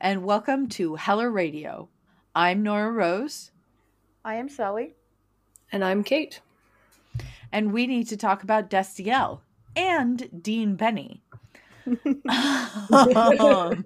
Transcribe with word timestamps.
and 0.00 0.24
welcome 0.24 0.66
to 0.66 0.94
Heller 0.94 1.30
Radio. 1.30 1.88
I'm 2.34 2.62
Nora 2.62 2.90
Rose, 2.90 3.50
I 4.24 4.36
am 4.36 4.48
Sally. 4.48 4.94
And 5.70 5.84
I'm 5.84 6.02
Kate. 6.02 6.40
and 7.52 7.72
we 7.72 7.86
need 7.86 8.08
to 8.08 8.16
talk 8.16 8.42
about 8.42 8.70
Destiel 8.70 9.40
and 9.76 10.42
Dean 10.42 10.74
Benny. 10.76 11.22
Um, 12.28 13.84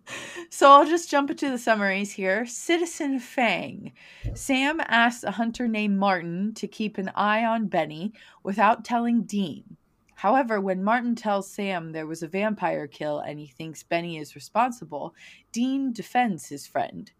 so 0.50 0.70
I'll 0.70 0.86
just 0.86 1.10
jump 1.10 1.30
into 1.30 1.50
the 1.50 1.58
summaries 1.58 2.12
here. 2.12 2.44
Citizen 2.44 3.18
Fang. 3.18 3.92
Sam 4.34 4.80
asks 4.80 5.24
a 5.24 5.30
hunter 5.30 5.66
named 5.66 5.98
Martin 5.98 6.52
to 6.54 6.66
keep 6.66 6.98
an 6.98 7.10
eye 7.14 7.44
on 7.44 7.68
Benny 7.68 8.12
without 8.42 8.84
telling 8.84 9.22
Dean. 9.22 9.76
However, 10.22 10.60
when 10.60 10.84
Martin 10.84 11.16
tells 11.16 11.50
Sam 11.50 11.90
there 11.90 12.06
was 12.06 12.22
a 12.22 12.28
vampire 12.28 12.86
kill 12.86 13.18
and 13.18 13.40
he 13.40 13.48
thinks 13.48 13.82
Benny 13.82 14.18
is 14.18 14.36
responsible, 14.36 15.16
Dean 15.50 15.92
defends 15.92 16.48
his 16.48 16.64
friend. 16.64 17.10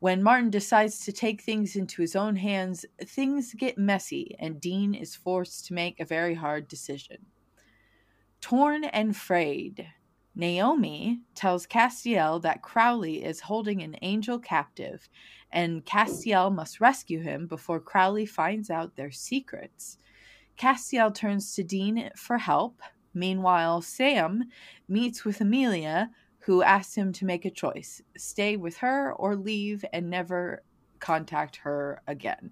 When 0.00 0.20
Martin 0.20 0.50
decides 0.50 1.04
to 1.04 1.12
take 1.12 1.42
things 1.42 1.76
into 1.76 2.02
his 2.02 2.16
own 2.16 2.34
hands, 2.34 2.84
things 3.04 3.54
get 3.54 3.78
messy 3.78 4.34
and 4.40 4.60
Dean 4.60 4.94
is 4.94 5.14
forced 5.14 5.66
to 5.66 5.74
make 5.74 6.00
a 6.00 6.04
very 6.04 6.34
hard 6.34 6.66
decision. 6.66 7.18
Torn 8.40 8.82
and 8.82 9.16
frayed. 9.16 9.86
Naomi 10.34 11.20
tells 11.36 11.68
Castiel 11.68 12.42
that 12.42 12.62
Crowley 12.62 13.22
is 13.22 13.38
holding 13.38 13.80
an 13.80 13.94
angel 14.02 14.40
captive, 14.40 15.08
and 15.52 15.86
Castiel 15.86 16.52
must 16.52 16.80
rescue 16.80 17.20
him 17.20 17.46
before 17.46 17.78
Crowley 17.78 18.26
finds 18.26 18.70
out 18.70 18.96
their 18.96 19.12
secrets. 19.12 19.98
Castiel 20.60 21.14
turns 21.14 21.54
to 21.54 21.64
Dean 21.64 22.10
for 22.14 22.36
help. 22.36 22.82
Meanwhile, 23.14 23.80
Sam 23.80 24.44
meets 24.88 25.24
with 25.24 25.40
Amelia, 25.40 26.10
who 26.40 26.62
asks 26.62 26.94
him 26.94 27.14
to 27.14 27.24
make 27.24 27.46
a 27.46 27.50
choice 27.50 28.02
stay 28.18 28.56
with 28.56 28.76
her 28.76 29.14
or 29.14 29.36
leave 29.36 29.84
and 29.94 30.10
never 30.10 30.62
contact 30.98 31.56
her 31.56 32.02
again. 32.06 32.50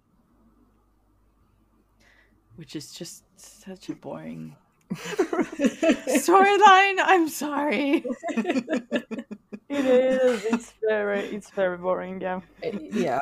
Which 2.57 2.75
is 2.75 2.93
just 2.93 3.25
such 3.37 3.91
a 3.91 3.95
boring 3.95 4.57
storyline. 4.95 6.97
I'm 6.99 7.29
sorry. 7.29 8.05
It 9.71 9.85
is. 9.85 10.45
It's 10.47 10.73
very. 10.89 11.21
It's 11.27 11.51
very 11.51 11.77
boring. 11.77 12.23
Yeah. 12.23 12.41
Uh, 12.65 12.79
yeah. 12.81 13.21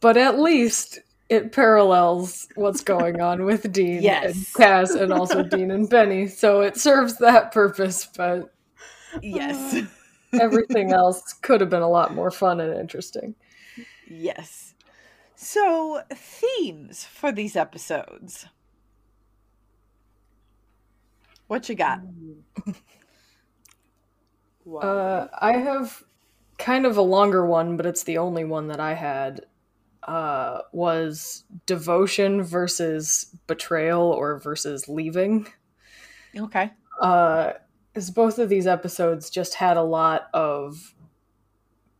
But 0.00 0.16
at 0.16 0.38
least 0.38 1.00
it 1.32 1.50
parallels 1.50 2.46
what's 2.56 2.82
going 2.82 3.22
on 3.22 3.44
with 3.44 3.72
Dean 3.72 4.06
and 4.06 4.46
Cass 4.54 4.90
and 4.90 5.10
also 5.10 5.42
Dean 5.48 5.70
and 5.70 5.88
Benny. 5.88 6.28
So 6.28 6.60
it 6.60 6.76
serves 6.76 7.16
that 7.18 7.52
purpose, 7.52 8.06
but 8.14 8.52
yes. 9.22 9.82
everything 10.38 10.92
else 10.92 11.32
could 11.32 11.62
have 11.62 11.70
been 11.70 11.80
a 11.80 11.88
lot 11.88 12.14
more 12.14 12.30
fun 12.30 12.60
and 12.60 12.78
interesting. 12.78 13.34
Yes. 14.06 14.74
So, 15.34 16.02
themes 16.12 17.04
for 17.04 17.32
these 17.32 17.56
episodes. 17.56 18.46
What 21.46 21.68
you 21.68 21.74
got? 21.74 22.00
Wow. 24.64 24.80
Uh, 24.80 25.28
I 25.40 25.52
have 25.54 26.04
kind 26.58 26.86
of 26.86 26.96
a 26.98 27.02
longer 27.02 27.44
one, 27.44 27.76
but 27.76 27.86
it's 27.86 28.04
the 28.04 28.18
only 28.18 28.44
one 28.44 28.68
that 28.68 28.78
I 28.78 28.94
had. 28.94 29.46
Uh, 30.02 30.62
was 30.72 31.44
devotion 31.66 32.42
versus 32.42 33.34
betrayal 33.46 34.02
or 34.02 34.38
versus 34.40 34.88
leaving. 34.88 35.46
Okay. 36.36 36.70
uh 37.00 37.52
is 37.94 38.10
both 38.10 38.38
of 38.38 38.48
these 38.48 38.66
episodes 38.66 39.28
just 39.30 39.54
had 39.54 39.76
a 39.76 39.82
lot 39.82 40.28
of 40.32 40.94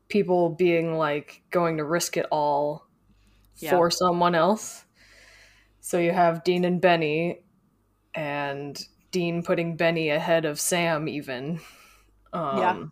people 0.09 0.49
being 0.51 0.95
like 0.97 1.43
going 1.51 1.77
to 1.77 1.85
risk 1.85 2.17
it 2.17 2.27
all 2.31 2.87
Yeah. 3.59 3.71
for 3.73 3.91
someone 3.91 4.35
else 4.35 4.85
so 5.81 5.99
you 5.99 6.13
have 6.13 6.45
dean 6.45 6.65
and 6.65 6.81
benny 6.81 7.43
and 8.15 8.79
dean 9.11 9.43
putting 9.43 9.77
benny 9.77 10.09
ahead 10.11 10.45
of 10.45 10.59
sam 10.59 11.09
even 11.09 11.61
um 12.33 12.59
Yeah. 12.59 12.85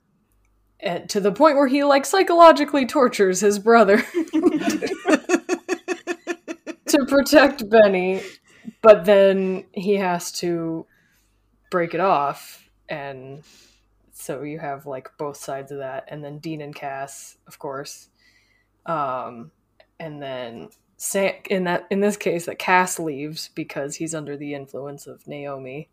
and 0.81 1.09
to 1.11 1.21
the 1.21 1.33
point 1.33 1.57
where 1.57 1.67
he 1.69 1.85
like 1.85 2.05
psychologically 2.05 2.87
tortures 2.87 3.41
his 3.41 3.59
brother 3.59 4.03
to 7.01 7.07
protect 7.07 7.69
Benny, 7.69 8.23
but 8.83 9.05
then 9.05 9.65
he 9.73 9.97
has 9.97 10.33
to 10.33 10.87
break 11.71 11.95
it 11.95 12.01
off, 12.01 12.69
and 12.89 13.43
so 14.13 14.43
you 14.43 14.59
have 14.59 14.87
like 14.87 15.09
both 15.19 15.37
sides 15.37 15.73
of 15.73 15.79
that, 15.79 16.05
and 16.09 16.25
then 16.25 16.39
Dean 16.39 16.61
and 16.61 16.75
Cass, 16.75 17.37
of 17.47 17.59
course, 17.59 18.09
um, 18.87 19.51
and 19.99 20.23
then 20.23 20.69
Sam. 20.97 21.35
In 21.49 21.65
that, 21.65 21.87
in 21.91 22.01
this 22.01 22.17
case, 22.17 22.47
that 22.47 22.59
Cass 22.59 22.99
leaves 22.99 23.51
because 23.55 23.97
he's 23.97 24.15
under 24.15 24.37
the 24.37 24.55
influence 24.55 25.07
of 25.07 25.27
Naomi, 25.27 25.89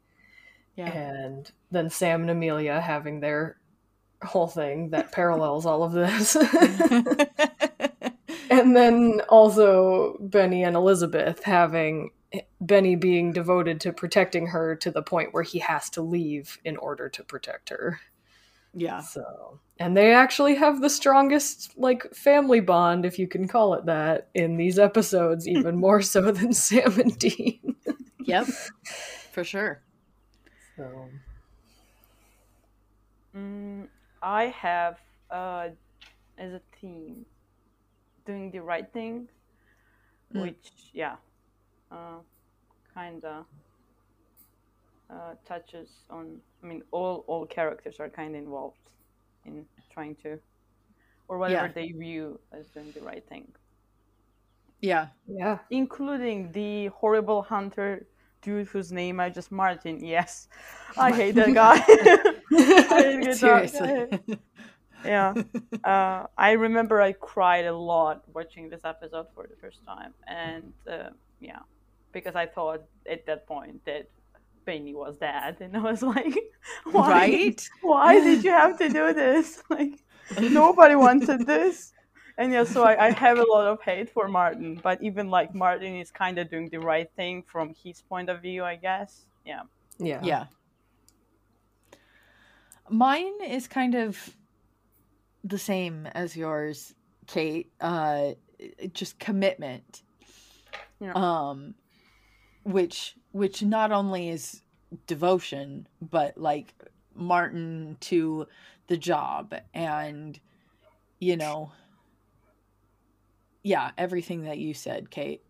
Yeah. 0.75 0.91
and 0.91 1.51
then 1.71 1.89
Sam 1.89 2.21
and 2.21 2.29
Amelia 2.31 2.81
having 2.81 3.19
their 3.19 3.57
whole 4.23 4.47
thing 4.47 4.89
that 4.89 5.11
parallels 5.11 5.65
all 5.65 5.83
of 5.83 5.91
this. 5.91 6.35
and 8.49 8.75
then 8.75 9.21
also 9.29 10.17
Benny 10.19 10.63
and 10.63 10.75
Elizabeth 10.75 11.43
having 11.43 12.11
Benny 12.59 12.95
being 12.95 13.31
devoted 13.31 13.79
to 13.81 13.93
protecting 13.93 14.47
her 14.47 14.75
to 14.77 14.91
the 14.91 15.01
point 15.01 15.33
where 15.33 15.43
he 15.43 15.59
has 15.59 15.89
to 15.91 16.01
leave 16.01 16.57
in 16.65 16.77
order 16.77 17.09
to 17.09 17.23
protect 17.23 17.69
her. 17.69 17.99
yeah. 18.73 18.99
So, 19.01 19.59
and 19.79 19.95
they 19.95 20.13
actually 20.13 20.55
have 20.55 20.81
the 20.81 20.89
strongest 20.89 21.77
like 21.77 22.13
family 22.13 22.59
bond 22.59 23.05
if 23.05 23.17
you 23.19 23.27
can 23.27 23.47
call 23.47 23.73
it 23.75 23.85
that 23.85 24.29
in 24.33 24.57
these 24.57 24.77
episodes 24.77 25.47
even 25.47 25.77
more 25.77 26.01
so 26.01 26.31
than 26.31 26.53
Sam 26.53 26.99
and 26.99 27.17
Dean. 27.17 27.75
Yep. 28.25 28.47
For 29.31 29.43
sure. 29.43 29.81
So, 30.75 31.09
Mm, 33.35 33.87
I 34.21 34.45
have 34.45 34.97
uh, 35.29 35.69
as 36.37 36.53
a 36.53 36.61
theme 36.79 37.25
doing 38.27 38.51
the 38.51 38.61
right 38.61 38.89
thing, 38.93 39.29
Mm. 40.33 40.41
which 40.43 40.71
yeah, 40.93 41.15
uh, 41.91 42.19
kind 42.93 43.23
of 43.25 43.45
uh, 45.09 45.35
touches 45.45 45.89
on. 46.09 46.41
I 46.63 46.67
mean, 46.67 46.83
all 46.91 47.23
all 47.27 47.45
characters 47.47 47.99
are 47.99 48.09
kind 48.09 48.35
of 48.35 48.41
involved 48.43 48.91
in 49.45 49.65
trying 49.93 50.15
to, 50.23 50.39
or 51.29 51.37
whatever 51.37 51.67
Yeah. 51.67 51.73
they 51.79 51.87
view 51.91 52.39
as 52.51 52.69
doing 52.75 52.91
the 52.91 53.01
right 53.01 53.25
thing, 53.29 53.47
Yeah. 54.81 55.07
yeah. 55.27 55.59
including 55.69 56.51
the 56.51 56.87
horrible 56.87 57.41
hunter 57.41 58.05
dude 58.41 58.67
whose 58.67 58.91
name 58.91 59.19
I 59.19 59.29
just 59.29 59.51
Martin. 59.51 60.03
Yes, 60.03 60.49
I 60.97 61.11
hate 61.11 61.35
that 61.35 61.53
guy. 61.53 61.77
I 62.97 63.01
hate 63.03 63.23
that 63.25 63.39
guy. 64.27 64.35
Seriously. 65.07 65.45
yeah 65.83 65.83
uh, 65.91 66.27
i 66.37 66.51
remember 66.51 67.01
i 67.01 67.11
cried 67.13 67.65
a 67.65 67.75
lot 67.75 68.23
watching 68.33 68.69
this 68.69 68.81
episode 68.83 69.27
for 69.33 69.47
the 69.47 69.55
first 69.61 69.79
time 69.85 70.13
and 70.27 70.73
uh, 70.89 71.09
yeah 71.39 71.59
because 72.11 72.35
i 72.35 72.45
thought 72.45 72.81
at 73.09 73.25
that 73.25 73.47
point 73.47 73.83
that 73.85 74.09
Benny 74.65 74.93
was 74.93 75.17
dead 75.17 75.57
and 75.61 75.75
i 75.77 75.79
was 75.79 76.01
like 76.15 76.35
why, 76.91 77.09
right? 77.09 77.69
why 77.81 78.19
did 78.27 78.43
you 78.43 78.51
have 78.51 78.77
to 78.79 78.89
do 78.89 79.13
this 79.13 79.63
like 79.69 79.95
nobody 80.41 80.95
wanted 80.95 81.45
this 81.47 81.93
and 82.37 82.51
yeah 82.51 82.63
so 82.65 82.83
I, 82.83 83.07
I 83.07 83.11
have 83.11 83.39
a 83.39 83.45
lot 83.49 83.67
of 83.67 83.81
hate 83.81 84.09
for 84.09 84.27
martin 84.27 84.79
but 84.83 85.01
even 85.01 85.29
like 85.29 85.55
martin 85.55 85.95
is 85.95 86.11
kind 86.11 86.37
of 86.37 86.49
doing 86.49 86.69
the 86.69 86.79
right 86.79 87.09
thing 87.15 87.43
from 87.43 87.73
his 87.83 88.01
point 88.01 88.29
of 88.29 88.41
view 88.41 88.63
i 88.63 88.75
guess 88.75 89.25
yeah 89.45 89.61
Yeah. 89.99 90.21
Yeah. 90.23 90.45
Mine 92.89 93.41
is 93.43 93.67
kind 93.67 93.95
of 93.95 94.35
the 95.49 95.57
same 95.57 96.07
as 96.07 96.35
yours, 96.35 96.93
Kate. 97.25 97.71
Uh 97.79 98.31
just 98.93 99.19
commitment. 99.19 100.03
Yeah. 100.99 101.13
Um 101.13 101.75
which 102.63 103.15
which 103.31 103.63
not 103.63 103.91
only 103.91 104.29
is 104.29 104.61
devotion, 105.05 105.87
but 106.01 106.37
like 106.37 106.73
Martin 107.13 107.97
to 108.01 108.47
the 108.87 108.97
job 108.97 109.53
and 109.73 110.39
you 111.19 111.35
know 111.35 111.71
yeah, 113.67 113.91
everything 113.97 114.43
that 114.43 114.59
you 114.59 114.73
said, 114.73 115.09
Kate. 115.11 115.43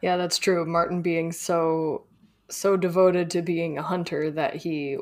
Yeah, 0.00 0.16
that's 0.16 0.38
true. 0.38 0.64
Martin 0.64 1.02
being 1.02 1.30
so 1.32 2.04
so 2.50 2.76
devoted 2.76 3.30
to 3.30 3.42
being 3.42 3.76
a 3.76 3.82
hunter 3.82 4.30
that 4.30 4.56
he 4.56 4.96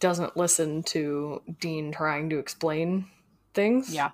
doesn't 0.00 0.36
listen 0.36 0.82
to 0.84 1.42
Dean 1.60 1.92
trying 1.92 2.30
to 2.30 2.38
explain 2.38 3.06
things. 3.54 3.94
Yeah. 3.94 4.10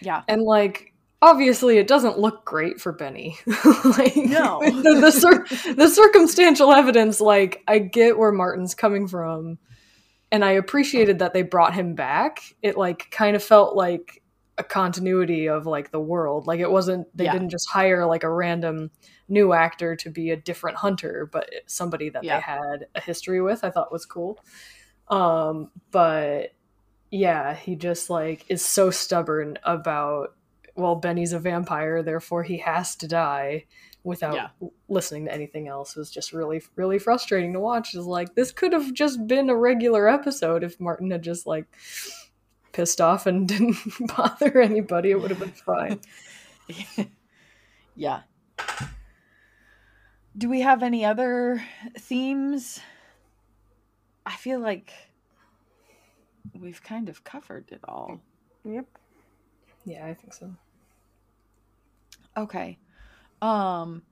Yeah. 0.00 0.22
And 0.28 0.42
like 0.42 0.92
obviously 1.22 1.78
it 1.78 1.88
doesn't 1.88 2.18
look 2.18 2.44
great 2.44 2.80
for 2.80 2.92
Benny. 2.92 3.36
like 3.96 4.14
No. 4.16 4.60
the, 4.64 4.98
the, 5.00 5.10
cir- 5.10 5.74
the 5.74 5.88
circumstantial 5.88 6.72
evidence 6.72 7.20
like 7.20 7.62
I 7.66 7.78
get 7.78 8.18
where 8.18 8.32
Martin's 8.32 8.74
coming 8.74 9.08
from 9.08 9.58
and 10.30 10.44
I 10.44 10.52
appreciated 10.52 11.20
that 11.20 11.32
they 11.32 11.42
brought 11.42 11.74
him 11.74 11.94
back. 11.94 12.40
It 12.62 12.76
like 12.76 13.10
kind 13.10 13.34
of 13.34 13.42
felt 13.42 13.74
like 13.76 14.22
a 14.58 14.64
continuity 14.64 15.48
of 15.48 15.66
like 15.66 15.90
the 15.90 16.00
world. 16.00 16.46
Like 16.46 16.60
it 16.60 16.70
wasn't 16.70 17.06
they 17.16 17.24
Yeah. 17.24 17.32
didn't 17.32 17.50
just 17.50 17.68
hire 17.68 18.06
like 18.06 18.22
a 18.22 18.30
random 18.30 18.90
new 19.28 19.52
actor 19.52 19.96
to 19.96 20.10
be 20.10 20.30
a 20.30 20.36
different 20.36 20.76
hunter, 20.76 21.28
but 21.32 21.50
somebody 21.66 22.10
that 22.10 22.22
Yeah. 22.24 22.36
they 22.36 22.42
had 22.42 22.86
a 22.94 23.00
history 23.00 23.40
with. 23.42 23.64
I 23.64 23.70
thought 23.70 23.90
was 23.92 24.06
cool. 24.06 24.38
Um 25.08 25.70
but 25.90 26.52
yeah, 27.10 27.54
he 27.54 27.76
just 27.76 28.10
like 28.10 28.44
is 28.48 28.64
so 28.64 28.90
stubborn 28.90 29.58
about 29.64 30.34
well, 30.74 30.94
Benny's 30.96 31.32
a 31.32 31.38
vampire, 31.38 32.02
therefore 32.02 32.42
he 32.42 32.58
has 32.58 32.96
to 32.96 33.08
die 33.08 33.64
without 34.04 34.34
Yeah. 34.34 34.48
listening 34.88 35.24
to 35.24 35.32
anything 35.32 35.68
else 35.68 35.96
was 35.96 36.10
just 36.10 36.32
really 36.32 36.62
really 36.74 36.98
frustrating 36.98 37.52
to 37.54 37.60
watch. 37.60 37.94
Is 37.94 38.06
like 38.06 38.34
this 38.34 38.52
could 38.52 38.72
have 38.72 38.92
just 38.92 39.26
been 39.26 39.48
a 39.50 39.56
regular 39.56 40.08
episode 40.08 40.62
if 40.64 40.78
Martin 40.80 41.10
had 41.10 41.22
just 41.22 41.46
like 41.46 41.66
pissed 42.72 43.00
off 43.00 43.26
and 43.26 43.48
didn't 43.48 43.76
bother 44.16 44.60
anybody, 44.60 45.10
it 45.12 45.20
would 45.20 45.30
have 45.30 45.40
been 45.40 45.50
fine. 45.50 46.00
yeah. 47.96 48.22
Do 50.36 50.50
we 50.50 50.60
have 50.60 50.82
any 50.82 51.04
other 51.04 51.62
themes? 51.98 52.80
I 54.26 54.36
feel 54.36 54.58
like 54.58 54.92
we've 56.52 56.82
kind 56.82 57.08
of 57.08 57.24
covered 57.24 57.70
it 57.70 57.80
all. 57.84 58.20
Yep. 58.64 58.86
Yeah, 59.84 60.06
I 60.06 60.14
think 60.14 60.34
so. 60.34 60.52
Okay. 62.36 62.78
Um 63.40 64.02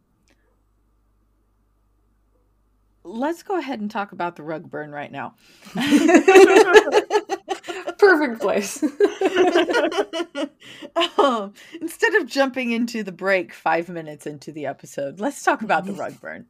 Let's 3.06 3.42
go 3.42 3.58
ahead 3.58 3.80
and 3.80 3.90
talk 3.90 4.12
about 4.12 4.36
the 4.36 4.42
rug 4.42 4.70
burn 4.70 4.90
right 4.90 5.12
now. 5.12 5.34
Perfect 7.98 8.40
place. 8.40 8.82
um, 11.18 11.52
instead 11.82 12.14
of 12.14 12.26
jumping 12.26 12.72
into 12.72 13.02
the 13.02 13.12
break 13.12 13.52
five 13.52 13.90
minutes 13.90 14.26
into 14.26 14.52
the 14.52 14.64
episode, 14.64 15.20
let's 15.20 15.42
talk 15.42 15.60
about 15.60 15.84
the 15.84 15.92
rug 15.92 16.18
burn. 16.18 16.46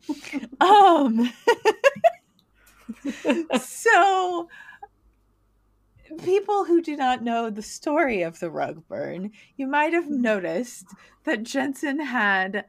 Um, 0.61 1.33
so, 3.61 4.49
people 6.23 6.65
who 6.65 6.83
do 6.83 6.97
not 6.97 7.23
know 7.23 7.51
the 7.51 7.63
story 7.63 8.23
of 8.23 8.39
the 8.41 8.51
rug 8.51 8.87
burn, 8.89 9.31
you 9.57 9.67
might 9.67 9.93
have 9.93 10.11
noticed 10.11 10.87
that 11.25 11.43
Jensen 11.43 12.01
had 12.01 12.65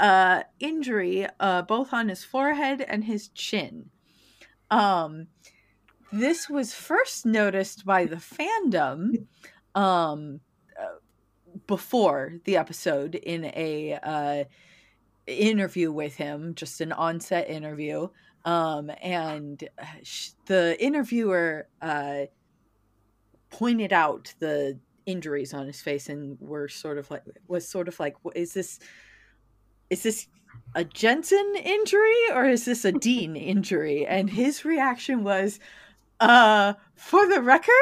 uh 0.00 0.44
injury 0.60 1.26
uh 1.40 1.60
both 1.62 1.92
on 1.92 2.08
his 2.08 2.22
forehead 2.22 2.80
and 2.80 3.04
his 3.04 3.28
chin. 3.30 3.90
Um 4.70 5.26
this 6.12 6.48
was 6.48 6.72
first 6.72 7.26
noticed 7.26 7.84
by 7.84 8.06
the 8.06 8.16
fandom 8.16 9.26
um 9.74 10.40
uh, 10.80 10.98
before 11.66 12.34
the 12.44 12.56
episode 12.56 13.16
in 13.16 13.46
a 13.46 13.98
uh 14.02 14.44
interview 15.26 15.92
with 15.92 16.14
him, 16.16 16.54
just 16.54 16.80
an 16.80 16.92
on-set 16.92 17.50
interview. 17.50 18.08
Um 18.48 18.90
and 19.02 19.62
uh, 19.78 19.84
the 20.46 20.82
interviewer 20.82 21.68
uh 21.82 22.22
pointed 23.50 23.92
out 23.92 24.34
the 24.38 24.78
injuries 25.06 25.54
on 25.54 25.66
his 25.66 25.80
face 25.80 26.08
and 26.08 26.38
were 26.40 26.68
sort 26.68 26.98
of 26.98 27.10
like 27.10 27.22
was 27.46 27.68
sort 27.68 27.88
of 27.88 27.98
like 28.00 28.16
is 28.34 28.54
this 28.54 28.78
is 29.90 30.02
this 30.02 30.28
a 30.74 30.84
Jensen 30.84 31.54
injury 31.62 32.30
or 32.32 32.44
is 32.46 32.64
this 32.64 32.84
a 32.84 32.92
Dean 32.92 33.36
injury? 33.36 34.06
And 34.06 34.30
his 34.30 34.64
reaction 34.64 35.24
was, 35.24 35.60
uh, 36.20 36.74
for 36.98 37.26
the 37.28 37.40
record? 37.40 37.72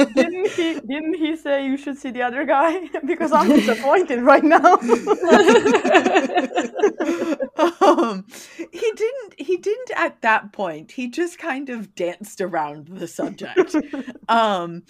didn't 0.14 0.48
he? 0.50 0.74
Didn't 0.80 1.14
he 1.14 1.36
say 1.36 1.66
you 1.66 1.76
should 1.76 1.98
see 1.98 2.10
the 2.10 2.22
other 2.22 2.44
guy? 2.44 2.88
because 3.06 3.30
I'm 3.32 3.48
disappointed 3.48 4.22
right 4.22 4.42
now. 4.42 4.74
um, 7.80 8.24
he 8.56 8.92
didn't 8.96 9.34
he 9.36 9.58
didn't 9.58 9.90
at 9.96 10.22
that 10.22 10.52
point. 10.52 10.92
He 10.92 11.10
just 11.10 11.38
kind 11.38 11.68
of 11.68 11.94
danced 11.94 12.40
around 12.40 12.88
the 12.88 13.06
subject. 13.06 13.76
um 14.28 14.82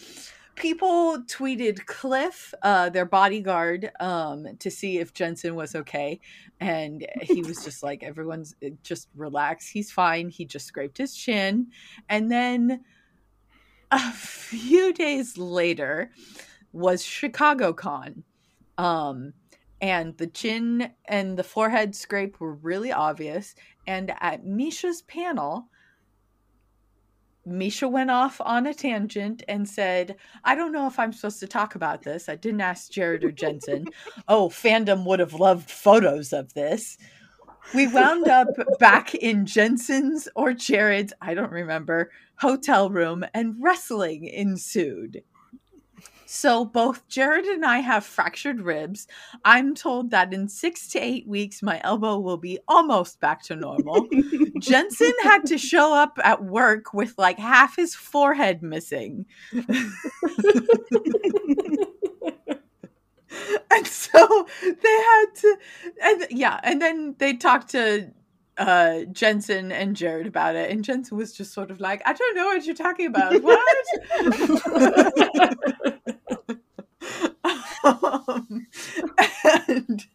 people 0.59 1.23
tweeted 1.27 1.87
Cliff, 1.87 2.53
uh, 2.63 2.91
their 2.91 3.07
bodyguard, 3.07 3.91
um, 4.01 4.47
to 4.59 4.71
see 4.71 4.99
if 4.99 5.15
Jensen 5.15 5.55
was 5.55 5.75
okay. 5.75 6.21
And 6.61 7.07
he 7.23 7.43
was 7.43 7.65
just 7.65 7.83
like, 7.83 8.03
everyone's 8.03 8.55
uh, 8.65 8.71
just 8.83 9.09
relax. 9.17 9.69
He's 9.69 9.91
fine. 9.91 10.29
He 10.29 10.45
just 10.45 10.67
scraped 10.67 10.99
his 10.99 11.15
chin. 11.15 11.69
And 12.09 12.31
then 12.31 12.85
a 13.91 14.13
few 14.13 14.93
days 14.93 15.39
later 15.39 16.11
was 16.73 17.03
Chicago 17.03 17.73
Con. 17.73 18.25
Um, 18.77 19.33
and 19.81 20.17
the 20.19 20.27
chin 20.27 20.91
and 21.05 21.39
the 21.39 21.45
forehead 21.45 21.95
scrape 21.95 22.41
were 22.41 22.55
really 22.55 22.93
obvious. 22.93 23.55
And 23.87 24.13
at 24.21 24.45
Misha's 24.45 25.03
panel, 25.03 25.69
Misha 27.49 27.89
went 27.89 28.11
off 28.11 28.41
on 28.41 28.67
a 28.67 28.75
tangent 28.75 29.43
and 29.49 29.69
said, 29.69 30.17
I 30.45 30.55
don't 30.55 30.73
know 30.73 30.87
if 30.87 30.99
I'm 30.99 31.13
supposed 31.13 31.41
to 31.41 31.47
talk 31.47 31.75
about 31.75 32.03
this. 32.03 32.29
I 32.29 32.37
didn't 32.37 32.61
ask 32.61 32.91
Jared 32.91 33.25
or 33.25 33.33
Jensen. 33.33 33.87
oh, 34.29 34.49
fandom 34.49 35.05
would 35.07 35.21
have 35.21 35.35
loved 35.35 35.71
photos 35.71 36.33
of 36.33 36.55
this. 36.55 36.99
We 37.75 37.87
wound 37.87 38.29
up 38.29 38.49
back 38.79 39.15
in 39.15 39.45
Jensen's 39.45 40.29
or 40.35 40.53
Jared's, 40.53 41.13
I 41.21 41.35
don't 41.35 41.53
remember, 41.53 42.11
hotel 42.37 42.89
room 42.89 43.25
and 43.35 43.57
wrestling 43.59 44.25
ensued. 44.25 45.23
So 46.31 46.67
both 46.67 47.09
Jared 47.09 47.47
and 47.47 47.65
I 47.65 47.79
have 47.79 48.05
fractured 48.05 48.61
ribs. 48.61 49.07
I'm 49.47 49.75
told 49.75 50.11
that 50.11 50.35
in 50.35 50.47
six 50.47 50.87
to 50.89 50.99
eight 50.99 51.27
weeks, 51.27 51.63
my 51.63 51.81
elbow 51.83 52.19
will 52.19 52.37
be 52.37 52.59
almost 52.69 53.19
back 53.19 53.43
to 53.45 53.57
normal. 53.57 54.07
Jensen 54.59 55.15
had 55.23 55.47
to 55.47 55.57
show 55.57 55.95
up 55.95 56.19
at 56.23 56.45
work 56.45 56.93
with 56.93 57.15
like 57.17 57.39
half 57.39 57.77
his 57.77 57.95
forehead 57.95 58.63
missing. 58.63 59.25
and 59.53 59.65
so 63.87 64.47
they 64.61 64.97
had 65.01 65.25
to 65.35 65.57
and 66.03 66.27
yeah, 66.29 66.61
and 66.63 66.83
then 66.83 67.15
they 67.17 67.33
talked 67.37 67.71
to 67.71 68.13
uh 68.59 69.05
Jensen 69.13 69.73
and 69.73 69.97
Jared 69.97 70.27
about 70.27 70.57
it 70.57 70.71
and 70.71 70.85
Jensen 70.85 71.17
was 71.17 71.33
just 71.33 71.53
sort 71.53 71.71
of 71.71 71.81
like, 71.81 72.03
I 72.05 72.13
don't 72.13 72.37
know 72.37 72.47
what 72.47 72.67
you're 72.67 72.75
talking 72.75 73.07
about. 73.07 73.43
What? 73.43 73.77
um, 77.89 78.67
and 79.69 80.07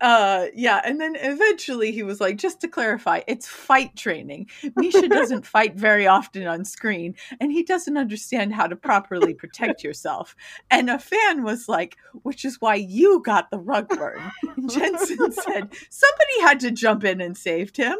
uh 0.00 0.46
yeah 0.54 0.80
and 0.84 1.00
then 1.00 1.16
eventually 1.16 1.92
he 1.92 2.02
was 2.02 2.20
like 2.20 2.36
just 2.36 2.60
to 2.60 2.68
clarify 2.68 3.20
it's 3.26 3.46
fight 3.46 3.94
training. 3.96 4.48
Misha 4.76 5.08
doesn't 5.08 5.46
fight 5.54 5.74
very 5.74 6.06
often 6.06 6.46
on 6.46 6.64
screen 6.64 7.14
and 7.40 7.52
he 7.52 7.62
doesn't 7.62 7.96
understand 7.96 8.54
how 8.54 8.66
to 8.66 8.76
properly 8.76 9.34
protect 9.34 9.82
yourself. 9.82 10.36
And 10.70 10.90
a 10.90 10.98
fan 10.98 11.42
was 11.42 11.68
like 11.68 11.96
which 12.22 12.44
is 12.44 12.60
why 12.60 12.74
you 12.76 13.22
got 13.24 13.50
the 13.50 13.58
rug 13.58 13.88
burn. 13.88 14.20
And 14.56 14.70
jensen 14.70 15.32
said 15.32 15.72
somebody 15.90 16.40
had 16.40 16.60
to 16.60 16.70
jump 16.70 17.04
in 17.04 17.20
and 17.20 17.36
saved 17.36 17.76
him. 17.76 17.96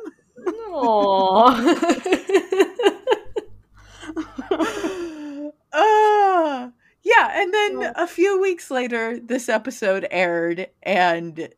Uh, 5.73 6.71
yeah, 7.03 7.41
and 7.41 7.55
then 7.55 7.93
a 7.97 8.07
few 8.07 8.41
weeks 8.41 8.71
later, 8.71 9.19
this 9.19 9.49
episode 9.49 10.07
aired, 10.11 10.69
and 10.83 11.49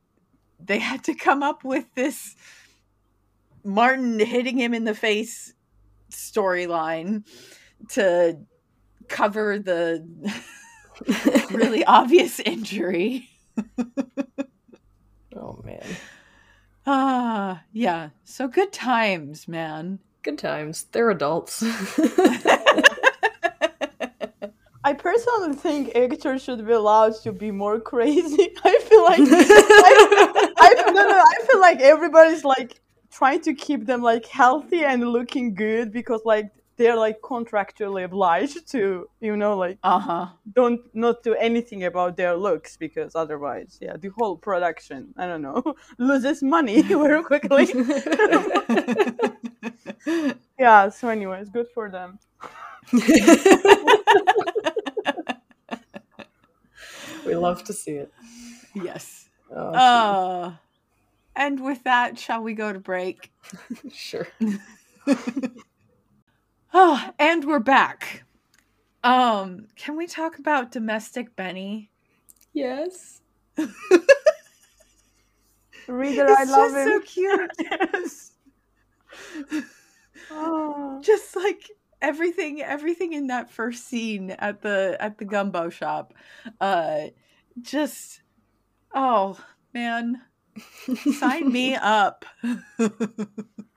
they 0.58 0.78
had 0.78 1.04
to 1.04 1.14
come 1.14 1.42
up 1.42 1.64
with 1.64 1.86
this 1.94 2.36
Martin 3.64 4.18
hitting 4.18 4.58
him 4.58 4.74
in 4.74 4.84
the 4.84 4.94
face 4.94 5.54
storyline 6.10 7.24
to 7.90 8.38
cover 9.08 9.58
the 9.58 10.06
really 11.50 11.84
obvious 11.86 12.40
injury. 12.40 13.28
oh 15.36 15.60
man. 15.64 15.84
Ah, 16.86 17.62
yeah. 17.72 18.10
So 18.24 18.48
good 18.48 18.72
times, 18.72 19.46
man. 19.46 19.98
Good 20.22 20.38
times. 20.38 20.84
They're 20.92 21.10
adults. 21.10 21.62
I 24.90 24.94
personally 24.94 25.54
think 25.54 25.94
actors 25.94 26.42
should 26.42 26.66
be 26.66 26.72
allowed 26.72 27.14
to 27.22 27.32
be 27.32 27.50
more 27.50 27.78
crazy. 27.92 28.46
I 28.64 28.78
feel 28.88 29.04
like 29.04 29.20
I, 29.20 30.52
I, 30.58 30.90
no, 30.90 31.02
no, 31.08 31.18
I 31.34 31.46
feel 31.46 31.60
like 31.60 31.80
everybody's 31.80 32.44
like 32.44 32.80
trying 33.10 33.40
to 33.42 33.54
keep 33.54 33.86
them 33.86 34.02
like 34.02 34.26
healthy 34.26 34.84
and 34.84 35.08
looking 35.08 35.54
good 35.54 35.92
because 35.92 36.22
like 36.24 36.50
they're 36.76 36.96
like 36.96 37.20
contractually 37.20 38.04
obliged 38.04 38.66
to, 38.72 39.08
you 39.20 39.36
know, 39.36 39.56
like 39.56 39.78
Uh 39.82 39.98
huh. 39.98 40.26
don't 40.54 40.80
not 40.94 41.22
do 41.22 41.34
anything 41.34 41.84
about 41.84 42.16
their 42.16 42.34
looks 42.36 42.76
because 42.76 43.14
otherwise, 43.14 43.78
yeah, 43.80 43.96
the 43.96 44.08
whole 44.18 44.36
production, 44.36 45.14
I 45.16 45.26
don't 45.26 45.42
know, 45.42 45.62
loses 45.98 46.42
money 46.42 46.82
very 47.04 47.22
quickly. 47.22 47.66
yeah. 50.58 50.88
So, 50.88 51.08
anyways, 51.08 51.50
good 51.50 51.68
for 51.74 51.90
them. 51.90 52.18
We 57.30 57.36
love 57.36 57.64
to 57.64 57.72
see 57.72 57.92
it. 57.92 58.12
yes. 58.74 59.28
Oh, 59.54 59.72
Uh, 59.74 60.52
and 61.36 61.60
with 61.64 61.84
that, 61.84 62.18
shall 62.18 62.42
we 62.42 62.54
go 62.54 62.72
to 62.72 62.78
break? 62.80 63.30
sure. 63.92 64.26
Oh, 66.72 67.10
and 67.18 67.44
we're 67.44 67.58
back. 67.58 68.24
Um, 69.02 69.66
can 69.76 69.96
we 69.96 70.06
talk 70.06 70.38
about 70.38 70.70
domestic 70.72 71.34
Benny? 71.36 71.90
Yes. 72.52 73.20
Reader, 75.88 76.26
I 76.28 76.44
love 76.44 76.72
just 76.72 76.76
him. 76.76 76.88
so 76.88 77.00
cute. 77.00 77.50
yes. 77.60 78.32
Oh. 80.30 81.00
just 81.02 81.34
like 81.34 81.68
everything 82.00 82.62
everything 82.62 83.12
in 83.12 83.26
that 83.26 83.50
first 83.50 83.86
scene 83.88 84.30
at 84.30 84.62
the 84.62 84.96
at 85.00 85.18
the 85.18 85.24
gumbo 85.24 85.68
shop 85.68 86.14
uh 86.60 87.00
just 87.60 88.22
oh 88.94 89.38
man 89.74 90.20
sign 91.18 91.50
me 91.52 91.74
up 91.80 92.24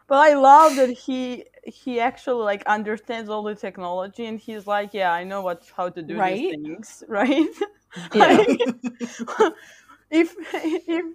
But 0.07 0.17
I 0.17 0.33
love 0.33 0.75
that 0.75 0.89
he 0.89 1.45
he 1.63 1.99
actually 1.99 2.43
like 2.43 2.63
understands 2.65 3.29
all 3.29 3.41
the 3.43 3.55
technology 3.55 4.25
and 4.25 4.37
he's 4.39 4.67
like, 4.67 4.93
yeah, 4.93 5.11
I 5.13 5.23
know 5.23 5.41
what 5.41 5.63
how 5.75 5.89
to 5.89 6.01
do 6.01 6.17
Right? 6.17 6.37
these 6.37 6.51
things, 6.51 7.03
right? 7.07 7.47
Yeah. 8.11 8.37
Like, 8.37 8.47
if 10.11 10.35
if 10.53 11.05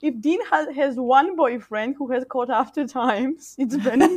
if 0.00 0.20
Dean 0.20 0.40
has, 0.50 0.68
has 0.76 0.96
one 0.96 1.34
boyfriend 1.34 1.96
who 1.96 2.10
has 2.12 2.24
caught 2.28 2.50
after 2.50 2.86
times, 2.86 3.54
it's 3.58 3.76
Benny. 3.76 4.14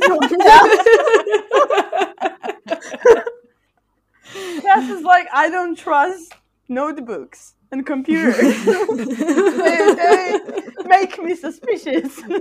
Cass 4.62 4.88
is 4.90 5.02
like, 5.02 5.26
I 5.32 5.48
don't 5.50 5.76
trust 5.76 6.34
notebooks 6.72 7.54
and 7.70 7.86
computers. 7.86 8.36
they, 8.64 9.94
they 9.94 10.40
make 10.86 11.18
me 11.22 11.34
suspicious. 11.34 12.20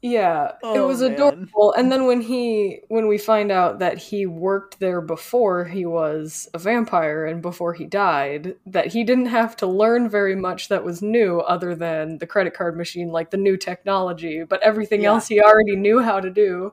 Yeah, 0.00 0.50
it 0.50 0.56
Oh, 0.62 0.86
was 0.86 1.00
man. 1.02 1.12
adorable. 1.14 1.72
And 1.76 1.90
then 1.90 2.06
when 2.06 2.20
he 2.20 2.82
when 2.86 3.08
we 3.08 3.18
find 3.18 3.50
out 3.50 3.80
that 3.80 3.98
he 3.98 4.26
worked 4.26 4.78
there 4.78 5.00
before 5.00 5.64
he 5.64 5.86
was 5.86 6.48
a 6.54 6.58
vampire 6.58 7.26
and 7.26 7.42
before 7.42 7.74
he 7.74 7.84
died, 7.84 8.54
that 8.66 8.86
he 8.86 9.02
didn't 9.02 9.26
have 9.26 9.56
to 9.56 9.66
learn 9.66 10.08
very 10.08 10.36
much 10.36 10.68
that 10.68 10.84
was 10.84 11.02
new 11.02 11.40
other 11.40 11.74
than 11.74 12.18
the 12.18 12.28
credit 12.28 12.54
card 12.54 12.76
machine, 12.76 13.08
like 13.08 13.30
the 13.30 13.36
new 13.36 13.56
technology, 13.56 14.44
but 14.44 14.62
everything 14.62 15.02
Yeah. 15.02 15.08
else 15.14 15.26
he 15.26 15.40
already 15.42 15.74
knew 15.74 15.98
how 16.00 16.20
to 16.20 16.30
do. 16.30 16.72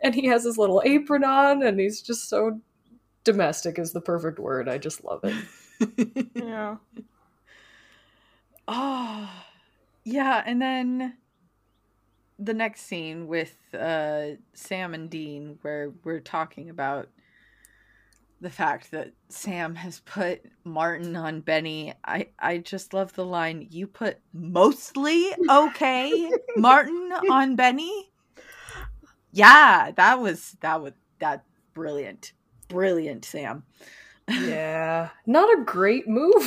And 0.00 0.14
he 0.14 0.26
has 0.26 0.44
his 0.44 0.58
little 0.58 0.82
apron 0.84 1.24
on 1.24 1.62
and 1.62 1.80
he's 1.80 2.00
just 2.00 2.28
so 2.28 2.60
domestic 3.24 3.78
is 3.78 3.92
the 3.92 4.00
perfect 4.00 4.38
word. 4.38 4.68
I 4.68 4.78
just 4.78 5.04
love 5.04 5.20
it. 5.24 6.28
yeah. 6.34 6.76
oh 8.66 9.30
yeah 10.04 10.42
and 10.44 10.60
then 10.60 11.14
the 12.38 12.54
next 12.54 12.82
scene 12.82 13.26
with 13.26 13.56
uh 13.74 14.28
sam 14.54 14.94
and 14.94 15.10
dean 15.10 15.58
where 15.62 15.92
we're 16.04 16.20
talking 16.20 16.70
about 16.70 17.08
the 18.40 18.50
fact 18.50 18.90
that 18.90 19.12
sam 19.28 19.74
has 19.74 20.00
put 20.00 20.40
martin 20.64 21.14
on 21.14 21.40
benny 21.40 21.92
i 22.04 22.26
i 22.38 22.58
just 22.58 22.94
love 22.94 23.12
the 23.14 23.24
line 23.24 23.66
you 23.70 23.86
put 23.86 24.18
mostly 24.32 25.26
okay 25.50 26.30
martin 26.56 27.12
on 27.30 27.54
benny 27.54 28.07
yeah 29.38 29.90
that 29.96 30.20
was 30.20 30.56
that 30.60 30.82
was 30.82 30.92
that 31.20 31.44
brilliant 31.74 32.32
brilliant 32.68 33.24
sam 33.24 33.62
Yeah. 34.28 35.08
Not 35.26 35.48
a 35.58 35.64
great 35.64 36.06
move. 36.06 36.44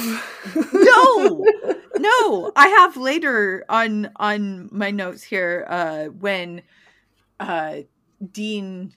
no 0.71 1.45
no 1.97 2.51
i 2.55 2.67
have 2.67 2.95
later 2.97 3.65
on 3.69 4.11
on 4.17 4.69
my 4.71 4.91
notes 4.91 5.23
here 5.23 5.65
uh 5.67 6.05
when 6.05 6.61
uh 7.39 7.77
dean 8.31 8.93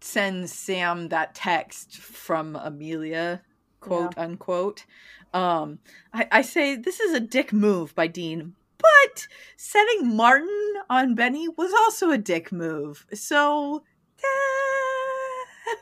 sends 0.00 0.52
sam 0.52 1.08
that 1.08 1.34
text 1.34 1.96
from 1.98 2.56
amelia 2.56 3.42
quote 3.80 4.16
unquote 4.18 4.84
um 5.32 5.78
I, 6.12 6.26
I 6.32 6.42
say 6.42 6.76
this 6.76 7.00
is 7.00 7.12
a 7.14 7.20
dick 7.20 7.52
move 7.52 7.94
by 7.94 8.06
dean 8.08 8.54
but 8.86 9.26
setting 9.56 10.16
martin 10.16 10.72
on 10.90 11.14
benny 11.14 11.48
was 11.56 11.72
also 11.82 12.10
a 12.10 12.18
dick 12.18 12.52
move 12.52 13.06
so 13.14 13.82
eh. 14.22 15.74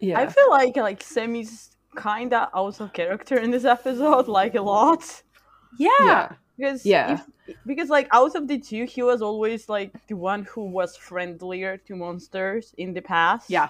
yeah. 0.00 0.18
I 0.20 0.26
feel 0.26 0.50
like 0.50 0.76
like 0.76 1.02
Sammy's 1.02 1.76
kinda 1.96 2.50
out 2.54 2.80
of 2.80 2.92
character 2.92 3.36
in 3.38 3.50
this 3.50 3.64
episode, 3.64 4.26
like 4.28 4.54
a 4.54 4.62
lot. 4.62 5.04
yeah 5.78 5.90
Yeah. 6.00 6.32
Because 6.56 6.84
Yeah. 6.86 7.12
if- 7.14 7.56
because 7.66 7.88
like 7.90 8.08
out 8.12 8.34
of 8.36 8.46
the 8.48 8.58
two, 8.58 8.84
he 8.84 9.02
was 9.02 9.20
always 9.22 9.68
like 9.68 9.90
the 10.06 10.14
one 10.16 10.44
who 10.44 10.64
was 10.78 10.96
friendlier 10.96 11.76
to 11.86 11.96
monsters 11.96 12.74
in 12.78 12.94
the 12.94 13.02
past. 13.02 13.50
yeah 13.50 13.68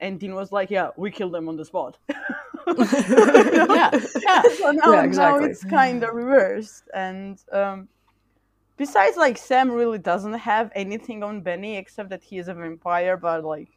And 0.00 0.18
Dean 0.20 0.34
was 0.34 0.50
like, 0.52 0.70
Yeah, 0.70 0.88
we 0.96 1.10
killed 1.10 1.32
them 1.34 1.48
on 1.48 1.56
the 1.56 1.64
spot. 1.64 1.98
yeah 2.78 3.90
yeah 4.22 4.42
so 4.58 4.70
now, 4.72 4.92
Yeah, 4.92 5.02
exactly. 5.04 5.40
now 5.40 5.50
it's 5.50 5.64
kind 5.64 6.02
of 6.04 6.14
reversed. 6.14 6.84
And 6.94 7.38
um, 7.52 7.88
besides, 8.76 9.16
like 9.16 9.36
Sam 9.38 9.70
really 9.70 9.98
doesn't 9.98 10.34
have 10.34 10.70
anything 10.74 11.22
on 11.22 11.40
Benny 11.42 11.76
except 11.76 12.10
that 12.10 12.22
he 12.22 12.38
is 12.38 12.48
a 12.48 12.54
vampire. 12.54 13.16
But 13.16 13.44
like, 13.44 13.68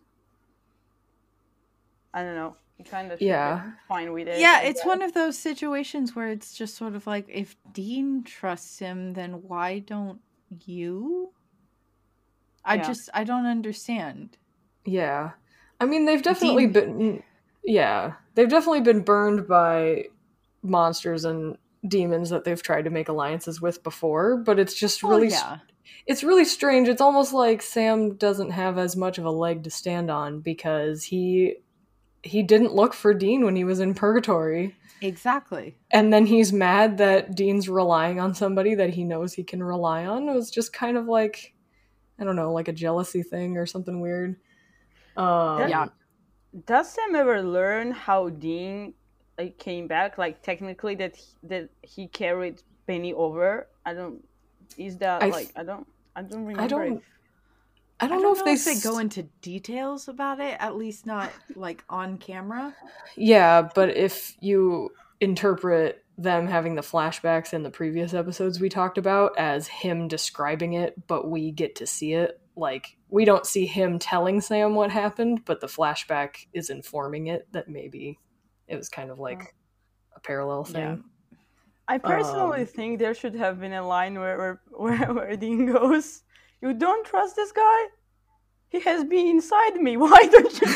I 2.13 2.21
don't 2.23 2.35
know. 2.35 2.55
He 2.77 2.83
kind 2.83 3.11
of 3.11 3.21
Yeah. 3.21 3.71
fine 3.87 4.11
with 4.13 4.27
it. 4.27 4.39
yeah 4.39 4.61
it's 4.61 4.79
guess. 4.81 4.87
one 4.87 5.01
of 5.03 5.13
those 5.13 5.37
situations 5.37 6.15
where 6.15 6.29
it's 6.29 6.53
just 6.57 6.75
sort 6.75 6.95
of 6.95 7.05
like 7.05 7.25
if 7.29 7.55
dean 7.71 8.23
trusts 8.23 8.79
him 8.79 9.13
then 9.13 9.33
why 9.43 9.77
don't 9.79 10.19
you 10.65 11.31
i 12.65 12.75
Yeah. 12.75 12.81
just 12.83 13.09
i 13.13 13.23
don't 13.23 13.45
understand 13.45 14.37
Yeah. 14.85 15.31
I 15.79 15.85
mean, 15.85 16.05
they've 16.05 16.21
definitely 16.21 16.65
Dean- 16.67 16.97
been. 16.97 17.23
Yeah. 17.63 18.13
They've 18.35 18.49
definitely 18.49 18.81
been 18.81 19.01
burned 19.01 19.47
by 19.47 20.05
monsters 20.61 21.25
and 21.25 21.57
demons 21.87 22.29
that 22.29 22.43
they've 22.45 22.61
tried 22.63 22.85
to 22.85 22.89
make 22.89 23.09
alliances 23.09 23.61
with 23.61 23.83
before, 23.83 24.37
but 24.37 24.57
it's 24.59 24.73
just 24.73 25.03
Oh, 25.03 25.09
really. 25.09 25.29
yeah 25.29 25.57
It's 26.05 26.23
really 26.23 26.45
strange. 26.45 26.87
It's 26.87 27.01
almost 27.01 27.33
like 27.33 27.61
Sam 27.61 28.15
doesn't 28.15 28.51
have 28.51 28.77
as 28.77 28.95
much 28.95 29.17
of 29.17 29.25
a 29.25 29.29
leg 29.31 29.63
to 29.63 29.69
stand 29.71 30.09
on 30.11 30.39
because 30.39 31.03
he. 31.03 31.57
He 32.25 32.41
didn't 32.41 32.73
look 32.73 32.93
for 32.93 33.13
Dean 33.13 33.43
when 33.43 33.57
he 33.57 33.65
was 33.65 33.81
in 33.81 33.93
purgatory. 33.93 34.73
exactly 35.01 35.75
And 35.91 36.13
then 36.13 36.25
he's 36.25 36.53
mad 36.53 36.97
that 36.99 37.35
Dean's 37.35 37.67
relying 37.67 38.17
on 38.21 38.33
somebody 38.33 38.75
that 38.75 38.91
he 38.91 39.03
knows 39.03 39.33
he 39.33 39.43
can 39.43 39.61
rely 39.61 40.05
on. 40.05 40.29
It 40.29 40.33
was 40.33 40.49
just 40.49 40.71
kind 40.71 40.95
of 40.97 41.05
like, 41.05 41.53
I 42.17 42.23
don't 42.23 42.37
know, 42.37 42.53
like 42.53 42.69
a 42.69 42.71
jealousy 42.73 43.23
thing 43.23 43.57
or 43.57 43.65
something 43.65 43.99
weird. 43.99 44.37
Um, 45.17 45.67
Yeah. 45.69 45.87
Does 46.65 46.91
Sam 46.91 47.15
ever 47.15 47.41
learn 47.41 47.91
how 47.91 48.29
Dean 48.29 48.93
like 49.37 49.57
came 49.57 49.87
back? 49.87 50.17
Like 50.17 50.41
technically 50.41 50.95
that 50.95 51.15
he, 51.15 51.25
that 51.43 51.69
he 51.81 52.07
carried 52.07 52.61
Benny 52.85 53.13
over. 53.13 53.67
I 53.85 53.93
don't. 53.93 54.23
Is 54.77 54.97
that 54.97 55.23
I 55.23 55.27
like 55.27 55.47
th- 55.47 55.57
I 55.57 55.63
don't 55.63 55.87
I 56.15 56.21
don't 56.21 56.41
remember. 56.45 56.61
I 56.61 56.67
don't. 56.67 56.97
if- 56.97 57.03
I 57.99 58.05
I 58.05 58.09
don't, 58.09 58.21
don't, 58.21 58.45
know, 58.45 58.51
if 58.51 58.65
they, 58.65 58.73
they 58.73 58.79
go 58.81 58.97
into 58.97 59.23
details 59.41 60.07
about 60.07 60.41
it, 60.41 60.57
at 60.59 60.75
least 60.75 61.05
not 61.05 61.31
like 61.55 61.85
on 61.89 62.17
camera. 62.17 62.75
Yeah, 63.15 63.69
but 63.73 63.95
if 63.95 64.35
you 64.41 64.89
interpret 65.21 66.03
them 66.17 66.47
having 66.47 66.75
the 66.75 66.81
flashbacks 66.81 67.53
in 67.53 67.63
the 67.63 67.69
previous 67.69 68.13
episodes 68.13 68.59
we 68.59 68.67
talked 68.67 68.97
about 68.97 69.37
as 69.37 69.67
him 69.67 70.07
describing 70.07 70.73
it, 70.73 71.07
but 71.07 71.29
we 71.29 71.51
get 71.51 71.75
to 71.77 71.87
see 71.87 72.13
it, 72.13 72.41
like 72.57 72.97
we 73.13 73.25
don't 73.25 73.45
see 73.45 73.67
him 73.67 73.99
telling 73.99 74.41
Sam 74.41 74.73
what 74.73 74.89
happened, 74.89 75.45
but 75.45 75.61
the 75.61 75.67
flashback 75.67 76.47
is 76.51 76.71
informing 76.71 77.27
it 77.27 77.47
that 77.51 77.69
maybe 77.69 78.17
it 78.67 78.75
was 78.75 78.89
kind 78.89 79.11
of 79.11 79.19
like 79.19 79.53
a 80.15 80.19
parallel 80.19 80.63
thing. 80.63 81.03
I 81.87 81.99
personally 81.99 82.61
Um, 82.61 82.65
think 82.65 82.97
there 82.97 83.13
should 83.13 83.35
have 83.35 83.59
been 83.59 83.73
a 83.73 83.85
line 83.85 84.17
where 84.17 84.37
where 84.37 84.61
where, 84.71 85.13
where 85.13 85.35
Dean 85.37 85.67
goes, 85.67 86.23
"You 86.59 86.73
don't 86.73 87.05
trust 87.05 87.35
this 87.35 87.51
guy? 87.51 87.81
He 88.69 88.79
has 88.79 89.03
been 89.03 89.27
inside 89.27 89.75
me. 89.75 89.95
Why 90.05 90.27
don't 90.31 90.61
you?" 90.61 90.67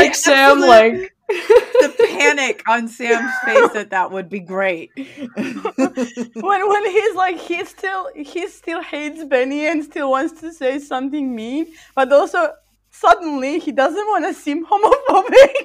Like 0.00 0.14
Sam, 0.26 0.60
like 0.60 1.14
the 1.28 2.06
panic 2.08 2.62
on 2.68 2.88
Sam's 2.88 3.32
face 3.44 3.74
at 3.74 3.90
that 3.90 4.10
would 4.10 4.28
be 4.28 4.40
great. 4.40 4.90
when 4.96 6.68
when 6.68 6.90
he's 6.90 7.14
like 7.14 7.38
he 7.38 7.64
still 7.64 8.10
he 8.14 8.48
still 8.48 8.82
hates 8.82 9.24
Benny 9.24 9.66
and 9.66 9.84
still 9.84 10.10
wants 10.10 10.40
to 10.40 10.52
say 10.52 10.78
something 10.78 11.34
mean, 11.34 11.66
but 11.94 12.12
also 12.12 12.52
suddenly 12.90 13.58
he 13.58 13.72
doesn't 13.72 14.06
want 14.06 14.24
to 14.24 14.34
seem 14.34 14.66
homophobic. 14.66 15.64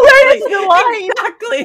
Where 0.00 0.36
is 0.36 0.42
the 0.44 0.60
line? 0.68 1.10
exactly. 1.10 1.64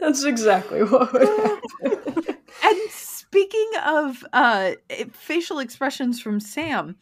that's 0.00 0.24
exactly 0.24 0.82
what 0.84 1.12
would 1.12 1.22
happen. 1.22 2.36
And 2.62 2.78
speaking 2.90 3.70
of 3.86 4.24
uh, 4.32 4.72
facial 5.12 5.60
expressions 5.60 6.20
from 6.20 6.40
Sam, 6.40 6.96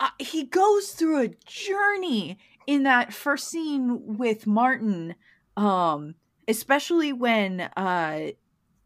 uh, 0.00 0.10
he 0.18 0.44
goes 0.44 0.90
through 0.90 1.20
a 1.20 1.34
journey 1.46 2.38
in 2.66 2.82
that 2.82 3.14
first 3.14 3.48
scene 3.48 4.16
with 4.16 4.46
Martin, 4.46 5.14
um, 5.56 6.14
especially 6.48 7.12
when 7.12 7.60
uh, 7.76 8.28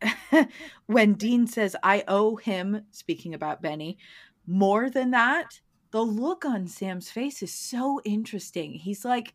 when 0.87 1.14
Dean 1.14 1.47
says, 1.47 1.75
"I 1.83 2.05
owe 2.07 2.37
him." 2.37 2.87
Speaking 2.90 3.35
about 3.35 3.62
Benny, 3.62 3.99
more 4.47 4.90
than 4.90 5.11
that, 5.11 5.61
the 5.90 6.02
look 6.02 6.45
on 6.45 6.67
Sam's 6.67 7.11
face 7.11 7.43
is 7.43 7.52
so 7.52 8.00
interesting. 8.05 8.75
He's 8.75 9.05
like, 9.05 9.35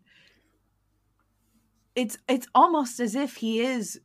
it's 1.95 2.17
it's 2.27 2.47
almost 2.55 2.99
as 2.99 3.15
if 3.15 3.35
he 3.35 3.61
is 3.61 3.99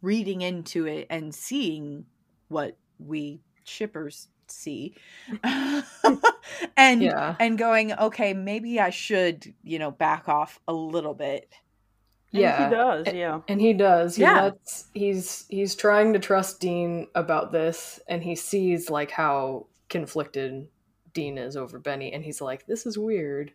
reading 0.00 0.42
into 0.42 0.86
it 0.86 1.06
and 1.10 1.34
seeing 1.34 2.06
what 2.48 2.76
we 2.98 3.40
shippers 3.64 4.28
see 4.46 4.94
and 6.76 7.02
Yeah. 7.02 7.36
and 7.40 7.58
going 7.58 7.92
okay 7.92 8.32
maybe 8.34 8.78
i 8.80 8.90
should 8.90 9.54
you 9.62 9.78
know 9.78 9.90
back 9.90 10.28
off 10.28 10.60
a 10.68 10.72
little 10.72 11.14
bit 11.14 11.52
And 12.32 12.42
Yeah. 12.42 12.68
he 12.68 12.74
does. 12.74 13.06
Yeah. 13.14 13.40
And 13.46 13.60
he 13.60 13.72
does. 13.72 14.16
He 14.16 14.22
Yeah. 14.22 14.42
lets 14.42 14.86
he's 14.92 15.46
he's 15.48 15.76
trying 15.76 16.12
to 16.14 16.18
trust 16.18 16.58
Dean 16.60 17.06
about 17.14 17.52
this 17.52 18.00
and 18.08 18.24
he 18.24 18.34
sees 18.34 18.90
like 18.90 19.12
how 19.12 19.66
conflicted 19.88 20.66
Dean 21.12 21.38
is 21.38 21.56
over 21.56 21.78
Benny 21.78 22.12
and 22.12 22.24
he's 22.24 22.40
like, 22.40 22.66
This 22.66 22.86
is 22.86 22.98
weird. 22.98 23.52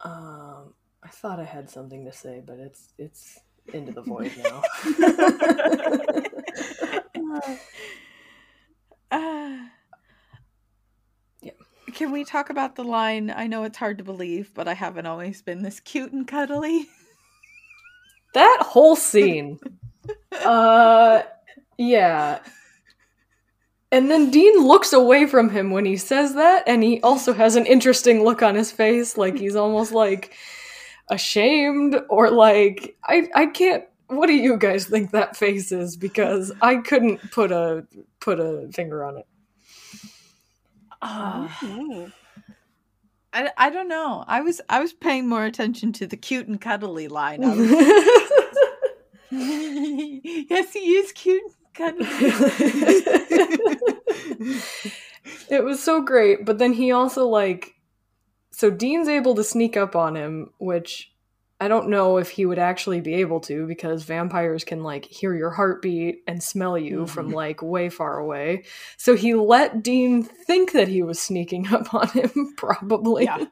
Um 0.00 0.72
I 1.02 1.08
thought 1.08 1.40
I 1.40 1.44
had 1.44 1.68
something 1.68 2.06
to 2.06 2.12
say, 2.12 2.40
but 2.44 2.58
it's 2.58 2.94
it's 2.96 3.38
into 3.74 3.92
the 3.92 4.00
void 4.02 4.32
now. 4.38 4.62
uh, 9.10 9.56
Yeah. 11.42 11.52
can 11.94 12.10
we 12.12 12.24
talk 12.24 12.50
about 12.50 12.74
the 12.76 12.84
line 12.84 13.30
i 13.30 13.46
know 13.46 13.64
it's 13.64 13.78
hard 13.78 13.98
to 13.98 14.04
believe 14.04 14.52
but 14.54 14.66
i 14.68 14.74
haven't 14.74 15.06
always 15.06 15.40
been 15.42 15.62
this 15.62 15.80
cute 15.80 16.12
and 16.12 16.26
cuddly 16.26 16.88
that 18.34 18.58
whole 18.62 18.96
scene. 18.96 19.58
Uh 20.44 21.22
yeah. 21.76 22.38
And 23.92 24.10
then 24.10 24.30
Dean 24.30 24.58
looks 24.66 24.92
away 24.92 25.26
from 25.26 25.50
him 25.50 25.70
when 25.70 25.84
he 25.84 25.96
says 25.98 26.34
that, 26.34 26.64
and 26.66 26.82
he 26.82 27.00
also 27.02 27.32
has 27.34 27.56
an 27.56 27.66
interesting 27.66 28.22
look 28.24 28.42
on 28.42 28.54
his 28.54 28.70
face, 28.72 29.18
like 29.18 29.38
he's 29.38 29.56
almost 29.56 29.92
like 29.92 30.34
ashamed 31.10 32.00
or 32.08 32.30
like 32.30 32.96
I 33.04 33.28
I 33.34 33.46
can't 33.46 33.84
what 34.08 34.26
do 34.26 34.34
you 34.34 34.56
guys 34.56 34.86
think 34.86 35.10
that 35.12 35.36
face 35.36 35.70
is? 35.72 35.96
Because 35.96 36.52
I 36.60 36.76
couldn't 36.76 37.30
put 37.30 37.52
a 37.52 37.86
put 38.20 38.40
a 38.40 38.68
finger 38.72 39.04
on 39.04 39.18
it. 39.18 39.26
uh. 41.02 41.48
I, 43.32 43.50
I 43.58 43.68
don't 43.70 43.88
know 43.88 44.24
i 44.26 44.40
was 44.40 44.58
i 44.70 44.80
was 44.80 44.94
paying 44.94 45.28
more 45.28 45.44
attention 45.44 45.92
to 45.92 46.06
the 46.06 46.16
cute 46.16 46.48
and 46.48 46.58
cuddly 46.58 47.08
line 47.08 47.44
I 47.44 47.54
was- 47.54 47.70
yes 49.30 50.72
he 50.72 50.94
is 50.94 51.12
cute 51.12 51.42
and 51.42 51.52
cuddly 51.74 52.06
it 55.50 55.62
was 55.62 55.82
so 55.82 56.00
great, 56.00 56.46
but 56.46 56.56
then 56.58 56.72
he 56.72 56.90
also 56.92 57.26
like 57.28 57.74
so 58.50 58.70
Dean's 58.70 59.08
able 59.08 59.34
to 59.36 59.44
sneak 59.44 59.76
up 59.76 59.94
on 59.94 60.16
him, 60.16 60.50
which 60.58 61.12
I 61.60 61.66
don't 61.66 61.88
know 61.88 62.18
if 62.18 62.30
he 62.30 62.46
would 62.46 62.58
actually 62.60 63.00
be 63.00 63.14
able 63.14 63.40
to 63.40 63.66
because 63.66 64.04
vampires 64.04 64.62
can 64.62 64.84
like 64.84 65.04
hear 65.04 65.34
your 65.34 65.50
heartbeat 65.50 66.22
and 66.28 66.40
smell 66.40 66.78
you 66.78 67.06
from 67.06 67.30
Mhm. 67.30 67.34
like 67.34 67.62
way 67.62 67.88
far 67.88 68.18
away. 68.18 68.62
So 68.96 69.16
he 69.16 69.34
let 69.34 69.82
Dean 69.82 70.22
think 70.22 70.70
that 70.72 70.86
he 70.86 71.02
was 71.02 71.20
sneaking 71.20 71.66
up 71.74 71.92
on 71.92 72.06
him, 72.08 72.54
probably. 72.56 73.24
Yeah. 73.24 73.46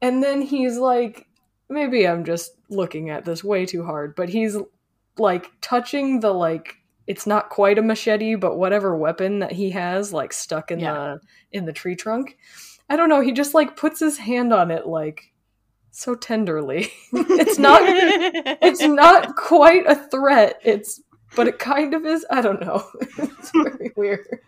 And 0.00 0.22
then 0.22 0.42
he's 0.42 0.78
like, 0.78 1.26
maybe 1.68 2.06
I'm 2.06 2.24
just 2.24 2.52
looking 2.70 3.10
at 3.10 3.24
this 3.24 3.44
way 3.44 3.66
too 3.66 3.84
hard, 3.84 4.14
but 4.16 4.28
he's 4.28 4.56
like 5.18 5.50
touching 5.60 6.20
the 6.20 6.32
like 6.32 6.76
it's 7.06 7.26
not 7.26 7.50
quite 7.50 7.78
a 7.78 7.82
machete, 7.82 8.34
but 8.34 8.56
whatever 8.56 8.96
weapon 8.96 9.40
that 9.40 9.52
he 9.52 9.70
has 9.70 10.10
like 10.12 10.32
stuck 10.32 10.70
in 10.70 10.80
Yeah. 10.80 10.94
the 10.94 11.20
in 11.52 11.66
the 11.66 11.72
tree 11.72 11.96
trunk. 11.96 12.38
I 12.88 12.96
don't 12.96 13.10
know, 13.10 13.20
he 13.20 13.32
just 13.32 13.52
like 13.52 13.76
puts 13.76 14.00
his 14.00 14.16
hand 14.18 14.52
on 14.54 14.70
it 14.70 14.86
like 14.86 15.32
so 15.94 16.14
tenderly. 16.14 16.92
it's 17.12 17.58
not 17.58 17.82
it's 17.84 18.82
not 18.82 19.36
quite 19.36 19.86
a 19.86 19.94
threat. 19.94 20.60
It's 20.64 21.00
but 21.36 21.48
it 21.48 21.58
kind 21.58 21.94
of 21.94 22.04
is. 22.04 22.26
I 22.30 22.40
don't 22.40 22.60
know. 22.60 22.84
it's 23.18 23.50
very 23.52 23.92
weird. 23.96 24.40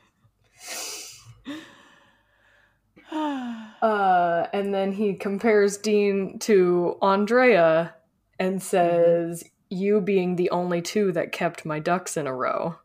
Uh, 3.82 4.46
and 4.52 4.74
then 4.74 4.90
he 4.90 5.14
compares 5.14 5.76
Dean 5.76 6.38
to 6.40 6.96
Andrea 7.00 7.94
and 8.38 8.60
says, 8.60 9.44
"You 9.68 10.00
being 10.00 10.34
the 10.34 10.50
only 10.50 10.82
two 10.82 11.12
that 11.12 11.30
kept 11.30 11.64
my 11.64 11.78
ducks 11.78 12.16
in 12.16 12.26
a 12.26 12.34
row." 12.34 12.76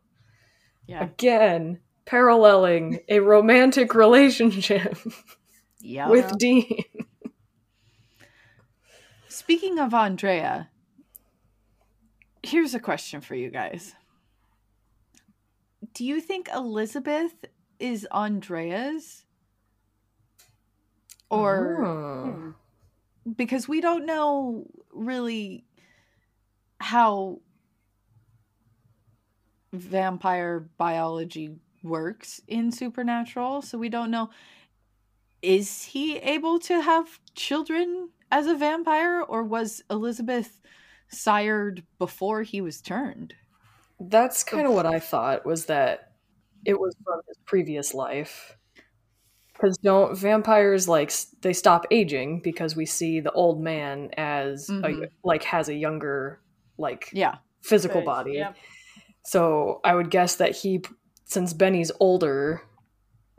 yeah 0.86 1.02
Again, 1.02 1.80
paralleling 2.04 3.00
a 3.08 3.18
romantic 3.18 3.94
relationship 3.96 4.96
yeah 5.80 6.08
with 6.08 6.38
Dean. 6.38 6.84
Speaking 9.42 9.80
of 9.80 9.92
Andrea, 9.92 10.68
here's 12.44 12.76
a 12.76 12.78
question 12.78 13.20
for 13.20 13.34
you 13.34 13.50
guys. 13.50 13.96
Do 15.94 16.04
you 16.04 16.20
think 16.20 16.48
Elizabeth 16.54 17.34
is 17.80 18.06
Andrea's? 18.12 19.24
Or 21.28 21.84
Oh. 21.84 22.54
Because 23.34 23.66
we 23.66 23.80
don't 23.80 24.06
know 24.06 24.64
really 24.92 25.64
how 26.78 27.40
vampire 29.72 30.68
biology 30.78 31.50
works 31.82 32.40
in 32.46 32.70
supernatural 32.70 33.60
so 33.60 33.76
we 33.76 33.88
don't 33.88 34.12
know 34.12 34.30
is 35.42 35.82
he 35.82 36.18
able 36.18 36.60
to 36.60 36.80
have 36.80 37.18
children 37.34 38.10
as 38.32 38.46
a 38.48 38.56
vampire 38.56 39.20
or 39.22 39.44
was 39.44 39.80
elizabeth 39.90 40.58
sired 41.08 41.84
before 41.98 42.42
he 42.42 42.60
was 42.60 42.80
turned 42.80 43.34
That's 44.00 44.42
kind 44.42 44.66
of 44.66 44.72
what 44.72 44.86
I 44.86 44.98
thought 44.98 45.46
was 45.46 45.66
that 45.66 46.12
it 46.64 46.80
was 46.80 46.96
from 47.04 47.20
his 47.28 47.36
previous 47.44 47.94
life. 47.94 48.56
Because 49.52 49.78
don't 49.78 50.16
vampires 50.18 50.88
like 50.88 51.12
they 51.42 51.52
stop 51.52 51.86
aging 51.92 52.40
because 52.40 52.74
we 52.74 52.84
see 52.86 53.20
the 53.20 53.30
old 53.32 53.60
man 53.62 54.10
as 54.16 54.68
a, 54.68 54.72
Mhm. 54.72 55.08
like 55.22 55.44
has 55.44 55.68
a 55.68 55.74
younger 55.74 56.40
like 56.78 57.10
yeah 57.12 57.36
physical 57.60 58.00
Face, 58.00 58.06
body. 58.06 58.32
yeah. 58.32 58.54
So 59.24 59.80
I 59.84 59.94
would 59.94 60.10
guess 60.10 60.34
that 60.36 60.56
he, 60.56 60.82
since 61.26 61.52
Benny's 61.52 61.92
older, 62.00 62.62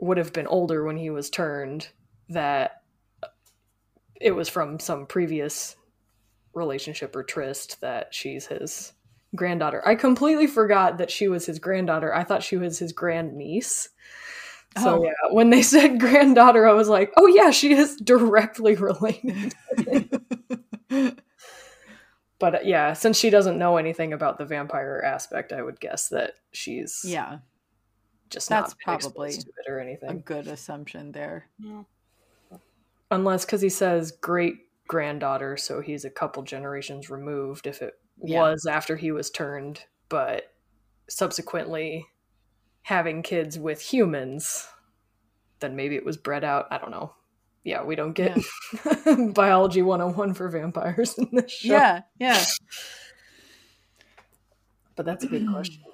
would 0.00 0.16
have 0.16 0.32
been 0.32 0.46
older 0.46 0.82
when 0.84 0.96
he 0.96 1.10
was 1.10 1.28
turned. 1.28 1.88
That 2.30 2.83
it 4.24 4.34
was 4.34 4.48
from 4.48 4.80
some 4.80 5.04
previous 5.04 5.76
relationship 6.54 7.14
or 7.14 7.22
tryst 7.22 7.80
that 7.82 8.14
she's 8.14 8.46
his 8.46 8.94
granddaughter. 9.36 9.86
I 9.86 9.96
completely 9.96 10.46
forgot 10.46 10.96
that 10.98 11.10
she 11.10 11.28
was 11.28 11.44
his 11.44 11.58
granddaughter. 11.58 12.12
I 12.14 12.24
thought 12.24 12.42
she 12.42 12.56
was 12.56 12.78
his 12.78 12.92
grandniece. 12.92 13.90
So 14.78 15.00
Oh. 15.00 15.04
yeah, 15.04 15.12
when 15.32 15.50
they 15.50 15.60
said 15.74 16.00
granddaughter, 16.00 16.66
I 16.66 16.72
was 16.72 16.88
like, 16.88 17.12
oh 17.18 17.26
yeah, 17.26 17.50
she 17.50 17.74
is 17.74 17.96
directly 17.96 18.74
related. 18.76 19.54
But 22.40 22.66
yeah, 22.66 22.92
since 22.94 23.16
she 23.16 23.30
doesn't 23.30 23.58
know 23.58 23.76
anything 23.78 24.12
about 24.12 24.36
the 24.36 24.44
vampire 24.44 25.00
aspect, 25.02 25.52
I 25.52 25.62
would 25.62 25.80
guess 25.80 26.08
that 26.08 26.32
she's 26.52 27.02
yeah 27.06 27.38
just 28.28 28.48
that's 28.48 28.74
not 28.86 29.00
probably 29.00 29.28
exposed 29.28 29.46
to 29.46 29.52
it 29.64 29.70
or 29.70 29.78
a 30.10 30.14
good 30.14 30.48
assumption 30.48 31.12
there 31.12 31.48
Unless 33.14 33.44
because 33.44 33.60
he 33.60 33.68
says 33.68 34.10
great 34.10 34.56
granddaughter, 34.88 35.56
so 35.56 35.80
he's 35.80 36.04
a 36.04 36.10
couple 36.10 36.42
generations 36.42 37.10
removed. 37.10 37.68
If 37.68 37.80
it 37.80 37.94
Yeah. 38.22 38.40
was 38.40 38.66
after 38.66 38.96
he 38.96 39.12
was 39.12 39.30
turned, 39.30 39.84
but 40.08 40.52
subsequently 41.08 42.06
having 42.82 43.22
kids 43.22 43.56
with 43.56 43.80
humans, 43.80 44.66
then 45.60 45.76
maybe 45.76 45.94
it 45.94 46.04
was 46.04 46.16
bred 46.16 46.42
out. 46.42 46.66
I 46.72 46.78
don't 46.78 46.90
know. 46.90 47.14
Yeah, 47.62 47.84
we 47.84 47.94
don't 47.94 48.14
get 48.14 48.36
biology 49.34 49.80
101 49.80 50.34
for 50.34 50.48
vampires 50.48 51.16
in 51.16 51.28
this 51.32 51.52
show. 51.52 51.74
Yeah, 51.74 52.02
yeah. 52.18 52.44
But 54.96 55.06
that's 55.06 55.22
a 55.22 55.28
good 55.28 55.46
question. 55.48 55.82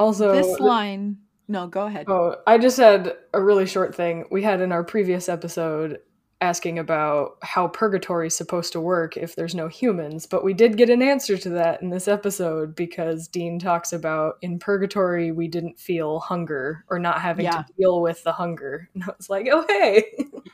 Also, 0.00 0.32
this 0.32 0.60
line. 0.60 1.18
No, 1.48 1.66
go 1.66 1.86
ahead. 1.86 2.06
Oh, 2.08 2.36
I 2.46 2.58
just 2.58 2.76
had 2.76 3.14
a 3.32 3.40
really 3.42 3.66
short 3.66 3.94
thing. 3.94 4.26
We 4.30 4.42
had 4.42 4.60
in 4.60 4.70
our 4.70 4.84
previous 4.84 5.28
episode 5.28 5.98
asking 6.40 6.78
about 6.78 7.36
how 7.42 7.66
purgatory 7.66 8.28
is 8.28 8.36
supposed 8.36 8.72
to 8.72 8.80
work 8.80 9.16
if 9.16 9.34
there's 9.34 9.56
no 9.56 9.66
humans, 9.66 10.24
but 10.26 10.44
we 10.44 10.54
did 10.54 10.76
get 10.76 10.88
an 10.90 11.02
answer 11.02 11.36
to 11.36 11.48
that 11.48 11.82
in 11.82 11.88
this 11.90 12.06
episode 12.06 12.76
because 12.76 13.26
Dean 13.26 13.58
talks 13.58 13.92
about 13.92 14.36
in 14.42 14.58
purgatory 14.60 15.32
we 15.32 15.48
didn't 15.48 15.80
feel 15.80 16.20
hunger 16.20 16.84
or 16.88 16.98
not 17.00 17.20
having 17.20 17.46
Yeah. 17.46 17.62
to 17.62 17.72
deal 17.76 18.00
with 18.00 18.22
the 18.22 18.30
hunger. 18.32 18.88
And 18.94 19.02
I 19.04 19.08
was 19.16 19.28
like, 19.30 19.48
oh 19.50 19.64
hey, 19.68 20.04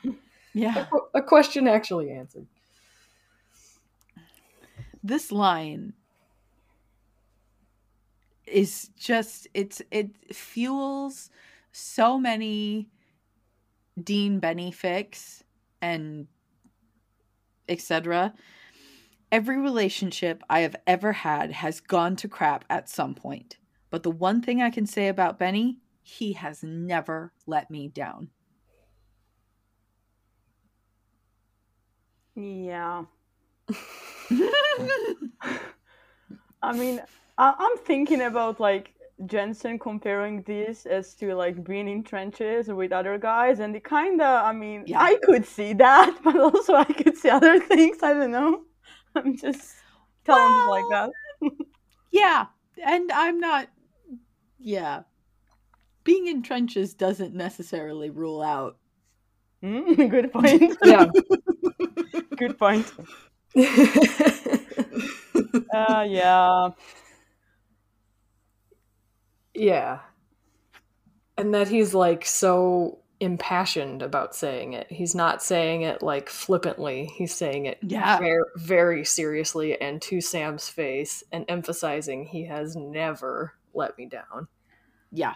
Yeah. 0.53 0.85
a 1.13 1.21
question 1.21 1.67
actually 1.67 2.09
answered. 2.09 2.47
this 5.03 5.31
line 5.31 5.93
is 8.47 8.89
just 8.97 9.47
it's 9.53 9.81
it 9.91 10.11
fuels 10.33 11.29
so 11.71 12.17
many 12.17 12.89
Dean 14.01 14.39
Benny 14.39 14.71
fics 14.71 15.41
and 15.81 16.27
etc. 17.67 18.33
Every 19.31 19.57
relationship 19.57 20.43
I 20.49 20.59
have 20.61 20.75
ever 20.85 21.11
had 21.11 21.51
has 21.51 21.79
gone 21.79 22.15
to 22.17 22.27
crap 22.27 22.63
at 22.69 22.89
some 22.89 23.15
point. 23.15 23.57
But 23.89 24.03
the 24.03 24.11
one 24.11 24.41
thing 24.41 24.61
I 24.61 24.69
can 24.69 24.85
say 24.85 25.07
about 25.07 25.39
Benny, 25.39 25.79
he 26.01 26.33
has 26.33 26.63
never 26.63 27.33
let 27.47 27.71
me 27.71 27.87
down. 27.87 28.29
Yeah. 32.35 33.05
I 36.61 36.73
mean, 36.73 37.01
I- 37.37 37.55
I'm 37.57 37.77
thinking 37.77 38.21
about 38.21 38.59
like 38.59 38.93
Jensen 39.25 39.79
comparing 39.79 40.41
this 40.43 40.85
as 40.85 41.13
to 41.15 41.35
like 41.35 41.63
being 41.63 41.87
in 41.87 42.03
trenches 42.03 42.67
with 42.67 42.91
other 42.91 43.17
guys, 43.17 43.59
and 43.59 43.75
it 43.75 43.83
kind 43.83 44.21
of, 44.21 44.45
I 44.45 44.51
mean, 44.53 44.83
Yeah. 44.87 45.01
I 45.01 45.17
could 45.23 45.45
see 45.45 45.73
that, 45.73 46.17
but 46.23 46.37
also 46.39 46.75
I 46.75 46.85
could 46.85 47.17
see 47.17 47.29
other 47.29 47.59
things. 47.59 47.97
I 48.03 48.13
don't 48.13 48.31
know. 48.31 48.63
I'm 49.15 49.37
just 49.37 49.75
telling 50.25 50.53
it 50.53 50.69
like 50.69 50.85
that. 50.89 51.11
Yeah, 52.11 52.45
and 52.85 53.11
I'm 53.11 53.39
not. 53.41 53.67
Yeah, 54.59 55.03
being 56.05 56.27
in 56.27 56.43
trenches 56.43 56.93
doesn't 56.93 57.33
necessarily 57.35 58.09
rule 58.09 58.41
out. 58.41 58.77
Mm, 59.63 60.09
good 60.09 60.31
point. 60.31 60.77
Yeah. 60.83 61.07
good 62.37 62.57
point. 62.57 62.91
Uh, 65.73 66.05
yeah. 66.07 66.69
Yeah. 69.55 69.99
And 71.37 71.53
that 71.53 71.67
he's 71.67 71.93
like 71.93 72.25
so 72.25 72.99
impassioned 73.19 74.01
about 74.01 74.35
saying 74.35 74.73
it. 74.73 74.87
He's 74.91 75.15
not 75.15 75.41
saying 75.41 75.81
it 75.81 76.01
like 76.01 76.29
flippantly. 76.29 77.05
He's 77.15 77.33
saying 77.33 77.65
it 77.65 77.79
Yeah. 77.81 78.19
very, 78.19 78.43
very 78.57 79.05
seriously 79.05 79.79
and 79.79 80.01
to 80.03 80.21
Sam's 80.21 80.69
face 80.69 81.23
and 81.31 81.45
emphasizing 81.47 82.25
he 82.25 82.45
has 82.45 82.75
never 82.75 83.53
let 83.73 83.97
me 83.97 84.05
down. 84.05 84.47
Yeah, 85.11 85.35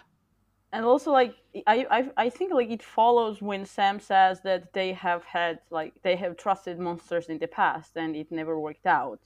and 0.71 0.85
also 0.85 1.11
like 1.11 1.35
I, 1.67 1.85
I 1.89 2.11
i 2.25 2.29
think 2.29 2.53
like 2.53 2.69
it 2.69 2.83
follows 2.83 3.41
when 3.41 3.65
sam 3.65 3.99
says 3.99 4.41
that 4.41 4.73
they 4.73 4.93
have 4.93 5.23
had 5.23 5.59
like 5.69 5.93
they 6.03 6.15
have 6.15 6.37
trusted 6.37 6.79
monsters 6.79 7.27
in 7.27 7.39
the 7.39 7.47
past 7.47 7.95
and 7.95 8.15
it 8.15 8.31
never 8.31 8.59
worked 8.59 8.85
out 8.85 9.19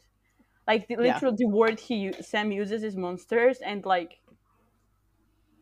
like 0.67 0.87
the 0.87 0.95
Yeah. 0.95 1.13
literal 1.13 1.35
the 1.35 1.45
word 1.47 1.79
he 1.79 2.13
sam 2.21 2.51
uses 2.51 2.83
is 2.83 2.95
monsters 2.95 3.59
and 3.59 3.85
like 3.85 4.19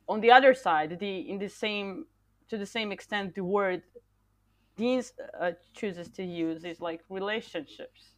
on 0.08 0.20
the 0.22 0.32
other 0.32 0.54
side 0.54 1.00
the 1.00 1.30
in 1.30 1.38
the 1.40 1.48
same 1.50 2.06
to 2.50 2.58
the 2.58 2.66
same 2.66 2.92
extent 2.92 3.34
the 3.36 3.44
word 3.44 3.82
dean's 4.78 5.14
uh, 5.40 5.52
chooses 5.74 6.10
to 6.10 6.24
use 6.24 6.64
is 6.64 6.80
like 6.82 7.02
relationships 7.10 8.16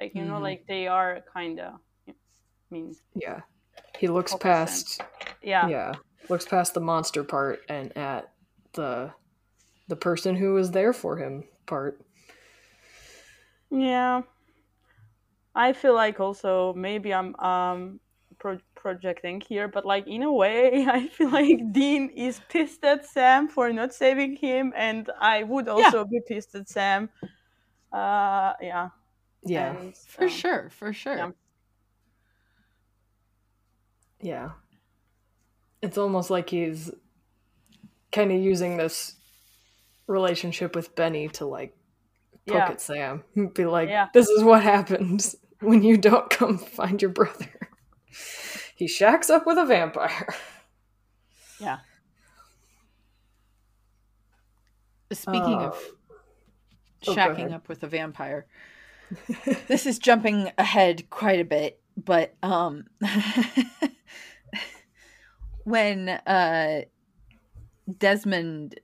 like 0.00 0.14
you 0.14 0.24
know 0.24 0.38
Mhm. 0.38 0.42
like 0.48 0.64
they 0.66 0.86
are 0.86 1.20
kind 1.32 1.60
of 1.60 1.74
i 2.08 2.12
mean 2.70 2.94
Yeah. 3.14 3.40
He 3.98 4.08
looks 4.08 4.34
past 4.34 5.00
yeah 5.42 5.68
yeah, 5.68 5.92
looks 6.28 6.46
past 6.46 6.74
the 6.74 6.80
monster 6.80 7.24
part 7.24 7.60
and 7.68 7.96
at 7.96 8.32
the 8.72 9.12
the 9.88 9.96
person 9.96 10.36
who 10.36 10.54
was 10.54 10.70
there 10.70 10.92
for 10.92 11.16
him 11.16 11.44
part. 11.66 12.00
Yeah. 13.70 14.22
I 15.54 15.72
feel 15.72 15.94
like 15.94 16.20
also 16.20 16.72
maybe 16.74 17.12
I'm 17.12 17.34
um 17.36 18.00
pro- 18.38 18.58
projecting 18.80 19.40
here, 19.40 19.68
but 19.68 19.84
like 19.84 20.06
in 20.08 20.22
a 20.22 20.32
way, 20.32 20.86
I 20.88 21.08
feel 21.08 21.30
like 21.30 21.72
Dean 21.72 22.10
is 22.10 22.40
pissed 22.48 22.84
at 22.84 23.06
Sam 23.06 23.48
for 23.48 23.72
not 23.72 23.94
saving 23.94 24.36
him, 24.36 24.72
and 24.76 25.10
I 25.20 25.42
would 25.44 25.68
also 25.68 26.04
be 26.04 26.20
pissed 26.26 26.54
at 26.54 26.68
Sam. 26.68 27.10
Uh, 27.92 28.54
yeah. 28.60 28.88
Yeah. 29.44 29.76
and, 29.76 29.96
for 29.96 30.24
um, 30.24 30.30
sure, 30.30 30.70
for 30.70 30.92
sure. 30.92 31.16
yeah. 31.16 31.30
Yeah. 34.22 34.50
It's 35.82 35.96
almost 35.96 36.30
like 36.30 36.50
he's 36.50 36.90
kind 38.12 38.30
of 38.32 38.40
using 38.40 38.76
this 38.76 39.14
relationship 40.06 40.74
with 40.76 40.94
Benny 40.94 41.28
to 41.28 41.46
like 41.46 41.74
poke 42.46 42.56
Yeah. 42.56 42.68
at 42.68 42.80
Sam. 42.80 43.24
Be 43.54 43.64
like, 43.64 43.88
Yeah. 43.88 44.08
this 44.12 44.28
is 44.28 44.44
what 44.44 44.62
happens 44.62 45.36
when 45.60 45.82
you 45.82 45.96
don't 45.96 46.28
come 46.28 46.58
find 46.58 47.00
your 47.00 47.10
brother. 47.12 47.46
He 48.80 48.88
shacks 48.88 49.28
up 49.28 49.46
with 49.46 49.58
a 49.58 49.66
vampire. 49.66 50.34
Yeah. 51.60 51.80
Speaking 55.12 55.56
Uh, 55.56 55.66
of 55.66 55.84
oh, 57.06 57.14
shacking 57.14 57.48
ahead. 57.48 57.52
up 57.52 57.68
with 57.68 57.82
a 57.82 57.86
vampire, 57.86 58.46
this 59.68 59.84
is 59.84 59.98
jumping 59.98 60.50
ahead 60.56 61.10
quite 61.10 61.38
a 61.38 61.44
bit, 61.44 61.78
but 62.02 62.34
um, 62.42 62.86
when 65.64 66.08
uh, 66.08 66.80
Desmond 67.98 68.80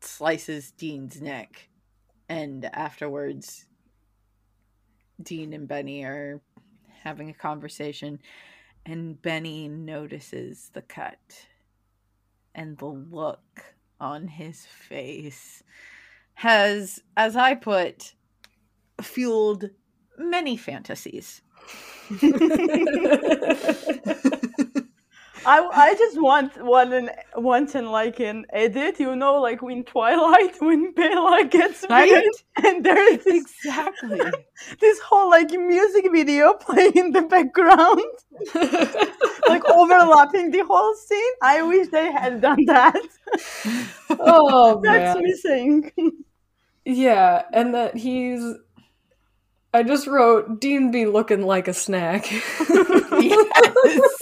slices 0.00 0.72
Dean's 0.72 1.22
neck, 1.22 1.68
and 2.28 2.64
afterwards, 2.64 3.64
Dean 5.22 5.52
and 5.52 5.68
Benny 5.68 6.02
are 6.02 6.40
having 7.04 7.30
a 7.30 7.34
conversation, 7.34 8.18
and 8.86 9.20
Benny 9.20 9.68
notices 9.68 10.70
the 10.72 10.82
cut 10.82 11.46
and 12.54 12.78
the 12.78 12.86
look 12.86 13.74
on 14.00 14.28
his 14.28 14.66
face 14.66 15.62
has, 16.34 17.02
as 17.16 17.36
I 17.36 17.54
put, 17.54 18.14
fueled 19.00 19.70
many 20.18 20.56
fantasies. 20.56 21.42
I, 25.46 25.60
I 25.72 25.94
just 25.94 26.20
want 26.20 26.62
one 26.62 26.92
an 26.92 27.10
want 27.36 27.74
an 27.74 27.86
like 27.86 28.20
an 28.20 28.44
edit, 28.52 29.00
you 29.00 29.16
know, 29.16 29.40
like 29.40 29.62
when 29.62 29.84
Twilight 29.84 30.56
when 30.60 30.92
Bella 30.92 31.44
gets 31.44 31.84
Right? 31.88 32.22
and 32.62 32.84
there 32.84 33.12
is 33.14 33.24
this 33.24 33.42
Exactly. 33.42 34.20
this 34.80 35.00
whole 35.00 35.30
like 35.30 35.50
music 35.50 36.06
video 36.12 36.52
playing 36.60 36.96
in 36.96 37.12
the 37.12 37.22
background, 37.22 38.02
like 39.48 39.64
overlapping 39.68 40.50
the 40.50 40.64
whole 40.66 40.94
scene. 40.94 41.32
I 41.42 41.62
wish 41.62 41.88
they 41.88 42.12
had 42.12 42.40
done 42.40 42.64
that. 42.66 43.00
oh 44.10 44.80
That's 44.82 45.14
man. 45.18 45.22
missing. 45.22 45.92
Yeah, 46.84 47.42
and 47.52 47.74
that 47.74 47.96
he's 47.96 48.42
I 49.72 49.82
just 49.82 50.06
wrote 50.06 50.60
Dean 50.60 50.90
be 50.90 51.06
looking 51.06 51.42
like 51.42 51.68
a 51.68 51.74
snack. 51.74 52.30
yes. 52.30 54.19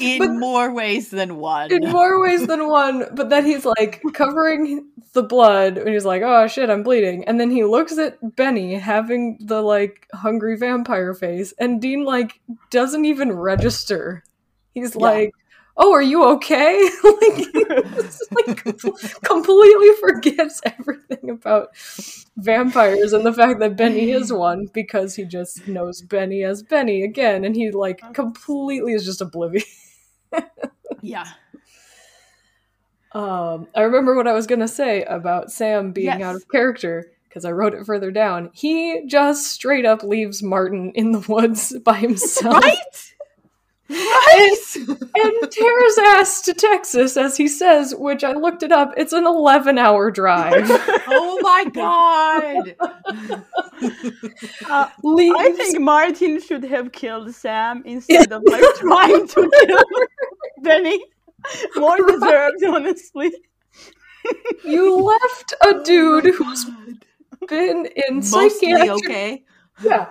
In 0.00 0.18
But- 0.18 0.30
more 0.34 0.72
ways 0.72 1.10
than 1.10 1.36
one. 1.36 1.72
in 1.72 1.90
more 1.90 2.20
ways 2.20 2.46
than 2.46 2.68
one, 2.68 3.06
but 3.12 3.30
then 3.30 3.44
he's 3.44 3.64
like 3.64 4.02
covering 4.12 4.86
the 5.12 5.22
blood 5.22 5.78
and 5.78 5.88
he's 5.88 6.04
like, 6.04 6.22
"Oh 6.24 6.46
shit, 6.48 6.70
I'm 6.70 6.82
bleeding." 6.82 7.24
And 7.24 7.38
then 7.40 7.50
he 7.50 7.64
looks 7.64 7.96
at 7.98 8.18
Benny 8.36 8.74
having 8.74 9.38
the 9.40 9.62
like 9.62 10.06
hungry 10.12 10.56
vampire 10.56 11.14
face 11.14 11.52
and 11.58 11.80
Dean 11.80 12.04
like 12.04 12.40
doesn't 12.70 13.04
even 13.04 13.32
register. 13.32 14.24
He's 14.74 14.94
Yeah. 14.96 15.02
like, 15.02 15.34
"Oh, 15.76 15.92
are 15.92 16.02
you 16.02 16.24
okay?" 16.34 16.88
like, 17.04 17.46
like 18.46 18.64
completely 19.22 19.90
forgets 20.00 20.60
everything 20.64 21.30
about 21.30 21.68
vampires 22.36 23.12
and 23.12 23.24
the 23.26 23.32
fact 23.32 23.60
that 23.60 23.76
Benny 23.76 24.10
is 24.10 24.32
one 24.32 24.66
because 24.72 25.14
he 25.14 25.24
just 25.24 25.66
knows 25.68 26.00
Benny 26.02 26.42
as 26.44 26.62
Benny 26.62 27.02
again, 27.02 27.44
and 27.44 27.56
he 27.56 27.70
like 27.70 28.00
completely 28.14 28.92
is 28.92 29.04
just 29.04 29.20
oblivious. 29.20 29.64
Yeah. 31.02 31.26
Um, 33.12 33.68
I 33.74 33.82
remember 33.82 34.16
what 34.16 34.26
I 34.26 34.32
was 34.32 34.46
gonna 34.46 34.66
say 34.68 35.04
about 35.04 35.50
Sam 35.52 35.92
being 35.92 36.06
Yes. 36.06 36.22
out 36.22 36.34
of 36.34 36.48
character 36.48 37.12
because 37.28 37.44
I 37.44 37.52
wrote 37.52 37.74
it 37.74 37.86
further 37.86 38.10
down. 38.10 38.50
He 38.54 39.06
just 39.06 39.46
straight 39.52 39.84
up 39.84 40.02
leaves 40.02 40.42
Martin 40.42 40.92
in 40.94 41.12
the 41.12 41.20
woods 41.28 41.76
by 41.84 41.94
himself. 41.94 42.62
Right? 42.64 43.13
Right? 43.88 44.54
and 44.76 45.50
tears 45.50 45.98
ass 45.98 46.40
to 46.42 46.54
Texas, 46.54 47.16
as 47.16 47.36
he 47.36 47.48
says, 47.48 47.94
which 47.94 48.24
I 48.24 48.32
looked 48.32 48.62
it 48.62 48.72
up. 48.72 48.94
It's 48.96 49.12
an 49.12 49.26
11 49.26 49.78
hour 49.78 50.10
drive. 50.10 50.66
oh 51.08 51.38
my 51.42 51.64
god. 51.72 52.76
Uh, 54.70 54.88
I 55.00 55.52
think 55.56 55.80
Martin 55.80 56.40
should 56.40 56.64
have 56.64 56.92
killed 56.92 57.34
Sam 57.34 57.82
instead 57.84 58.32
of 58.32 58.42
like 58.46 58.62
trying 58.76 59.26
to 59.28 59.50
kill 59.66 59.84
Benny. 60.62 61.04
More 61.76 61.98
deserved, 61.98 62.64
honestly. 62.64 63.32
you 64.64 65.02
left 65.02 65.54
a 65.66 65.82
dude 65.82 66.24
who's 66.34 66.66
been 67.48 67.86
in 68.08 68.16
Mostly 68.16 68.48
psychiatric 68.48 69.04
okay. 69.04 69.44
yeah, 69.82 70.10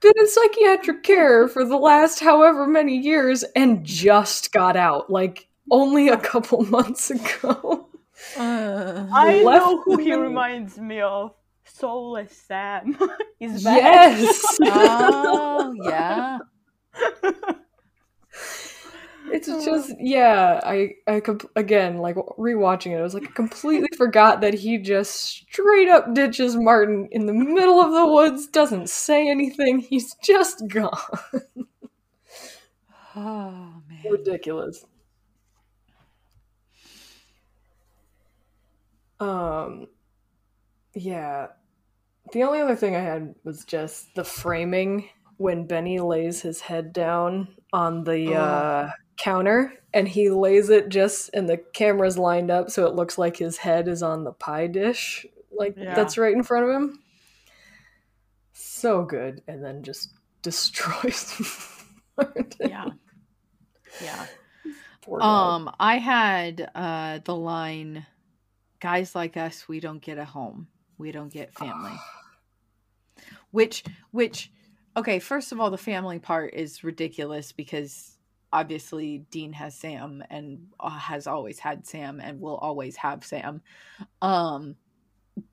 been 0.00 0.12
in 0.18 0.28
psychiatric 0.28 1.02
care 1.02 1.48
for 1.48 1.64
the 1.64 1.76
last 1.76 2.20
however 2.20 2.66
many 2.66 2.96
years 2.96 3.44
and 3.56 3.84
just 3.84 4.52
got 4.52 4.76
out, 4.76 5.10
like 5.10 5.48
only 5.70 6.08
a 6.08 6.16
couple 6.16 6.62
months 6.70 7.10
ago. 7.10 7.88
Uh, 8.36 9.06
I 9.12 9.42
Left 9.42 9.64
know 9.64 9.82
who 9.82 9.98
he 9.98 10.14
reminds 10.14 10.78
me 10.78 11.00
of. 11.00 11.32
Soulless 11.64 12.32
Sam. 12.32 12.98
He's 13.38 13.62
back. 13.62 13.82
Yes. 13.82 14.58
oh 14.62 15.74
yeah. 15.84 16.38
It's 19.32 19.46
just 19.64 19.94
yeah. 19.98 20.60
I 20.64 20.92
I 21.06 21.20
comp- 21.20 21.50
again 21.56 21.98
like 21.98 22.16
rewatching 22.16 22.92
it. 22.92 22.98
I 22.98 23.02
was 23.02 23.14
like 23.14 23.24
I 23.28 23.32
completely 23.32 23.88
forgot 23.96 24.40
that 24.40 24.54
he 24.54 24.78
just 24.78 25.12
straight 25.14 25.88
up 25.88 26.14
ditches 26.14 26.56
Martin 26.56 27.08
in 27.12 27.26
the 27.26 27.32
middle 27.32 27.80
of 27.80 27.92
the 27.92 28.06
woods. 28.06 28.46
Doesn't 28.48 28.88
say 28.88 29.28
anything. 29.28 29.78
He's 29.80 30.14
just 30.22 30.66
gone. 30.68 30.92
Oh 33.16 33.82
man. 33.88 34.02
Ridiculous. 34.10 34.84
Um. 39.20 39.86
Yeah. 40.94 41.48
The 42.32 42.42
only 42.44 42.60
other 42.60 42.76
thing 42.76 42.96
I 42.96 43.00
had 43.00 43.34
was 43.44 43.64
just 43.64 44.14
the 44.14 44.24
framing 44.24 45.08
when 45.38 45.66
Benny 45.66 46.00
lays 46.00 46.42
his 46.42 46.60
head 46.62 46.92
down 46.92 47.56
on 47.72 48.04
the 48.04 48.34
uh, 48.34 48.90
counter 49.18 49.72
and 49.92 50.06
he 50.08 50.30
lays 50.30 50.70
it 50.70 50.88
just 50.88 51.30
and 51.34 51.48
the 51.48 51.56
camera's 51.74 52.16
lined 52.16 52.50
up 52.50 52.70
so 52.70 52.86
it 52.86 52.94
looks 52.94 53.18
like 53.18 53.36
his 53.36 53.56
head 53.56 53.88
is 53.88 54.02
on 54.02 54.24
the 54.24 54.32
pie 54.32 54.66
dish 54.66 55.26
like 55.50 55.74
Yeah. 55.76 55.94
that's 55.94 56.16
right 56.16 56.34
in 56.34 56.42
front 56.42 56.64
of 56.64 56.70
him 56.70 57.00
so 58.52 59.04
good 59.04 59.42
and 59.48 59.62
then 59.64 59.82
just 59.82 60.14
destroys. 60.42 61.34
Yeah. 62.60 62.86
Yeah. 64.02 64.26
Poor. 65.02 65.22
Um, 65.22 65.70
I 65.78 65.98
had 65.98 66.68
uh 66.74 67.20
the 67.24 67.36
line, 67.36 68.04
"Guys 68.80 69.14
like 69.14 69.36
us, 69.36 69.68
we 69.68 69.78
don't 69.78 70.02
get 70.02 70.18
a 70.18 70.24
home. 70.24 70.66
We 70.98 71.12
don't 71.12 71.32
get 71.32 71.54
family." 71.54 71.92
which, 73.52 73.84
which, 74.10 74.50
okay. 74.96 75.20
First 75.20 75.52
of 75.52 75.60
all, 75.60 75.70
the 75.70 75.78
family 75.78 76.18
part 76.18 76.54
is 76.54 76.82
ridiculous 76.82 77.52
because 77.52 78.17
obviously 78.52 79.18
Dean 79.30 79.52
has 79.52 79.74
Sam 79.74 80.22
and 80.30 80.68
uh, 80.80 80.90
has 80.90 81.26
always 81.26 81.58
had 81.58 81.86
Sam 81.86 82.20
and 82.20 82.40
will 82.40 82.56
always 82.56 82.96
have 82.96 83.24
Sam. 83.24 83.62
Um, 84.22 84.76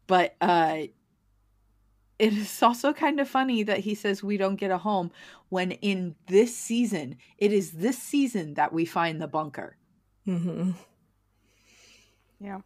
but 0.07 0.35
uh, 0.41 0.83
it 2.19 2.33
is 2.33 2.63
also 2.63 2.93
kind 2.93 3.19
of 3.19 3.27
funny 3.27 3.63
that 3.63 3.79
he 3.79 3.95
says 3.95 4.23
we 4.23 4.37
don't 4.37 4.55
get 4.55 4.71
a 4.71 4.77
home 4.77 5.11
when 5.49 5.71
in 5.71 6.15
this 6.27 6.55
season 6.55 7.17
it 7.37 7.51
is 7.51 7.71
this 7.71 7.97
season 7.97 8.53
that 8.55 8.71
we 8.71 8.85
find 8.85 9.21
the 9.21 9.27
bunker 9.27 9.77
Mm-hmm. 10.27 10.71
Yeah. 12.39 12.61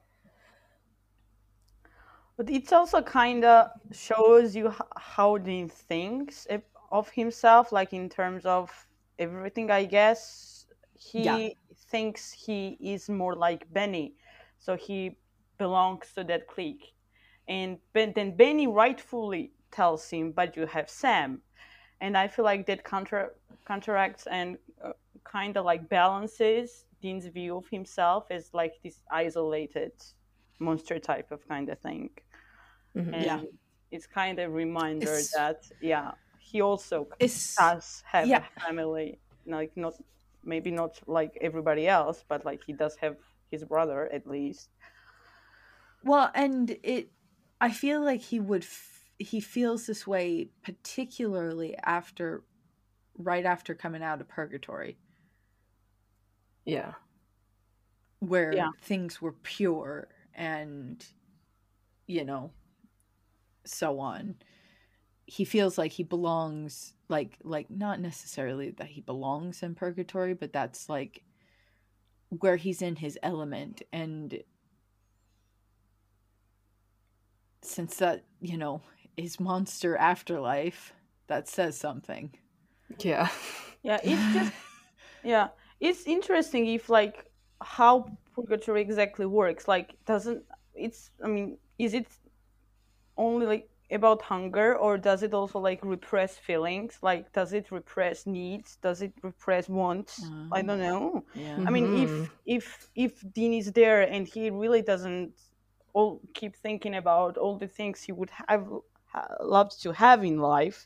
But 2.37 2.49
it 2.49 2.71
also 2.71 3.01
kind 3.01 3.43
of 3.43 3.71
shows 3.91 4.55
you 4.55 4.69
h- 4.69 4.75
how 4.95 5.37
Dean 5.37 5.67
thinks 5.67 6.45
of- 6.45 6.63
of 6.91 7.09
himself, 7.09 7.71
like 7.71 7.91
in 7.93 8.07
terms 8.07 8.45
of 8.45 8.71
everything, 9.19 9.69
I 9.69 9.86
guess. 9.86 10.65
He 10.95 11.23
Yeah. 11.23 11.49
thinks 11.91 12.32
he 12.32 12.77
is 12.79 13.10
more 13.10 13.36
like 13.36 13.71
Benny, 13.71 14.15
so 14.58 14.75
he 14.75 15.17
belongs 15.58 16.13
to 16.13 16.23
that 16.25 16.47
clique. 16.47 16.93
And 17.47 17.79
ben- 17.93 18.13
then 18.13 18.36
Benny 18.36 18.67
rightfully 18.67 19.51
tells 19.71 20.10
him, 20.10 20.32
but 20.32 20.55
you 20.55 20.65
have 20.67 20.89
Sam. 20.89 21.41
And 22.01 22.17
I 22.17 22.27
feel 22.27 22.45
like 22.45 22.65
that 22.67 22.84
counter- 22.84 23.36
counteracts 23.65 24.27
and 24.27 24.58
uh, 24.84 24.93
kind 25.23 25.58
of 25.58 25.65
like 25.65 25.89
balances 25.89 26.86
Dean's 27.01 27.27
view 27.27 27.58
of 27.58 27.67
himself 27.69 28.25
as 28.29 28.53
like 28.53 28.73
this 28.84 29.01
isolated 29.12 29.93
monster 30.60 30.99
type 30.99 31.32
of 31.32 31.47
kind 31.47 31.69
of 31.69 31.79
thing. 31.79 32.10
Mhm. 32.95 33.13
And 33.13 33.25
Yeah. 33.25 33.41
it's 33.91 34.08
kind 34.08 34.38
of 34.39 34.49
a 34.49 34.53
reminder 34.53 35.08
It's- 35.08 35.32
that 35.32 35.60
yeah, 35.82 36.12
he 36.51 36.62
also 36.62 37.07
it's 37.19 37.55
does 37.57 38.03
have 38.05 38.27
yeah. 38.27 38.43
a 38.57 38.62
family, 38.62 39.19
like 39.45 39.75
not 39.77 39.93
maybe 40.43 40.71
not 40.71 40.99
like 41.07 41.38
everybody 41.41 41.88
else, 41.88 42.23
but 42.27 42.45
like 42.45 42.63
he 42.65 42.73
does 42.73 42.95
have 42.97 43.17
his 43.51 43.63
brother 43.65 44.09
at 44.13 44.27
least. 44.27 44.69
well 46.03 46.31
and 46.33 46.77
it 46.83 47.12
i 47.62 47.69
feel 47.71 48.01
like 48.03 48.21
he 48.21 48.39
would 48.39 48.63
f- 48.63 49.09
he 49.17 49.39
feels 49.39 49.85
this 49.85 50.07
way 50.07 50.49
particularly 50.63 51.75
after 51.83 52.43
right 53.17 53.45
after 53.45 53.75
coming 53.75 54.03
out 54.03 54.21
of 54.21 54.27
purgatory 54.27 54.97
Yeah. 56.65 56.93
where 58.19 58.53
Yeah. 58.53 58.71
things 58.81 59.21
were 59.21 59.33
pure 59.33 60.09
and 60.33 61.05
you 62.07 62.23
know 62.25 62.51
so 63.65 63.99
on 63.99 64.35
he 65.29 65.45
feels 65.45 65.77
like 65.77 65.91
he 65.91 66.03
belongs 66.03 66.93
like 67.09 67.37
like 67.43 67.69
not 67.69 67.99
necessarily 67.99 68.71
that 68.71 68.87
he 68.87 69.01
belongs 69.01 69.63
in 69.63 69.75
purgatory 69.75 70.33
but 70.33 70.53
that's 70.53 70.89
like 70.89 71.23
where 72.29 72.57
he's 72.57 72.81
in 72.81 72.95
his 72.95 73.17
element 73.23 73.81
and 73.93 74.43
since 77.61 77.97
that 77.97 78.23
you 78.41 78.57
know 78.57 78.81
is 79.17 79.39
monster 79.39 79.95
afterlife 79.97 80.93
that 81.27 81.47
says 81.47 81.77
something 81.77 82.31
Yeah. 82.99 83.29
Yeah, 83.83 83.99
it's 84.03 84.33
just 84.33 84.53
yeah, 85.23 85.49
it's 85.79 86.05
interesting 86.05 86.67
if 86.67 86.89
like 86.89 87.31
how 87.61 88.09
purgatory 88.35 88.81
exactly 88.81 89.25
works. 89.25 89.67
Like, 89.67 89.95
doesn't 90.05 90.43
it's? 90.75 91.11
I 91.23 91.27
mean, 91.27 91.57
is 91.77 91.93
it 91.93 92.07
only 93.17 93.45
like 93.45 93.69
about 93.91 94.21
hunger, 94.21 94.75
or 94.75 94.97
does 94.97 95.23
it 95.23 95.34
also 95.34 95.60
like 95.60 95.80
repress 95.84 96.38
feelings? 96.38 96.99
Like, 97.02 97.32
does 97.34 97.54
it 97.54 97.71
repress 97.71 98.25
needs? 98.25 98.78
Does 98.82 99.02
it 99.02 99.13
repress 99.23 99.67
wants? 99.69 100.23
Uh-huh. 100.23 100.49
I 100.52 100.62
don't 100.62 100.80
know. 100.80 101.23
yeah 101.34 101.58
I 101.65 101.71
mean, 101.71 102.04
if 102.04 102.10
mm-hmm. 102.10 102.25
if 102.45 102.89
if 102.95 103.34
Dean 103.34 103.54
is 103.54 103.71
there 103.71 104.02
and 104.02 104.28
he 104.28 104.49
really 104.49 104.82
doesn't 104.82 105.34
all 105.93 106.21
keep 106.34 106.56
thinking 106.56 106.95
about 106.95 107.38
all 107.38 107.58
the 107.58 107.67
things 107.67 108.02
he 108.02 108.12
would 108.12 108.30
have 108.47 108.67
ha- 109.06 109.36
loved 109.41 109.82
to 109.84 109.91
have 109.91 110.23
in 110.23 110.38
life, 110.39 110.86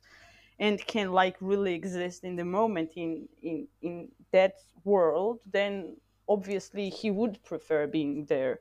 and 0.60 0.86
can 0.88 1.12
like 1.12 1.36
really 1.42 1.74
exist 1.74 2.24
in 2.24 2.36
the 2.36 2.46
moment 2.46 2.92
in 2.96 3.28
in 3.42 3.68
in 3.82 4.08
that 4.32 4.54
world, 4.86 5.39
then 5.52 5.96
obviously 6.28 6.89
he 6.89 7.12
would 7.12 7.44
prefer 7.44 7.88
being 7.88 8.26
there 8.26 8.60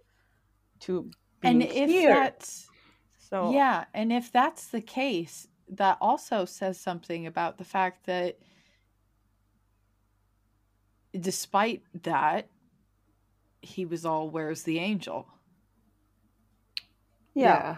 to 0.80 1.08
being 1.40 1.62
and 1.62 1.62
if 1.62 1.88
here. 1.88 2.14
that's 2.14 2.71
so 3.32 3.48
Yeah, 3.48 3.84
and 3.94 4.12
if 4.12 4.30
that's 4.30 4.66
the 4.68 4.82
case, 4.82 5.48
that 5.68 5.96
also 6.00 6.44
says 6.44 6.78
something 6.78 7.26
about 7.26 7.56
the 7.56 7.64
fact 7.64 8.04
that 8.06 8.38
despite 11.18 11.82
that, 12.02 12.48
he 13.62 13.86
was 13.86 14.04
all 14.04 14.28
where's 14.28 14.64
the 14.64 14.78
angel? 14.78 15.26
yeah, 17.34 17.58
yeah. 17.58 17.76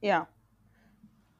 yeah, 0.00 0.24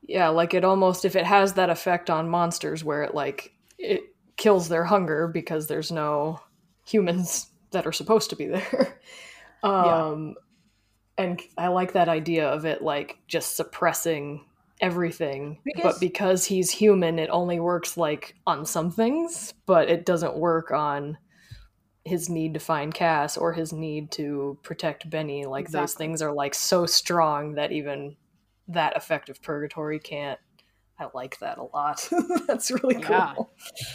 Yeah, 0.07 0.29
like 0.29 0.53
it 0.55 0.65
almost 0.65 1.05
if 1.05 1.17
it 1.17 1.25
has 1.25 1.55
that 1.55 1.71
effect 1.71 2.11
on 2.11 2.29
monsters 2.29 2.85
where 2.85 3.03
it 3.03 3.15
like 3.15 3.53
it 3.79 4.03
kills 4.37 4.69
their 4.69 4.85
hunger 4.85 5.29
because 5.29 5.67
there's 5.67 5.91
no 5.91 6.41
humans 6.87 7.49
that 7.73 7.87
are 7.87 7.93
supposed 7.93 8.31
to 8.31 8.37
be 8.37 8.47
there. 8.47 9.01
Um, 9.63 10.35
and 11.17 11.41
I 11.57 11.69
like 11.69 11.93
that 11.93 12.09
idea 12.09 12.49
of 12.49 12.65
it 12.65 12.83
like 12.83 13.19
just 13.29 13.57
suppressing 13.57 14.45
everything. 14.81 15.59
Because- 15.65 15.83
but 15.95 16.01
because 16.01 16.45
he's 16.45 16.71
human, 16.71 17.19
it 17.19 17.31
only 17.31 17.61
works 17.61 17.97
like 17.97 18.35
on 18.47 18.65
some 18.67 18.91
things, 18.91 19.55
but 19.67 19.89
it 19.89 20.05
doesn't 20.05 20.37
work 20.37 20.71
on 20.71 21.19
his 22.05 22.29
need 22.29 22.53
to 22.55 22.61
find 22.61 22.93
Cass 22.93 23.37
or 23.37 23.53
his 23.55 23.73
need 23.73 24.11
to 24.13 24.59
protect 24.63 25.09
Benny. 25.09 25.47
Like 25.47 25.71
those 25.71 25.95
things 25.95 26.21
are 26.21 26.33
like 26.33 26.55
so 26.55 26.85
strong 26.85 27.55
that 27.55 27.73
even 27.73 28.17
that 28.69 28.95
effective 28.97 29.41
purgatory 29.43 29.99
can't. 29.99 30.39
I 30.99 31.09
like 31.15 31.39
that 31.41 31.59
a 31.59 31.63
lot. 31.63 32.09
That's 32.47 32.71
really 32.71 32.97
cool. 33.01 33.17
Yeah. 33.17 33.35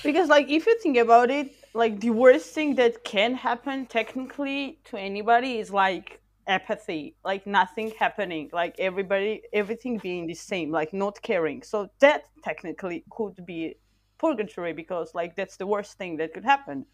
Because 0.03 0.27
like 0.27 0.49
if 0.49 0.65
you 0.65 0.77
think 0.79 0.97
about 0.97 1.29
it, 1.29 1.51
like 1.73 1.99
the 1.99 2.09
worst 2.09 2.53
thing 2.53 2.75
that 2.75 3.03
can 3.03 3.35
happen 3.35 3.85
technically 3.85 4.79
to 4.85 4.97
anybody 4.97 5.59
is 5.59 5.71
like 5.71 6.19
apathy, 6.49 7.15
like 7.25 7.47
nothing 7.47 7.91
happening, 7.99 8.49
like 8.53 8.75
everybody 8.79 9.43
everything 9.53 9.99
being 9.99 10.27
the 10.27 10.35
same, 10.35 10.71
like 10.71 10.93
not 10.93 11.21
caring. 11.23 11.63
So 11.63 11.89
that 12.01 12.23
technically 12.43 13.05
could 13.11 13.45
be 13.45 13.75
purgatory 14.19 14.73
because 14.73 15.15
like 15.15 15.35
that's 15.37 15.57
the 15.57 15.67
worst 15.67 15.97
thing 15.97 16.17
that 16.17 16.33
could 16.33 16.45
happen. 16.45 16.85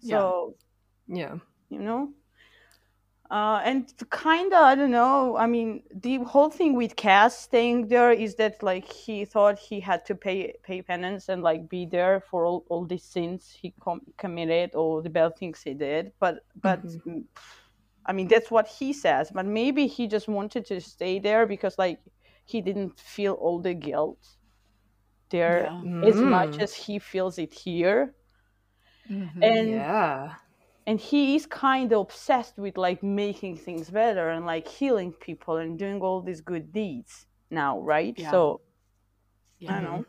So 0.00 0.56
Yeah. 1.06 1.38
you 1.70 1.80
know 1.80 2.12
uh, 3.30 3.60
and 3.64 3.92
kind 4.10 4.52
of 4.52 4.62
i 4.62 4.74
don't 4.74 4.90
know 4.90 5.36
i 5.38 5.46
mean 5.46 5.82
the 6.02 6.18
whole 6.18 6.50
thing 6.50 6.74
with 6.76 6.96
cass 6.96 7.38
staying 7.38 7.88
there 7.88 8.12
is 8.12 8.34
that 8.36 8.62
like 8.62 8.84
he 8.84 9.24
thought 9.24 9.58
he 9.58 9.80
had 9.80 10.04
to 10.04 10.14
pay 10.14 10.52
pay 10.62 10.82
penance 10.82 11.28
and 11.28 11.42
like 11.42 11.68
be 11.68 11.86
there 11.86 12.20
for 12.30 12.44
all, 12.44 12.64
all 12.68 12.84
these 12.84 13.04
sins 13.04 13.56
he 13.60 13.74
com- 13.80 14.02
committed 14.18 14.74
or 14.74 15.02
the 15.02 15.10
bad 15.10 15.36
things 15.36 15.62
he 15.62 15.74
did 15.74 16.12
but 16.20 16.44
but 16.62 16.84
Mhm. 16.84 17.24
I 18.06 18.12
mean 18.12 18.28
that's 18.28 18.50
what 18.50 18.66
he 18.66 18.92
says 18.92 19.30
but 19.32 19.46
maybe 19.46 19.86
he 19.86 20.06
just 20.06 20.28
wanted 20.28 20.64
to 20.66 20.80
stay 20.80 21.18
there 21.18 21.46
because 21.46 21.78
like 21.78 21.98
he 22.44 22.60
didn't 22.60 22.98
feel 22.98 23.34
all 23.34 23.60
the 23.60 23.74
guilt 23.74 24.18
there 25.30 25.64
Yeah. 25.64 26.02
as 26.08 26.16
much 26.16 26.50
Mm. 26.56 26.62
as 26.62 26.74
he 26.74 26.98
feels 26.98 27.38
it 27.38 27.52
here 27.52 28.14
Mhm. 29.08 29.42
and 29.42 29.70
yeah. 29.70 30.34
and 30.86 31.00
he 31.00 31.36
is 31.36 31.46
kind 31.46 31.92
of 31.92 32.00
obsessed 32.00 32.58
with 32.58 32.76
like 32.76 33.02
making 33.02 33.56
things 33.56 33.90
better 33.90 34.30
and 34.30 34.46
like 34.46 34.66
healing 34.68 35.12
people 35.12 35.56
and 35.58 35.78
doing 35.78 36.00
all 36.00 36.20
these 36.22 36.40
good 36.40 36.72
deeds 36.72 37.26
now 37.50 37.80
right 37.80 38.18
Yeah. 38.18 38.30
so 38.30 38.60
Yeah. 39.58 39.76
i 39.76 39.80
know 39.80 40.04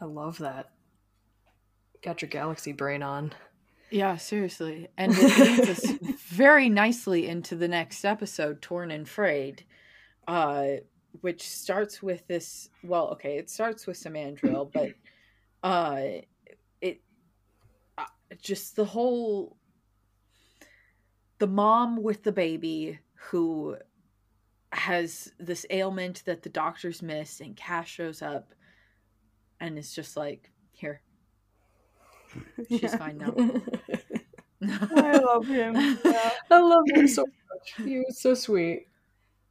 I 0.00 0.04
love 0.06 0.38
that. 0.38 0.72
Got 2.02 2.22
your 2.22 2.28
galaxy 2.28 2.72
brain 2.72 3.04
on. 3.04 3.32
Yeah, 3.92 4.16
seriously. 4.16 4.88
And 4.96 5.12
it 5.14 5.38
leads 5.38 5.68
us 5.68 5.90
very 6.28 6.70
nicely 6.70 7.28
into 7.28 7.54
the 7.54 7.68
next 7.68 8.04
episode, 8.06 8.62
Torn 8.62 8.90
and 8.90 9.06
Frayed, 9.06 9.64
uh, 10.26 10.66
which 11.20 11.46
starts 11.46 12.02
with 12.02 12.26
this. 12.26 12.70
Well, 12.82 13.08
okay, 13.10 13.36
it 13.36 13.50
starts 13.50 13.86
with 13.86 13.98
some 13.98 14.16
but 14.72 14.94
uh, 15.62 16.22
it 16.80 17.02
uh, 17.98 18.04
just 18.40 18.76
the 18.76 18.86
whole 18.86 19.58
the 21.38 21.46
mom 21.46 22.02
with 22.02 22.22
the 22.22 22.32
baby 22.32 22.98
who 23.14 23.76
has 24.72 25.32
this 25.38 25.66
ailment 25.68 26.22
that 26.24 26.42
the 26.42 26.48
doctors 26.48 27.02
miss, 27.02 27.40
and 27.40 27.56
Cass 27.56 27.88
shows 27.88 28.22
up 28.22 28.54
and 29.60 29.78
is 29.78 29.94
just 29.94 30.16
like, 30.16 30.50
"Here, 30.50 30.51
she's 32.68 32.82
Yeah. 32.82 32.96
fine 32.96 33.18
now." 33.18 33.34
i 34.64 35.18
love 35.18 35.46
him 35.46 35.74
yeah. 36.04 36.30
I 36.50 36.60
love 36.60 36.84
him 36.86 37.08
so 37.08 37.22
much. 37.22 37.74
He 37.84 37.98
was 37.98 38.20
so 38.20 38.34
sweet. 38.34 38.86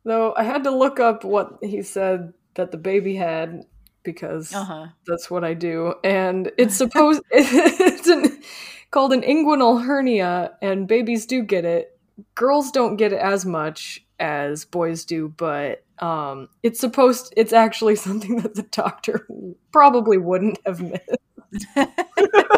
Though 0.06 0.34
I 0.36 0.44
had 0.44 0.64
to 0.64 0.72
look 0.72 1.00
up 1.00 1.24
what 1.24 1.58
he 1.62 1.82
said 1.82 2.34
that 2.56 2.72
the 2.72 2.78
baby 2.78 3.16
had 3.16 3.66
because 4.04 4.54
Uh 4.54 4.64
huh. 4.64 4.88
that's 5.06 5.30
what 5.30 5.44
I 5.44 5.54
do. 5.54 5.96
And 6.04 6.52
it's 6.58 6.76
supposed 6.76 7.22
it's 7.32 8.08
an, 8.08 8.42
called 8.90 9.14
an 9.14 9.22
inguinal 9.22 9.84
hernia, 9.84 10.54
and 10.62 10.88
babies 10.88 11.26
do 11.26 11.44
get 11.44 11.66
it. 11.66 12.00
Girls 12.36 12.72
don't 12.72 12.96
get 12.98 13.14
it 13.14 13.20
as 13.20 13.46
much 13.46 14.06
as 14.20 14.66
boys 14.66 15.06
do, 15.06 15.30
but 15.38 15.84
um, 16.00 16.50
it's 16.64 16.80
supposed. 16.80 17.34
It's 17.38 17.54
actually 17.54 17.96
something 17.98 18.38
that 18.38 18.56
the 18.56 18.64
doctor 18.64 19.28
probably 19.72 20.18
wouldn't 20.18 20.60
have 20.66 20.82
missed 20.82 21.10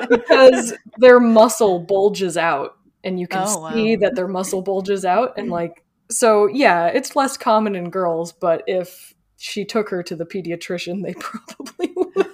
because 0.10 0.74
their 0.98 1.20
muscle 1.20 1.80
bulges 1.80 2.38
out, 2.38 2.78
and 3.04 3.20
you 3.20 3.28
can 3.28 3.44
Oh, 3.48 3.60
wow. 3.60 3.74
see 3.74 3.96
that 3.98 4.16
their 4.16 4.28
muscle 4.28 4.62
bulges 4.62 5.06
out, 5.06 5.38
and 5.38 5.48
mm. 5.50 5.52
like 5.52 5.84
so. 6.10 6.48
Yeah, 6.48 6.88
it's 6.88 7.16
less 7.16 7.38
common 7.38 7.76
in 7.76 7.90
girls, 7.90 8.32
but 8.32 8.64
if 8.68 9.14
she 9.38 9.66
took 9.66 9.90
her 9.90 10.02
to 10.04 10.16
the 10.16 10.26
pediatrician, 10.26 11.04
they 11.04 11.14
probably 11.20 11.92
would. 11.96 12.28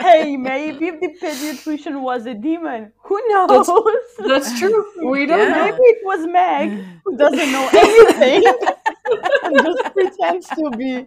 hey 0.00 0.36
maybe 0.36 0.86
if 0.86 1.00
the 1.00 1.08
pediatrician 1.26 2.00
was 2.00 2.24
a 2.26 2.32
demon 2.34 2.92
who 3.04 3.20
knows 3.28 3.66
That's 4.26 4.58
true. 4.58 4.84
We 5.10 5.26
don't 5.26 5.40
Yeah. 5.40 5.48
know. 5.48 5.64
maybe 5.64 5.76
it 5.82 5.98
was 6.04 6.26
meg 6.28 6.70
who 7.04 7.16
doesn't 7.16 7.52
know 7.52 7.68
anything 7.74 8.44
and 9.42 9.58
just 9.64 9.92
pretends 9.92 10.46
to 10.48 10.70
be 10.78 11.06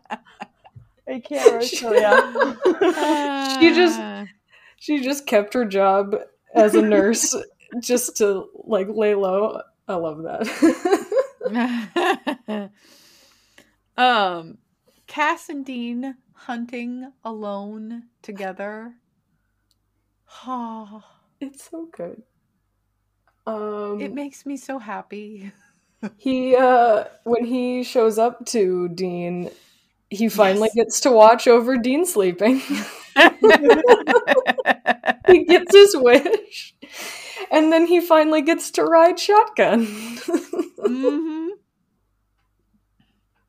so 1.61 1.93
yeah 1.93 3.57
She 3.59 3.73
just- 3.73 3.99
She 4.77 5.01
just 5.01 5.25
kept 5.25 5.53
her 5.55 5.65
job 5.65 6.15
as 6.53 6.75
a 6.75 6.81
nurse 6.81 7.35
just 7.79 8.17
to 8.17 8.47
like 8.65 8.87
lay 8.89 9.15
low. 9.15 9.61
I 9.87 9.95
love 9.95 10.21
that. 10.23 10.47
um, 13.97 14.57
Cass 15.07 15.49
and 15.49 15.65
Dean 15.65 16.15
hunting 16.33 17.11
alone 17.23 18.03
together. 18.21 18.93
Oh, 20.45 21.03
it's 21.39 21.69
so 21.71 21.87
good. 21.91 22.21
Um, 23.47 23.99
it 24.01 24.13
makes 24.13 24.45
me 24.45 24.57
so 24.57 24.77
happy. 24.77 25.51
he 26.17 26.55
uh, 26.55 27.05
when 27.23 27.45
he 27.45 27.83
shows 27.83 28.19
up 28.19 28.45
to 28.47 28.89
Dean, 28.89 29.49
he 30.15 30.29
finally 30.29 30.69
gets 30.75 30.99
to 31.01 31.11
watch 31.11 31.47
over 31.47 31.77
Dean 31.77 32.05
sleeping. 32.05 32.59
he 35.27 35.45
gets 35.45 35.73
his 35.73 35.95
wish, 35.97 36.75
and 37.51 37.71
then 37.71 37.85
he 37.87 38.01
finally 38.01 38.41
gets 38.41 38.71
to 38.71 38.83
ride 38.83 39.19
shotgun. 39.19 39.85
hmm 39.85 41.49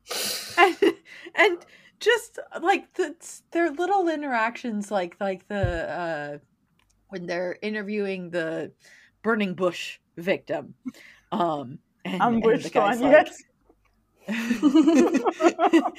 and, 0.57 0.77
and 1.35 1.65
just 1.99 2.39
like 2.61 2.93
the, 2.93 3.15
their 3.51 3.71
little 3.71 4.07
interactions 4.07 4.91
like 4.91 5.17
like 5.19 5.47
the 5.47 5.89
uh 5.91 6.37
when 7.09 7.25
they're 7.25 7.57
interviewing 7.61 8.29
the 8.29 8.71
burning 9.23 9.53
bush 9.53 9.99
victim 10.15 10.75
um 11.31 11.79
and, 12.05 12.21
i'm 12.21 12.35
and 12.35 12.43
which 12.45 12.63
the 12.63 12.69
guy's 12.69 12.99
one 12.99 13.11
like, 13.11 13.27
yes 13.27 13.37
and 13.37 13.37
then 13.37 13.46
the 14.27 15.93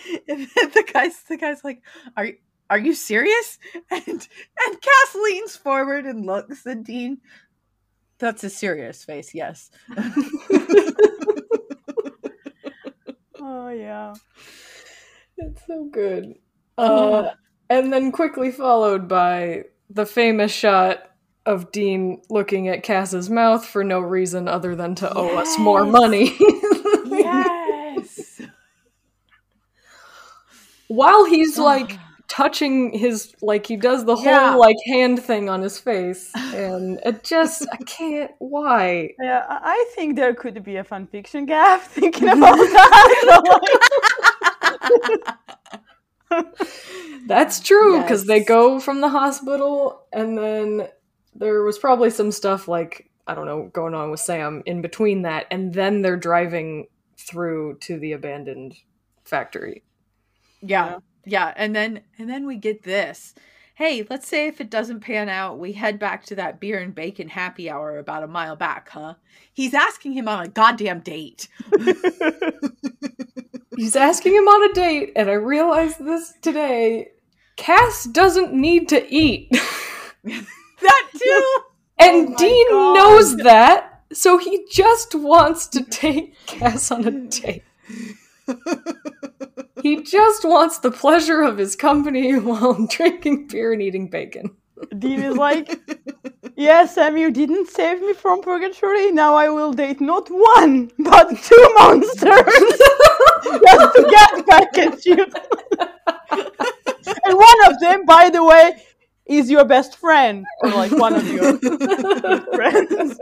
guy's 0.92 1.22
the 1.24 1.36
guy's 1.36 1.64
like 1.64 1.82
are 2.16 2.26
you 2.26 2.36
are 2.70 2.78
you 2.78 2.94
serious? 2.94 3.58
And 3.90 4.04
and 4.06 4.82
cass 4.82 5.14
leans 5.14 5.56
forward 5.56 6.04
and 6.04 6.26
looks 6.26 6.66
at 6.66 6.84
dean. 6.84 7.18
That's 8.18 8.44
a 8.44 8.50
serious 8.50 9.04
face 9.04 9.34
yes. 9.34 9.70
Oh 13.40 13.70
yeah. 13.70 14.14
It's 15.36 15.66
so 15.66 15.84
good. 15.84 16.34
Uh, 16.76 17.30
and 17.70 17.92
then 17.92 18.12
quickly 18.12 18.50
followed 18.50 19.08
by 19.08 19.64
the 19.90 20.06
famous 20.06 20.52
shot 20.52 21.10
of 21.46 21.72
Dean 21.72 22.20
looking 22.28 22.68
at 22.68 22.82
Cass's 22.82 23.30
mouth 23.30 23.64
for 23.64 23.82
no 23.82 24.00
reason 24.00 24.48
other 24.48 24.76
than 24.76 24.94
to 24.96 25.12
owe 25.14 25.38
us 25.38 25.58
more 25.58 25.84
money. 25.86 26.36
yes 27.06 27.47
While 30.88 31.24
he's 31.26 31.56
like 31.58 31.98
touching 32.28 32.92
his, 32.92 33.34
like 33.40 33.66
he 33.66 33.76
does 33.76 34.04
the 34.04 34.16
whole 34.16 34.24
Yeah. 34.24 34.54
like 34.54 34.76
hand 34.86 35.22
thing 35.22 35.48
on 35.48 35.62
his 35.62 35.78
face, 35.78 36.30
and 36.36 36.98
it 37.04 37.24
just 37.24 37.66
I 37.72 37.76
can't. 37.84 38.30
Why? 38.38 39.10
Yeah, 39.20 39.44
I 39.48 39.58
I 39.64 39.92
think 39.94 40.16
there 40.16 40.34
could 40.34 40.62
be 40.64 40.76
a 40.76 40.84
fan 40.84 41.06
fiction 41.06 41.46
gap 41.46 41.80
thinking 41.96 42.28
about 42.28 42.56
that. 42.56 43.68
That's 47.26 47.60
true 47.60 48.00
because 48.02 48.24
they 48.26 48.40
go 48.44 48.80
from 48.80 49.00
the 49.00 49.08
hospital, 49.08 50.02
and 50.12 50.36
then 50.36 50.88
there 51.34 51.62
was 51.62 51.78
probably 51.78 52.10
some 52.10 52.32
stuff 52.32 52.68
like 52.68 53.10
I 53.26 53.34
don't 53.34 53.46
know 53.46 53.70
going 53.72 53.94
on 53.94 54.10
with 54.10 54.20
Sam 54.20 54.62
in 54.66 54.80
between 54.82 55.22
that, 55.22 55.46
and 55.50 55.72
then 55.74 56.02
they're 56.02 56.16
driving 56.16 56.86
through 57.18 57.78
to 57.80 57.98
the 57.98 58.12
abandoned 58.12 58.74
factory. 59.24 59.82
Yeah. 60.60 60.98
Yeah, 61.24 61.52
and 61.56 61.74
then 61.76 62.02
and 62.18 62.28
then 62.28 62.46
we 62.46 62.56
get 62.56 62.82
this. 62.84 63.34
Hey, 63.74 64.04
let's 64.10 64.26
say 64.26 64.48
if 64.48 64.60
it 64.60 64.70
doesn't 64.70 65.00
pan 65.00 65.28
out, 65.28 65.58
we 65.58 65.72
head 65.72 65.98
back 65.98 66.24
to 66.26 66.34
that 66.36 66.58
beer 66.58 66.78
and 66.80 66.94
bacon 66.94 67.28
happy 67.28 67.70
hour 67.70 67.98
about 67.98 68.24
a 68.24 68.28
mile 68.28 68.56
back, 68.56 68.88
huh? 68.88 69.14
He's 69.52 69.74
asking 69.74 70.12
him 70.14 70.26
on 70.28 70.44
a 70.44 70.48
goddamn 70.48 71.00
date. 71.00 71.48
He's 73.76 73.94
asking 73.96 74.34
him 74.34 74.48
on 74.48 74.70
a 74.70 74.74
date, 74.74 75.12
and 75.16 75.30
I 75.30 75.34
realized 75.34 76.04
this 76.04 76.34
today. 76.42 77.10
Cass 77.56 78.04
doesn't 78.04 78.52
need 78.52 78.88
to 78.88 79.06
eat. 79.12 79.50
that 80.24 81.04
too. 81.16 81.56
And 82.00 82.36
Oh 82.36 82.36
Dean 82.36 82.66
God. 82.68 82.94
knows 82.94 83.36
that, 83.38 84.02
so 84.12 84.38
he 84.38 84.64
just 84.70 85.14
wants 85.16 85.66
to 85.68 85.82
take 85.82 86.34
Cass 86.46 86.92
on 86.92 87.04
a 87.06 87.10
date. 87.10 87.64
He 89.82 90.02
just 90.02 90.44
wants 90.44 90.78
the 90.78 90.90
pleasure 90.90 91.42
of 91.42 91.58
his 91.58 91.76
company 91.76 92.38
while 92.38 92.86
drinking 92.86 93.48
beer 93.48 93.72
and 93.72 93.82
eating 93.82 94.08
bacon. 94.08 94.56
Dean 94.98 95.20
is 95.22 95.36
like, 95.36 95.80
Yes, 96.56 96.94
Sam, 96.94 97.16
you 97.16 97.30
didn't 97.30 97.68
save 97.68 98.00
me 98.00 98.12
from 98.14 98.42
purgatory. 98.42 99.12
Now 99.12 99.34
I 99.34 99.48
will 99.48 99.72
date 99.72 100.00
not 100.00 100.28
one, 100.28 100.90
but 100.98 101.28
two 101.42 101.74
monsters 101.78 102.18
just 103.64 103.94
to 103.96 104.06
get 104.10 104.46
back 104.46 104.78
at 104.78 105.06
you. 105.06 105.26
and 107.24 107.36
one 107.36 107.66
of 107.72 107.78
them, 107.80 108.04
by 108.06 108.28
the 108.30 108.42
way, 108.44 108.72
is 109.26 109.50
your 109.50 109.64
best 109.64 109.96
friend, 109.96 110.44
or 110.62 110.70
like 110.70 110.90
one 110.92 111.14
of 111.14 111.26
your 111.28 111.58
friends. 112.54 113.18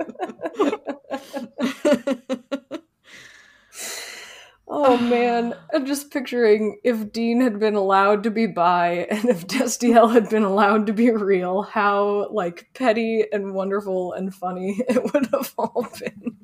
Oh 4.68 4.96
man, 4.96 5.54
I'm 5.72 5.86
just 5.86 6.10
picturing 6.10 6.80
if 6.82 7.12
Dean 7.12 7.40
had 7.40 7.60
been 7.60 7.76
allowed 7.76 8.24
to 8.24 8.30
be 8.30 8.46
bi 8.46 9.06
and 9.10 9.26
if 9.26 9.46
Destiel 9.46 10.12
had 10.12 10.28
been 10.28 10.42
allowed 10.42 10.86
to 10.86 10.92
be 10.92 11.10
real, 11.10 11.62
how 11.62 12.28
like 12.32 12.68
petty 12.74 13.24
and 13.32 13.54
wonderful 13.54 14.12
and 14.14 14.34
funny 14.34 14.82
it 14.88 15.12
would 15.12 15.26
have 15.26 15.54
all 15.56 15.88
been. 16.00 16.36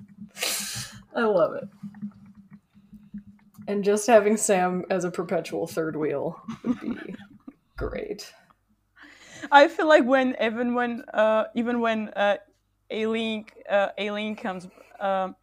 I 1.15 1.23
love 1.23 1.55
it. 1.55 1.69
And 3.67 3.83
just 3.83 4.07
having 4.07 4.37
Sam 4.37 4.85
as 4.91 5.05
a 5.05 5.11
perpetual 5.11 5.67
third 5.67 5.97
wheel 5.97 6.41
would 6.65 6.81
be 6.81 7.15
great. 7.77 8.33
I 9.51 9.67
feel 9.67 9.89
like 9.89 10.05
when 10.05 10.37
even 10.41 10.75
when 10.75 11.03
uh, 11.13 11.45
even 11.57 11.81
when 11.81 12.09
uh, 12.11 12.37
Eileen 12.93 13.47
uh, 13.69 13.89
Eileen 13.99 14.37
comes 14.37 14.69
um 15.01 15.35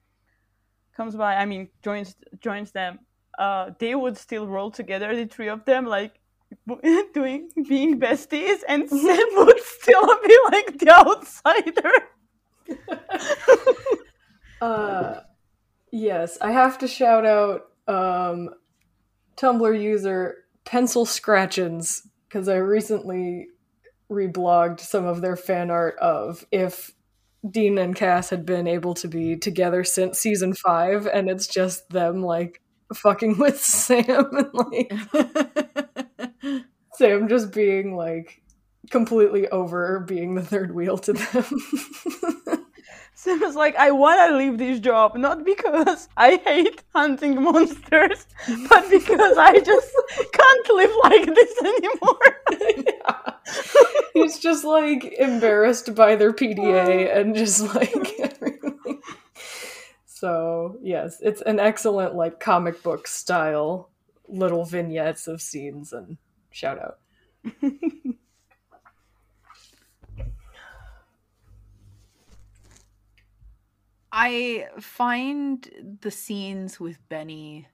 comes 1.00 1.16
by, 1.16 1.36
I 1.36 1.46
mean 1.46 1.70
joins 1.82 2.14
joins 2.42 2.72
them, 2.72 3.00
uh, 3.38 3.72
they 3.80 3.96
would 3.96 4.18
still 4.18 4.46
roll 4.48 4.70
together, 4.70 5.16
the 5.16 5.26
three 5.26 5.48
of 5.48 5.64
them, 5.64 5.86
like 5.86 6.20
doing 7.14 7.50
being 7.70 7.98
besties, 8.02 8.60
and 8.68 8.90
Sam 9.04 9.28
would 9.38 9.62
still 9.62 10.08
be 10.28 10.38
like 10.52 10.78
the 10.80 10.92
outsider. 10.92 11.94
Uh, 14.62 15.22
yes, 15.90 16.38
I 16.42 16.52
have 16.52 16.78
to 16.80 16.88
shout 16.90 17.26
out 17.26 17.68
um, 17.88 18.50
Tumblr 19.38 19.82
user 19.82 20.36
Pencil 20.66 21.06
Scratchins 21.06 22.06
because 22.28 22.50
I 22.50 22.58
recently 22.58 23.48
reblogged 24.12 24.82
some 24.82 25.06
of 25.06 25.22
their 25.22 25.38
fan 25.38 25.72
art 25.72 25.98
of 26.00 26.46
if 26.52 26.92
Dean 27.50 27.78
and 27.78 27.96
Cass 27.96 28.30
had 28.30 28.46
been 28.46 28.68
able 28.68 28.94
to 28.96 29.08
be 29.08 29.38
together 29.38 29.84
since 29.84 30.20
season 30.20 30.54
five, 30.54 31.08
and 31.08 31.30
it's 31.30 31.48
just 31.48 31.90
them 31.90 32.22
like 32.24 32.62
fucking 32.94 33.38
with 33.40 33.60
Sam 33.62 34.30
and 34.32 34.54
like 34.54 34.94
Sam 36.94 37.28
just 37.28 37.54
being 37.54 37.96
like 37.96 38.42
completely 38.90 39.48
over 39.50 40.00
being 40.02 40.36
the 40.36 40.42
third 40.42 40.74
wheel 40.74 40.98
to 40.98 41.14
them. 41.14 41.46
Sam 43.14 43.44
is 43.44 43.56
like, 43.56 43.76
I 43.76 43.92
want 43.92 44.30
to 44.30 44.38
leave 44.38 44.58
this 44.58 44.80
job, 44.80 45.18
not 45.18 45.44
because 45.44 46.08
I 46.16 46.38
hate 46.38 46.82
hunting 46.96 47.44
monsters, 47.44 48.26
but 48.70 48.90
because 48.90 49.38
I 49.38 49.60
just 49.60 49.92
can't 50.32 50.70
live 50.70 50.92
like 51.04 51.26
this 51.36 51.60
anymore. 51.60 52.86
Yeah. 52.86 53.34
He's 54.14 54.40
just 54.40 54.64
like 54.64 55.04
embarrassed 55.18 55.96
by 55.96 56.16
their 56.16 56.34
PDA 56.34 57.16
and 57.16 57.36
just 57.36 57.74
like 57.74 58.20
everything. 58.20 59.02
So, 60.06 60.78
yes, 60.82 61.20
it's 61.22 61.42
an 61.42 61.60
excellent 61.60 62.16
like 62.16 62.40
comic 62.40 62.84
book 62.84 63.08
style 63.08 63.90
little 64.28 64.66
vignettes 64.66 65.28
of 65.28 65.42
scenes 65.42 65.94
and 65.94 66.18
shout 66.52 66.80
out. 66.80 67.00
I 74.12 74.68
find 74.80 75.98
the 76.02 76.12
scenes 76.12 76.80
with 76.80 76.98
Benny 77.10 77.68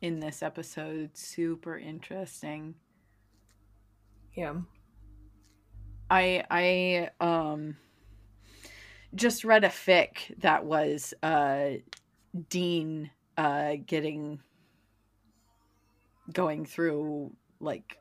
in 0.00 0.20
this 0.20 0.42
episode 0.42 1.10
super 1.16 1.76
interesting. 1.76 2.74
Yeah. 4.34 4.54
I 6.12 6.44
I 6.50 7.10
um 7.24 7.76
just 9.14 9.44
read 9.44 9.64
a 9.64 9.68
fic 9.68 10.38
that 10.40 10.64
was 10.66 11.14
uh 11.22 11.70
Dean 12.50 13.10
uh 13.38 13.76
getting 13.86 14.40
going 16.30 16.66
through 16.66 17.32
like 17.60 17.96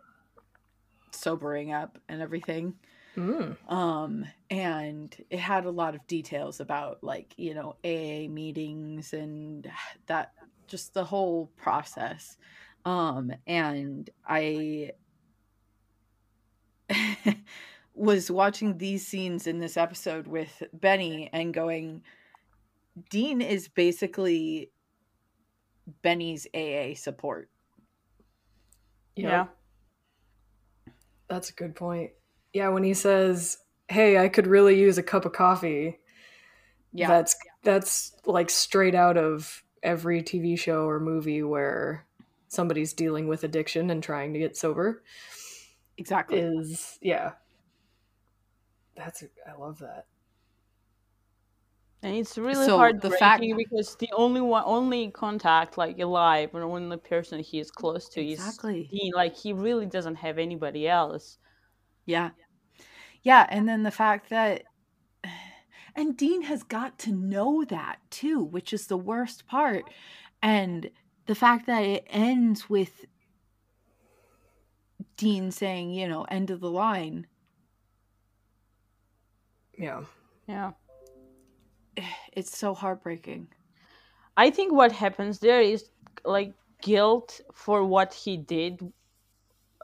sobering 1.11 1.71
up 1.71 1.97
and 2.09 2.21
everything. 2.21 2.75
Mm. 3.17 3.57
um 3.69 4.25
and 4.49 5.13
it 5.29 5.39
had 5.39 5.65
a 5.65 5.69
lot 5.69 5.95
of 5.95 6.07
details 6.07 6.61
about 6.61 7.03
like 7.03 7.33
you 7.35 7.53
know 7.53 7.75
aa 7.83 8.29
meetings 8.29 9.11
and 9.11 9.69
that 10.07 10.31
just 10.65 10.93
the 10.93 11.03
whole 11.03 11.51
process 11.57 12.37
um 12.85 13.33
and 13.45 14.09
i 14.25 14.91
was 18.01 18.31
watching 18.31 18.77
these 18.77 19.05
scenes 19.05 19.47
in 19.47 19.59
this 19.59 19.77
episode 19.77 20.27
with 20.27 20.63
benny 20.73 21.29
and 21.33 21.53
going 21.53 22.01
dean 23.09 23.41
is 23.41 23.67
basically 23.67 24.71
benny's 26.01 26.47
aa 26.55 26.93
support 26.95 27.49
Yeah. 29.15 29.47
That's 31.27 31.49
a 31.49 31.53
good 31.53 31.75
point. 31.75 32.11
Yeah, 32.53 32.69
when 32.69 32.83
he 32.83 32.93
says, 32.93 33.57
"Hey, 33.87 34.17
I 34.17 34.27
could 34.29 34.47
really 34.47 34.79
use 34.79 34.97
a 34.97 35.03
cup 35.03 35.25
of 35.25 35.33
coffee." 35.33 35.99
yeah 36.93 37.07
That's 37.07 37.35
that's 37.63 38.13
like 38.25 38.49
straight 38.49 38.95
out 38.95 39.17
of 39.17 39.63
every 39.83 40.21
TV 40.23 40.57
show 40.57 40.85
or 40.87 40.99
movie 40.99 41.43
where 41.43 42.05
somebody's 42.47 42.93
dealing 42.93 43.27
with 43.27 43.43
addiction 43.43 43.89
and 43.89 44.03
trying 44.03 44.33
to 44.33 44.39
get 44.39 44.57
sober. 44.57 45.03
exactly 45.97 46.39
Is 46.39 46.97
yeah. 47.01 47.33
That's 48.95 49.23
I 49.47 49.53
love 49.57 49.79
that. 49.79 50.05
And 52.03 52.15
it's 52.15 52.35
really 52.37 52.65
So, 52.65 52.77
hard 52.77 52.99
the 53.01 53.09
the 53.09 53.17
fact- 53.17 53.43
because 53.57 53.95
the 53.97 54.09
only 54.13 54.41
one, 54.41 54.63
only 54.65 55.11
contact 55.11 55.77
like 55.77 55.99
alive 55.99 56.49
or 56.53 56.63
only 56.63 56.97
person 56.97 57.39
he 57.39 57.59
is 57.59 57.69
close 57.69 58.09
to 58.09 58.21
Exactly. 58.21 58.81
is 58.83 58.89
Dean. 58.89 59.11
Like 59.15 59.35
he 59.35 59.53
really 59.53 59.85
doesn't 59.85 60.15
have 60.15 60.39
anybody 60.39 60.87
else. 60.87 61.37
Yeah. 62.05 62.31
Yeah. 63.21 63.45
And 63.49 63.69
then 63.69 63.83
the 63.83 63.91
fact 63.91 64.29
that, 64.31 64.63
and 65.95 66.17
Dean 66.17 66.41
has 66.43 66.63
got 66.63 66.97
to 66.99 67.11
know 67.11 67.63
that 67.65 67.99
too, 68.09 68.43
which 68.43 68.73
is 68.73 68.87
the 68.87 68.97
worst 68.97 69.45
part. 69.45 69.83
And 70.41 70.89
the 71.27 71.35
fact 71.35 71.67
that 71.67 71.83
it 71.83 72.05
ends 72.09 72.67
with 72.67 73.05
Dean 75.17 75.51
saying, 75.51 75.91
you 75.93 76.07
know, 76.07 76.23
end 76.23 76.49
of 76.49 76.61
the 76.61 76.71
line, 76.71 77.27
Yeah. 79.77 80.03
Yeah. 80.47 80.71
it's 82.33 82.57
so 82.57 82.73
heartbreaking. 82.73 83.47
I 84.37 84.49
think 84.49 84.73
what 84.73 84.91
happens 84.91 85.39
there 85.39 85.61
is 85.61 85.89
like 86.25 86.53
guilt 86.81 87.41
for 87.53 87.85
what 87.85 88.13
he 88.13 88.37
did 88.37 88.81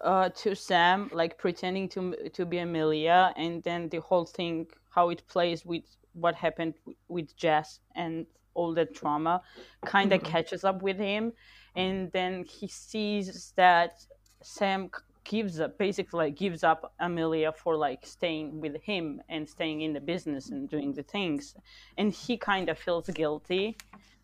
uh, 0.04 0.30
to 0.30 0.56
Sam, 0.56 1.10
like 1.14 1.38
pretending 1.38 1.90
to 1.90 2.30
to 2.34 2.46
be 2.46 2.60
Amelia, 2.60 3.34
and 3.36 3.64
then 3.64 3.90
the 3.90 4.02
whole 4.02 4.26
thing, 4.26 4.68
how 4.90 5.10
it 5.10 5.24
plays 5.28 5.66
with 5.66 5.84
what 6.14 6.36
happened 6.36 6.76
with 7.08 7.36
Jess 7.36 7.80
and 7.96 8.26
all 8.54 8.74
that 8.76 8.94
trauma, 8.96 9.42
kind 9.86 10.12
of 10.14 10.22
Mhm. 10.22 10.26
catches 10.26 10.64
up 10.64 10.82
with 10.82 10.98
him, 10.98 11.34
and 11.76 12.12
then 12.12 12.44
he 12.44 12.68
sees 12.68 13.54
that 13.56 14.06
Sam 14.42 14.90
c- 14.96 15.02
gives 15.28 15.60
up, 15.60 15.78
basically 15.78 16.18
like 16.24 16.36
gives 16.36 16.64
up 16.64 16.94
Amelia 17.00 17.52
for 17.52 17.76
like 17.76 18.06
staying 18.06 18.48
with 18.64 18.76
him 18.82 19.22
and 19.30 19.48
staying 19.48 19.82
in 19.82 19.92
the 19.94 20.00
business 20.14 20.50
and 20.52 20.70
doing 20.70 20.94
the 20.94 21.04
things, 21.04 21.56
and 21.98 22.12
he 22.12 22.38
kind 22.38 22.70
of 22.70 22.78
feels 22.86 23.08
guilty 23.22 23.78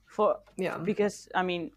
for 0.05 0.37
Yeah. 0.57 0.77
because 0.77 1.17
I 1.35 1.43
mean, 1.43 1.71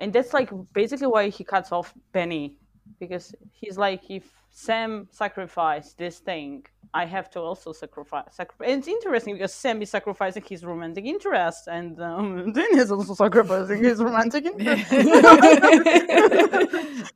and 0.00 0.12
that's 0.12 0.32
like 0.38 0.50
basically 0.72 1.06
why 1.14 1.28
he 1.28 1.44
cuts 1.44 1.70
off 1.72 1.94
Benny 2.12 2.58
because 2.98 3.34
he's 3.52 3.78
like, 3.78 4.02
if 4.10 4.24
Sam 4.50 5.08
sacrificed 5.10 5.98
this 5.98 6.18
thing, 6.20 6.64
I 6.94 7.06
have 7.06 7.30
to 7.32 7.40
also 7.40 7.74
sacrifice. 7.74 8.26
Sacri- 8.32 8.68
and 8.68 8.80
it's 8.80 8.88
interesting 8.88 9.34
because 9.34 9.54
Sam 9.54 9.82
is 9.82 9.90
sacrificing 9.90 10.44
his 10.48 10.64
romantic 10.64 11.06
interest, 11.06 11.68
and 11.68 12.00
um, 12.00 12.52
Dean 12.54 12.78
is 12.78 12.92
also 12.92 13.14
sacrificing 13.14 13.84
his 13.84 14.02
romantic 14.02 14.46
interest. 14.46 14.92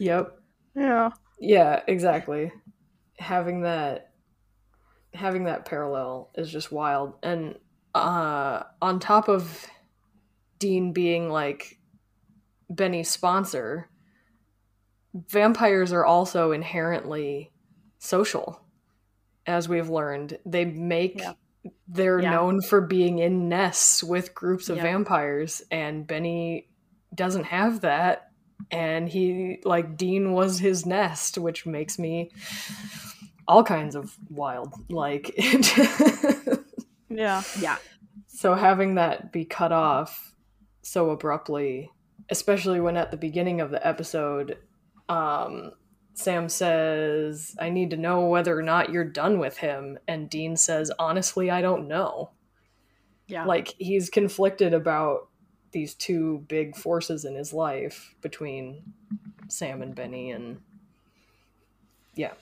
Yep. 0.00 0.38
yeah. 0.76 1.10
Yeah, 1.40 1.82
exactly. 1.88 2.52
Having 3.18 3.62
that 3.62 4.12
having 5.14 5.44
that 5.44 5.66
parallel 5.66 6.30
is 6.36 6.50
just 6.50 6.72
wild. 6.72 7.14
And 7.22 7.56
uh 7.94 8.64
on 8.82 9.00
top 9.00 9.28
of 9.28 9.66
Dean 10.58 10.92
being 10.92 11.30
like 11.30 11.78
Benny's 12.70 13.10
sponsor, 13.10 13.90
vampires 15.14 15.92
are 15.92 16.04
also 16.06 16.52
inherently 16.52 17.52
social. 17.98 18.60
As 19.46 19.68
we've 19.68 19.88
learned, 19.90 20.38
they 20.46 20.64
make 20.64 21.18
Yeah. 21.20 21.32
they're 21.88 22.20
Yeah. 22.20 22.30
known 22.30 22.60
for 22.62 22.80
being 22.80 23.18
in 23.18 23.48
nests 23.48 24.02
with 24.02 24.34
groups 24.34 24.68
of 24.68 24.76
Yeah. 24.78 24.82
vampires 24.84 25.62
and 25.70 26.06
Benny 26.06 26.68
doesn't 27.14 27.44
have 27.44 27.82
that 27.82 28.30
and 28.70 29.08
he 29.08 29.60
like 29.64 29.96
Dean 29.96 30.32
was 30.32 30.58
his 30.58 30.86
nest, 30.86 31.38
which 31.38 31.66
makes 31.66 31.98
me 31.98 32.30
all 33.48 33.62
kinds 33.64 33.94
of 33.94 34.16
wild. 34.30 34.72
Like 34.88 35.30
Yeah. 37.08 37.42
yeah. 37.60 37.76
so 38.26 38.54
having 38.54 38.94
that 38.94 39.32
be 39.32 39.44
cut 39.44 39.72
off 39.72 40.34
so 40.82 41.10
abruptly, 41.10 41.90
especially 42.30 42.80
when 42.80 42.96
at 42.96 43.10
the 43.10 43.16
beginning 43.16 43.60
of 43.60 43.70
the 43.70 43.84
episode, 43.86 44.58
um, 45.08 45.72
Sam 46.14 46.48
says, 46.48 47.56
I 47.58 47.70
need 47.70 47.90
to 47.90 47.96
know 47.96 48.26
whether 48.26 48.56
or 48.58 48.62
not 48.62 48.90
you're 48.90 49.04
done 49.04 49.38
with 49.38 49.56
him. 49.56 49.98
And 50.06 50.28
Dean 50.28 50.56
says, 50.56 50.90
Honestly, 50.98 51.50
I 51.50 51.62
don't 51.62 51.88
know. 51.88 52.30
Yeah. 53.26 53.44
Like, 53.46 53.74
he's 53.78 54.10
conflicted 54.10 54.74
about 54.74 55.28
these 55.72 55.94
two 55.94 56.44
big 56.48 56.76
forces 56.76 57.24
in 57.24 57.34
his 57.34 57.52
life 57.54 58.14
between 58.20 58.82
Sam 59.48 59.80
and 59.80 59.94
Benny. 59.94 60.30
And 60.32 60.60
yeah, 62.14 62.32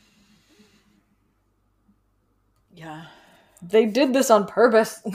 yeah. 2.75 3.05
they 3.62 3.87
did 3.87 4.12
this 4.12 4.31
on 4.31 4.47
purpose. 4.47 5.01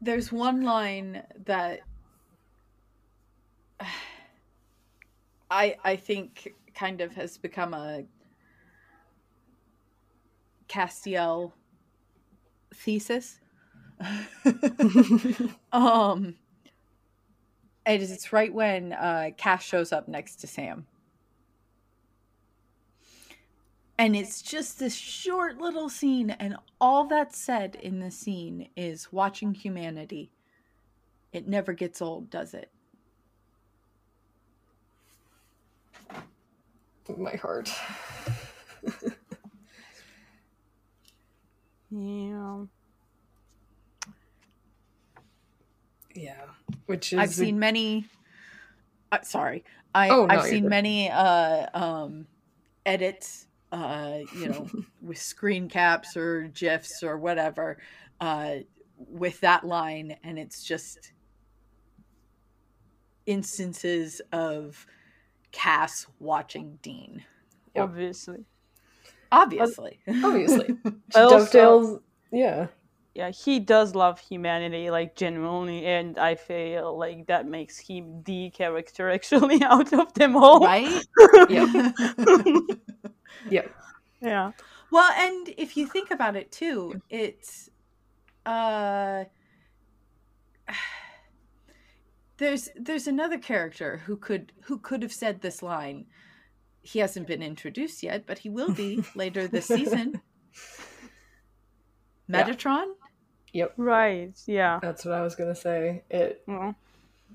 There's 0.00 0.30
one 0.32 0.62
line 0.62 1.22
that 1.46 1.80
I 5.52 5.76
I 5.84 5.96
think 5.96 6.54
kind 6.74 7.02
of 7.02 7.14
has 7.14 7.36
become 7.36 7.74
a 7.74 8.04
Castiel 10.68 11.52
thesis. 12.74 13.38
um 15.72 16.34
it 17.86 18.02
is 18.02 18.10
it's 18.10 18.32
right 18.32 18.52
when 18.52 18.92
uh 18.94 19.30
shows 19.60 19.92
up 19.92 20.08
next 20.08 20.36
to 20.36 20.46
Sam. 20.46 20.86
And 23.98 24.16
it's 24.16 24.42
just 24.42 24.80
this 24.80 24.96
short 24.96 25.58
little 25.58 25.88
scene, 25.88 26.30
and 26.30 26.56
all 26.80 27.04
that's 27.04 27.38
said 27.38 27.76
in 27.76 28.00
the 28.00 28.10
scene 28.10 28.68
is 28.74 29.12
watching 29.12 29.54
humanity. 29.54 30.32
It 31.32 31.46
never 31.46 31.72
gets 31.72 32.02
old, 32.02 32.28
does 32.30 32.52
it? 32.54 32.72
My 37.08 37.36
heart. 37.36 37.70
Yeah. 41.90 42.64
Yeah. 46.14 46.46
Which 46.86 47.12
is 47.12 47.18
I've 47.20 47.34
seen 47.34 47.58
many. 47.58 48.06
Uh, 49.10 49.20
sorry, 49.22 49.64
I 49.94 50.08
Oh, 50.08 50.26
no, 50.26 50.34
I've 50.34 50.44
seen 50.44 50.62
good. 50.62 50.70
many 50.70 51.10
uh 51.10 51.66
um 51.74 52.26
edits, 52.86 53.46
uh 53.72 54.20
you 54.34 54.48
know, 54.48 54.68
with 55.02 55.18
screen 55.18 55.68
caps 55.68 56.16
or 56.16 56.44
gifs 56.48 57.02
or 57.02 57.18
whatever, 57.18 57.78
uh 58.20 58.56
with 58.96 59.40
that 59.40 59.64
line, 59.64 60.16
and 60.24 60.38
it's 60.38 60.62
just 60.64 61.12
instances 63.26 64.20
of 64.32 64.86
Cass 65.52 66.06
watching 66.18 66.78
Dean. 66.82 67.24
Yep. 67.76 67.84
Obviously. 67.84 68.44
Obviously, 69.30 69.98
obviously 70.22 70.76
But 70.84 70.96
also- 71.16 71.38
dovetails. 71.38 72.00
Yeah. 72.32 72.66
Yeah, 73.14 73.30
he 73.30 73.60
does 73.60 73.94
love 73.94 74.18
humanity, 74.18 74.90
like 74.90 75.14
genuinely, 75.14 75.84
and 75.84 76.18
I 76.18 76.34
feel 76.34 76.96
like 76.96 77.26
that 77.26 77.46
makes 77.46 77.78
him 77.78 78.22
the 78.24 78.48
character 78.48 79.10
actually 79.16 79.62
out 79.62 79.92
of 79.92 80.14
them 80.14 80.34
all. 80.34 80.60
right? 80.60 81.04
Yep. 81.50 81.68
Yep. 83.50 83.70
Yeah. 84.22 84.52
Well, 84.90 85.10
and 85.12 85.48
if 85.58 85.76
you 85.76 85.86
think 85.86 86.10
about 86.10 86.36
it 86.36 86.50
too, 86.52 87.02
it's 87.10 87.68
uh 88.46 89.24
there's 92.38 92.68
there's 92.76 93.06
another 93.06 93.38
character 93.38 94.02
who 94.06 94.16
could 94.16 94.52
who 94.62 94.78
could 94.78 95.02
have 95.02 95.12
said 95.12 95.40
this 95.40 95.62
line. 95.62 96.06
He 96.82 96.98
hasn't 96.98 97.28
been 97.28 97.42
introduced 97.42 98.02
yet, 98.02 98.26
but 98.26 98.38
he 98.38 98.48
will 98.48 98.72
be 98.72 99.04
later 99.14 99.46
this 99.46 99.66
season. 99.66 100.20
Yeah. 102.28 102.44
Metatron? 102.44 102.92
Yep. 103.52 103.74
Right. 103.76 104.32
Yeah. 104.46 104.78
That's 104.82 105.04
what 105.04 105.14
I 105.14 105.22
was 105.22 105.34
gonna 105.34 105.54
say. 105.54 106.02
It 106.10 106.42
Well, 106.46 106.74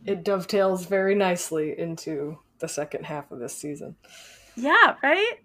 it 0.05 0.23
dovetails 0.23 0.85
very 0.85 1.15
nicely 1.15 1.77
into 1.77 2.39
the 2.59 2.67
second 2.67 3.05
half 3.05 3.31
of 3.31 3.39
this 3.39 3.55
season. 3.55 3.95
Yeah, 4.55 4.95
right? 5.03 5.35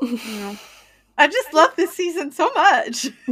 yeah. 0.00 0.56
I 1.18 1.26
just 1.28 1.52
love 1.52 1.76
this 1.76 1.92
season 1.92 2.30
so 2.32 2.50
much. 2.54 3.08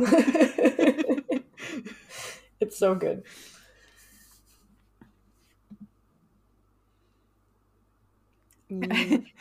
it's 2.61 2.79
so 2.79 2.95
good. 2.95 3.23
Mm, 8.71 9.27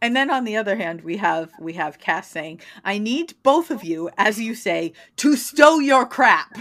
And 0.00 0.14
then 0.14 0.30
on 0.30 0.44
the 0.44 0.56
other 0.56 0.76
hand, 0.76 1.00
we 1.02 1.16
have 1.16 1.50
we 1.58 1.72
have 1.72 1.98
Cass 1.98 2.30
saying, 2.30 2.60
"I 2.84 2.98
need 2.98 3.34
both 3.42 3.70
of 3.70 3.82
you, 3.82 4.10
as 4.16 4.38
you 4.40 4.54
say, 4.54 4.92
to 5.16 5.34
stow 5.34 5.80
your 5.80 6.06
crap." 6.06 6.56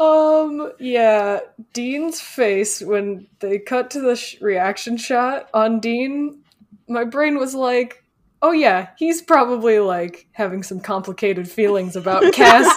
Um, 0.00 0.72
yeah, 0.80 1.40
Dean's 1.72 2.20
face 2.20 2.80
when 2.80 3.28
they 3.38 3.60
cut 3.60 3.90
to 3.92 4.00
the 4.00 4.16
sh- 4.16 4.40
reaction 4.40 4.96
shot 4.96 5.48
on 5.54 5.78
Dean, 5.78 6.42
my 6.88 7.04
brain 7.04 7.38
was 7.38 7.54
like, 7.54 8.02
"Oh 8.40 8.50
yeah, 8.50 8.88
he's 8.98 9.22
probably 9.22 9.78
like 9.78 10.26
having 10.32 10.64
some 10.64 10.80
complicated 10.80 11.48
feelings 11.48 11.94
about 11.94 12.32
Cass 12.32 12.76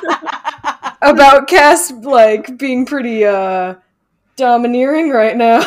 about 1.02 1.48
Cass 1.48 1.92
like 1.92 2.58
being 2.60 2.86
pretty 2.86 3.26
uh 3.26 3.74
domineering 4.36 5.10
right 5.10 5.36
now." 5.38 5.62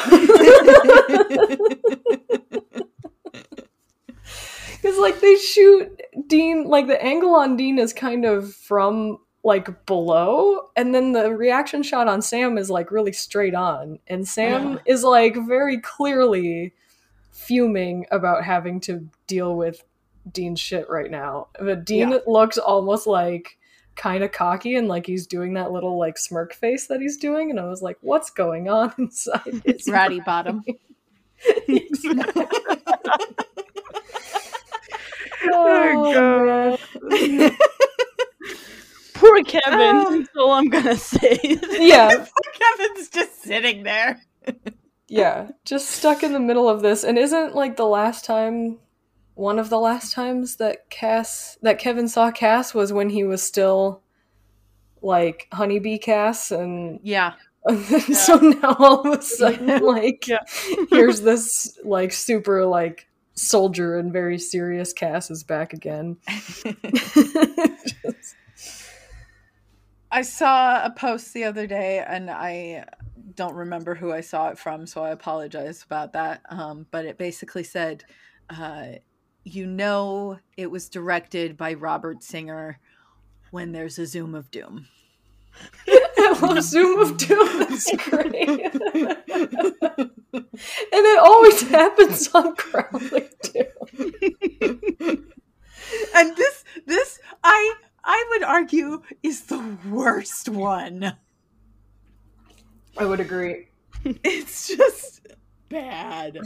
Cuz 4.83 4.97
like 4.99 5.21
they 5.21 5.37
shoot 5.37 6.01
Dean 6.27 6.65
like 6.65 6.87
the 6.87 7.03
angle 7.03 7.35
on 7.35 7.57
Dean 7.57 7.79
is 7.79 7.93
kind 7.93 8.25
of 8.25 8.55
from 8.55 9.19
like 9.45 9.87
below 9.87 10.69
and 10.77 10.95
then 10.95 11.13
the 11.13 11.35
reaction 11.35 11.83
shot 11.83 12.07
on 12.09 12.23
Sam 12.23 12.59
is 12.59 12.71
like 12.71 12.91
really 12.91 13.13
straight 13.13 13.55
on 13.55 13.99
and 14.07 14.27
Sam 14.27 14.73
Yeah. 14.73 14.79
is 14.87 15.05
like 15.05 15.37
very 15.37 15.81
clearly 15.81 16.75
fuming 17.33 18.07
about 18.11 18.45
having 18.45 18.81
to 18.81 19.09
deal 19.27 19.57
with 19.57 19.85
Dean's 20.31 20.61
shit 20.61 20.89
right 20.89 21.11
now. 21.11 21.49
But 21.59 21.85
Dean 21.85 22.11
Yeah. 22.11 22.19
looks 22.27 22.59
almost 22.59 23.07
like 23.07 23.58
kind 23.99 24.25
of 24.25 24.33
cocky 24.33 24.77
and 24.77 24.89
like 24.89 25.05
he's 25.05 25.27
doing 25.27 25.53
that 25.55 25.73
little 25.73 25.99
like 25.99 26.17
smirk 26.17 26.55
face 26.55 26.87
that 26.87 27.01
he's 27.01 27.19
doing 27.19 27.51
and 27.51 27.61
I 27.61 27.65
was 27.65 27.83
like 27.83 27.99
what's 28.01 28.31
going 28.31 28.69
on 28.69 28.95
inside 28.99 29.63
his 29.67 29.87
Ratty 29.89 30.21
bottom. 30.21 30.65
oh, 35.51 36.79
man. 37.03 37.57
Poor 39.15 39.43
Kevin. 39.45 39.97
Ah. 39.97 40.11
That's 40.11 40.29
all 40.37 40.53
I'm 40.53 40.69
gonna 40.69 40.97
say. 40.97 41.39
yeah 41.81 42.09
Kevin's 42.79 43.09
just 43.09 43.43
sitting 43.43 43.83
there. 43.83 44.21
yeah 45.09 45.51
just 45.65 45.91
stuck 45.91 46.23
in 46.23 46.33
the 46.33 46.41
middle 46.41 46.69
of 46.69 46.83
this 46.83 47.03
and 47.03 47.19
isn't 47.19 47.55
like 47.55 47.77
the 47.77 47.85
last 47.87 48.25
time 48.25 48.79
one 49.39 49.59
of 49.61 49.71
the 49.71 49.79
last 49.79 50.13
times 50.13 50.57
that 50.57 50.91
cass 50.91 51.57
that 51.63 51.79
kevin 51.79 52.09
saw 52.09 52.31
cass 52.31 52.75
was 52.75 52.93
when 52.93 53.09
he 53.09 53.23
was 53.23 53.43
still 53.43 54.03
like 55.01 55.47
honeybee 55.53 55.99
cass 55.99 56.51
and 56.51 57.01
Yeah. 57.03 57.35
so 58.13 58.37
now 58.37 58.77
all 58.79 59.07
of 59.07 59.19
a 59.19 59.23
sudden, 59.23 59.83
like, 59.85 60.27
Yeah. 60.27 60.41
here's 60.91 61.21
this 61.21 61.79
like 61.85 62.13
super 62.13 62.67
like 62.67 63.07
soldier 63.35 63.99
and 63.99 64.13
very 64.13 64.39
serious 64.39 64.93
Cass 64.93 65.31
is 65.31 65.45
back 65.45 65.73
again. 65.73 66.17
Just- 66.27 68.35
I 70.11 70.23
saw 70.23 70.85
a 70.85 70.91
post 70.91 71.35
the 71.35 71.45
other 71.45 71.67
day 71.67 72.03
and 72.07 72.31
I 72.31 72.87
don't 73.35 73.55
remember 73.55 73.95
who 73.95 74.13
I 74.13 74.23
saw 74.23 74.49
it 74.49 74.59
from, 74.59 74.87
so 74.87 75.05
I 75.05 75.11
apologize 75.11 75.83
about 75.85 76.15
that. 76.15 76.41
Um, 76.49 76.87
but 76.91 77.05
it 77.05 77.19
basically 77.19 77.65
said, 77.65 78.05
uh, 78.49 78.87
you 79.55 79.67
know, 79.67 80.39
it 80.57 80.71
was 80.71 80.89
directed 80.89 81.57
by 81.57 81.75
Robert 81.75 82.23
Singer 82.23 82.79
when 83.51 83.73
there's 83.73 83.99
a 83.99 84.07
zoom 84.07 84.35
of 84.35 84.51
doom. 84.51 84.87
I 85.89 86.39
love 86.41 86.63
Zoom 86.63 87.01
of 87.01 87.17
Doom. 87.17 87.59
That's 87.59 87.97
great. 87.97 88.35
and 88.37 90.13
it 90.93 91.19
always 91.19 91.63
happens 91.63 92.29
on 92.35 92.55
Crowley 92.55 93.29
too. 93.43 93.65
and 96.15 96.37
this, 96.37 96.65
this, 96.87 97.19
I, 97.43 97.75
I 98.05 98.27
would 98.31 98.43
argue, 98.45 99.03
is 99.23 99.45
the 99.45 99.79
worst 99.89 100.49
one. 100.49 101.17
I 102.97 103.05
would 103.05 103.21
agree. 103.21 103.69
It's 104.05 104.69
just 104.69 105.27
bad. 105.69 106.39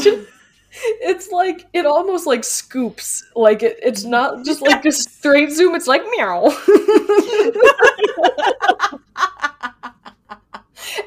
Just- 0.00 0.28
it's 0.74 1.30
like 1.30 1.66
it 1.72 1.86
almost 1.86 2.26
like 2.26 2.44
scoops. 2.44 3.24
Like 3.34 3.62
it, 3.62 3.78
it's 3.82 4.04
not 4.04 4.44
just 4.44 4.62
like 4.62 4.84
a 4.84 4.92
straight 4.92 5.50
zoom. 5.50 5.74
It's 5.74 5.86
like 5.86 6.02
meow. 6.16 6.44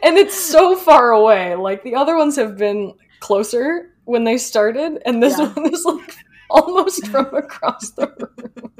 and 0.03 0.17
it's 0.17 0.35
so 0.35 0.75
far 0.75 1.11
away. 1.11 1.55
Like 1.55 1.83
the 1.83 1.95
other 1.95 2.17
ones 2.17 2.35
have 2.35 2.57
been 2.57 2.93
closer 3.19 3.91
when 4.05 4.23
they 4.23 4.37
started, 4.37 5.01
and 5.05 5.21
this 5.21 5.37
Yeah. 5.37 5.53
one 5.53 5.73
is 5.73 5.83
like 5.85 6.15
almost 6.49 7.07
from 7.07 7.33
across 7.35 7.91
the 7.91 8.07
room. 8.17 8.71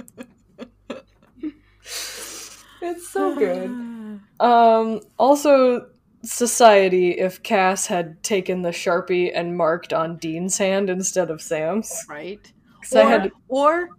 it's 2.82 3.10
so 3.10 3.36
good. 3.36 3.70
Um, 4.40 5.02
also, 5.18 5.88
society 6.28 7.11
if 7.11 7.41
Cass 7.43 7.88
had 7.88 8.21
taken 8.23 8.61
the 8.61 8.69
sharpie 8.71 9.32
and 9.34 9.55
marked 9.57 9.93
on 9.93 10.17
Dean's 10.17 10.57
hand 10.57 10.89
instead 10.89 11.30
of 11.30 11.41
Sam's. 11.41 12.05
right? 12.09 12.51
'Cause 12.84 12.95
I 12.95 13.03
Or, 13.03 13.09
had 13.09 13.32
or 13.47 13.89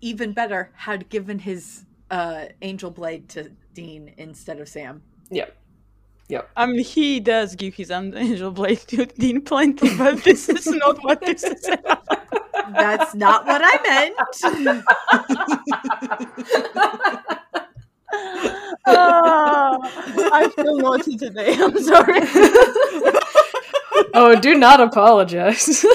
even 0.00 0.32
better, 0.32 0.70
had 0.74 1.08
given 1.08 1.38
his 1.38 1.84
uh, 2.10 2.46
angel 2.62 2.90
blade 2.90 3.28
to 3.30 3.50
Dean 3.74 4.12
instead 4.18 4.60
of 4.60 4.68
Sam. 4.68 5.02
yep, 5.30 5.56
yep. 6.28 6.50
I 6.56 6.66
mean, 6.66 6.84
he 6.84 7.20
does 7.20 7.54
give 7.54 7.74
his 7.74 7.90
angel 7.90 8.50
blade 8.50 8.80
to 8.88 9.06
Dean 9.06 9.40
plenty, 9.42 9.96
but 9.96 10.22
this 10.24 10.48
is 10.48 10.66
not 10.66 10.98
what 11.02 11.20
this 11.20 11.42
is 11.44 11.66
about. 11.68 12.06
That's 12.74 13.14
not 13.14 13.46
what 13.46 13.60
I 13.64 13.78
meant. 13.82 14.16
Ah, 18.86 19.78
I 20.32 20.48
feel 20.54 20.76
naughty 20.78 21.16
today. 21.16 21.54
I'm 21.58 21.78
sorry. 21.82 22.20
Oh, 24.12 24.38
do 24.40 24.54
not 24.56 24.80
apologize. 24.80 25.84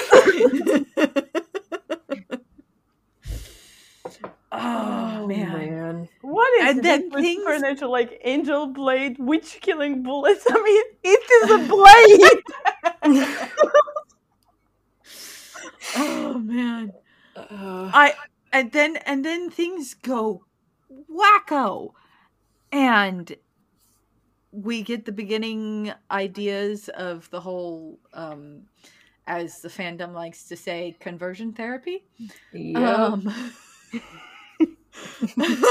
oh 4.52 5.28
man. 5.28 6.10
What 6.22 6.62
is 6.62 6.70
And 6.70 6.84
then 6.84 7.10
this 7.10 7.22
things- 7.22 7.44
supernatural 7.44 7.92
like 7.92 8.20
angel 8.24 8.68
blade, 8.68 9.18
witch 9.20 9.60
killing 9.62 10.04
bullets? 10.04 10.46
I 10.50 10.62
mean, 10.62 10.84
it 11.04 11.32
is 11.32 11.52
a 11.52 11.60
blade. 11.68 13.40
Oh 15.98 16.38
man. 16.40 16.94
Uh, 17.36 17.92
I 17.94 18.14
and 18.52 18.72
then 18.72 18.98
and 19.06 19.24
then 19.26 19.50
things 19.50 19.94
go 19.94 20.44
wacko. 21.10 21.94
And 22.72 23.36
we 24.52 24.82
get 24.82 25.06
the 25.06 25.12
beginning 25.12 25.94
ideas 26.10 26.90
of 26.90 27.30
the 27.30 27.40
whole 27.40 28.00
um 28.14 28.64
as 29.28 29.62
the 29.62 29.70
fandom 29.70 30.14
likes 30.14 30.46
to 30.46 30.58
say 30.58 30.98
conversion 31.00 31.54
therapy. 31.54 32.04
yeah. 32.52 33.06
Um, 33.06 33.32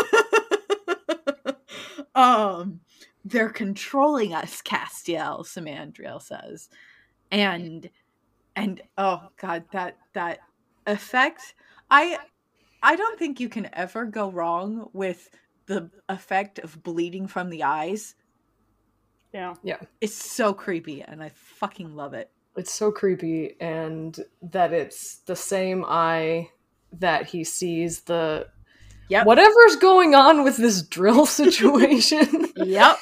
um, 2.15 2.81
they're 3.25 3.51
controlling 3.51 4.33
us, 4.33 4.63
Castiel, 4.63 5.45
Samandriel 5.45 6.23
says. 6.23 6.69
And 7.33 7.91
and 8.55 8.81
oh 8.97 9.29
god, 9.41 9.65
that 9.73 9.97
that 10.15 10.39
effect 10.87 11.55
I 11.91 12.19
I 12.83 12.97
don't 12.97 13.19
think 13.19 13.41
you 13.41 13.49
can 13.49 13.69
ever 13.73 14.05
go 14.05 14.31
wrong 14.31 14.89
with 14.93 15.29
the 15.69 15.91
effect 16.09 16.59
of 16.59 16.83
bleeding 16.83 17.29
from 17.29 17.51
the 17.51 17.63
eyes. 17.63 18.15
Yeah. 19.33 19.55
Yeah. 19.63 19.79
It's 20.01 20.15
so 20.17 20.53
creepy 20.53 21.03
and 21.03 21.23
I 21.23 21.29
fucking 21.29 21.95
love 21.95 22.15
it. 22.15 22.31
it's 22.57 22.73
so 22.73 22.91
creepy, 22.91 23.55
and 23.61 24.19
that 24.43 24.73
it's 24.73 25.19
the 25.27 25.37
same 25.37 25.85
eye 25.87 26.49
that 26.99 27.27
he 27.27 27.45
sees 27.45 28.01
the 28.03 28.49
Yep. 29.11 29.25
whatever's 29.27 29.77
going 29.77 30.15
on 30.15 30.43
with 30.45 30.57
this 30.59 30.83
drill 30.83 31.25
situation. 31.43 32.47
Yep. 32.57 32.99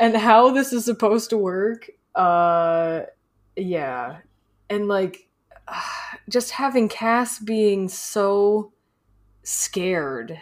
and 0.00 0.16
how 0.16 0.50
this 0.52 0.72
is 0.72 0.84
supposed 0.84 1.30
to 1.30 1.36
work 1.36 1.90
uh 2.14 3.00
yeah 3.56 4.18
and 4.70 4.86
like 4.88 5.28
just 6.28 6.50
having 6.52 6.88
cass 6.88 7.38
being 7.38 7.88
so 7.88 8.72
scared 9.42 10.38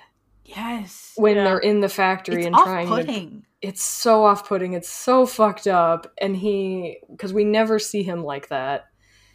Yes. 0.56 1.12
when 1.16 1.36
Yeah. 1.36 1.44
they're 1.44 1.58
in 1.58 1.80
the 1.80 1.88
factory 1.88 2.38
It's 2.38 2.46
and 2.46 2.54
trying 2.56 2.88
to 3.06 3.42
it's 3.62 3.82
so 3.82 4.24
off-putting 4.24 4.72
it's 4.72 4.88
so 4.88 5.26
fucked 5.26 5.66
up 5.66 6.10
and 6.18 6.34
he 6.36 6.98
because 7.10 7.32
we 7.34 7.44
never 7.44 7.78
see 7.78 8.02
him 8.02 8.24
like 8.24 8.48
that 8.48 8.86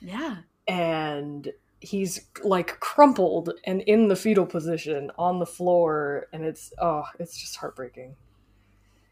Yeah. 0.01 0.37
and 0.67 1.51
he's 1.79 2.27
like 2.43 2.79
crumpled 2.79 3.51
and 3.65 3.81
in 3.81 4.07
the 4.07 4.15
fetal 4.15 4.45
position 4.47 5.11
on 5.17 5.37
the 5.39 5.45
floor 5.45 6.27
and 6.33 6.43
it's 6.43 6.73
oh 6.79 7.03
it's 7.19 7.37
just 7.37 7.55
heartbreaking 7.57 8.15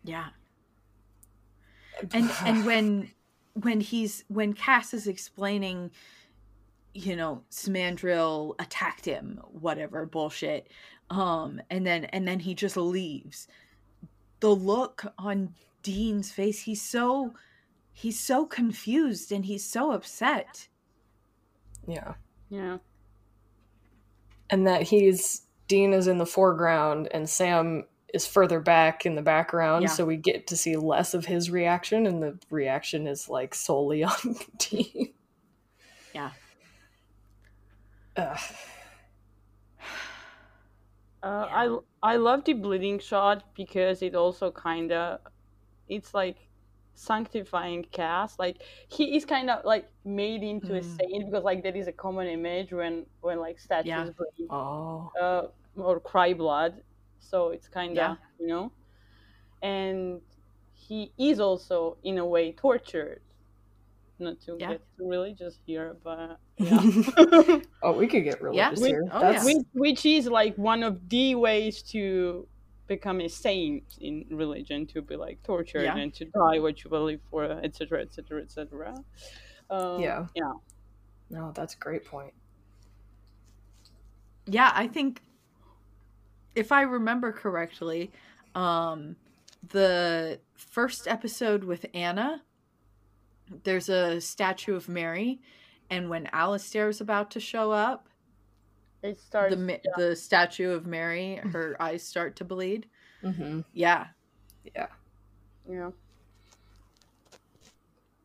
Yeah. 0.03 0.29
and 2.13 2.31
and 2.43 2.65
when 2.65 3.11
when 3.53 3.81
he's 3.81 4.23
when 4.29 4.53
Cass 4.53 4.95
is 4.95 5.05
explaining, 5.05 5.91
you 6.93 7.15
know, 7.15 7.43
Samandriel 7.51 8.55
attacked 8.59 9.05
him, 9.05 9.39
whatever 9.51 10.05
bullshit, 10.05 10.67
um, 11.09 11.61
and 11.69 11.85
then 11.85 12.05
and 12.05 12.27
then 12.27 12.39
he 12.39 12.53
just 12.53 12.77
leaves. 12.77 13.47
The 14.39 14.49
look 14.49 15.05
on 15.17 15.53
Dean's 15.81 16.31
face, 16.31 16.61
he's 16.61 16.81
so 16.81 17.33
he's 17.93 18.19
so 18.19 18.45
confused 18.45 19.31
and 19.31 19.45
he's 19.45 19.63
so 19.65 19.91
upset. 19.91 20.67
yeah 21.87 22.13
Yeah. 22.49 22.77
and 24.49 24.65
that 24.67 24.83
he's 24.83 25.43
Dean 25.67 25.93
is 25.93 26.07
in 26.07 26.17
the 26.17 26.25
foreground 26.25 27.07
and 27.11 27.29
Sam 27.29 27.85
is 28.13 28.25
further 28.27 28.59
back 28.59 29.05
in 29.05 29.15
the 29.15 29.21
background, 29.21 29.83
Yeah. 29.83 29.89
so 29.89 30.05
we 30.05 30.17
get 30.17 30.47
to 30.47 30.57
see 30.57 30.75
less 30.75 31.13
of 31.15 31.25
his 31.25 31.49
reaction, 31.49 32.05
and 32.05 32.21
the 32.21 32.37
reaction 32.51 33.07
is 33.07 33.27
like 33.29 33.55
solely 33.55 34.03
on 34.11 34.35
Dean. 34.59 35.13
Yeah. 36.13 36.31
Ugh. 38.15 38.55
Uh, 41.21 41.47
Yeah. 41.47 41.75
I 42.03 42.13
I 42.13 42.15
love 42.17 42.43
the 42.43 42.53
bleeding 42.53 42.99
shot 42.99 43.55
because 43.55 44.01
it 44.01 44.13
also 44.15 44.51
kind 44.51 44.91
of 44.91 45.21
it's 45.87 46.13
like 46.13 46.49
sanctifying 46.95 47.85
Cass 47.85 48.39
Like 48.39 48.63
he 48.89 49.15
is 49.17 49.25
kind 49.25 49.49
of 49.49 49.65
like 49.65 49.91
made 50.05 50.43
into 50.43 50.75
a 50.75 50.83
Mm. 50.83 50.83
saint 50.83 51.25
because 51.25 51.43
like 51.43 51.63
that 51.63 51.75
is 51.77 51.87
a 51.87 51.93
common 51.93 52.27
image 52.27 52.73
when 52.73 53.07
when 53.21 53.39
like 53.39 53.59
statues 53.59 54.09
Yeah. 54.09 54.11
bleed 54.11 54.49
Oh, 54.49 55.11
uh, 55.21 55.47
or 55.75 55.99
cry 56.01 56.33
blood. 56.33 56.83
So 57.19 57.49
it's 57.51 57.69
kind 57.69 57.99
of 57.99 58.11
Yeah. 58.11 58.15
you 58.39 58.47
know, 58.47 58.73
and 59.61 60.21
he 60.73 61.13
is 61.17 61.39
also 61.39 61.99
in 62.03 62.17
a 62.19 62.25
way 62.25 62.53
tortured. 62.53 63.23
Not 64.23 64.39
to 64.41 64.57
Yeah. 64.59 64.71
get 64.71 64.81
religious 64.97 65.59
here, 65.65 65.95
but 66.03 66.39
yeah. 66.57 67.59
oh, 67.83 67.91
we 67.91 68.07
could 68.07 68.23
get 68.23 68.41
religious 68.41 68.79
We- 68.79 68.89
here. 68.89 69.03
oh, 69.11 69.19
That's 69.19 69.45
which, 69.45 69.57
which 69.73 70.05
is 70.05 70.27
like 70.27 70.55
one 70.57 70.83
of 70.83 71.07
the 71.09 71.35
ways 71.35 71.81
to 71.93 72.47
become 72.87 73.21
a 73.21 73.29
saint 73.29 73.83
in 74.01 74.25
religion 74.29 74.85
to 74.87 75.01
be 75.01 75.15
like 75.15 75.41
tortured 75.43 75.83
Yeah. 75.83 75.97
and 75.97 76.13
to 76.15 76.25
die 76.25 76.59
what 76.59 76.83
you 76.83 76.89
believe 76.89 77.21
for 77.31 77.45
etc 77.45 78.01
etc 78.01 78.41
etc 78.41 78.95
um, 79.69 80.01
Yeah. 80.01 80.25
yeah 80.35 80.51
no, 81.29 81.51
that's 81.55 81.73
a 81.73 81.77
great 81.77 82.05
point. 82.05 82.33
Yeah, 84.45 84.71
I 84.75 84.87
think 84.87 85.21
if 86.55 86.71
I 86.71 86.81
remember 86.83 87.31
correctly, 87.31 88.11
um 88.55 89.15
the 89.69 90.39
first 90.55 91.07
episode 91.07 91.63
with 91.63 91.85
Anna, 91.93 92.41
there's 93.63 93.89
a 93.89 94.19
statue 94.21 94.75
of 94.75 94.87
Mary, 94.89 95.39
and 95.89 96.09
when 96.09 96.27
Alistair 96.31 96.89
is 96.89 97.01
about 97.01 97.31
to 97.31 97.39
show 97.39 97.71
up, 97.71 98.07
It 99.01 99.19
starts. 99.19 99.53
the 99.55 99.59
ma- 99.61 99.83
the 99.97 100.15
statue 100.15 100.71
of 100.71 100.85
Mary, 100.85 101.35
her 101.51 101.75
eyes 101.79 102.03
start 102.03 102.35
to 102.37 102.45
bleed. 102.45 102.87
Mm-hmm. 103.23 103.61
Yeah, 103.73 104.07
Yeah, 104.75 104.87
yeah. 105.69 105.91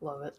love 0.01 0.21
it. 0.23 0.37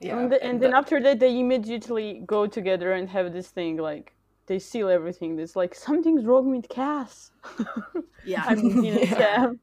Yeah, 0.00 0.18
and, 0.18 0.30
the- 0.32 0.42
and 0.42 0.60
then 0.60 0.72
that- 0.72 0.78
after 0.78 1.00
that, 1.00 1.18
they 1.20 1.38
immediately 1.38 2.22
go 2.26 2.46
together 2.46 2.92
and 2.92 3.08
have 3.08 3.32
this 3.32 3.48
thing 3.48 3.76
like 3.76 4.12
they 4.46 4.58
seal 4.58 4.88
everything. 4.90 5.38
It's 5.38 5.56
like 5.56 5.74
something's 5.74 6.24
wrong 6.24 6.50
with 6.50 6.68
Cass. 6.68 7.30
yeah, 8.24 8.44
I 8.46 8.54
mean, 8.54 8.82
Dean 8.82 8.98
and 8.98 9.08
Yeah. 9.10 9.16
Sam. 9.16 9.60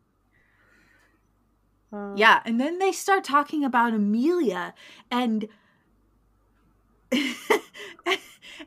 Uh, 1.94 2.14
yeah. 2.16 2.42
And 2.46 2.60
then 2.60 2.80
they 2.80 2.92
start 2.92 3.24
talking 3.24 3.64
about 3.64 3.94
Amelia, 3.94 4.74
and 5.10 5.48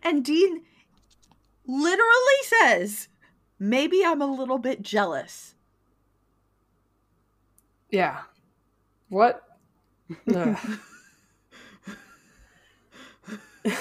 and 0.02 0.24
Dean 0.24 0.62
literally 1.66 2.42
says, 2.42 3.08
"Maybe 3.58 4.04
I'm 4.04 4.20
a 4.20 4.26
little 4.26 4.58
bit 4.58 4.82
jealous." 4.82 5.54
yeah. 7.94 8.22
What? 9.08 9.42
Ugh. 10.34 10.58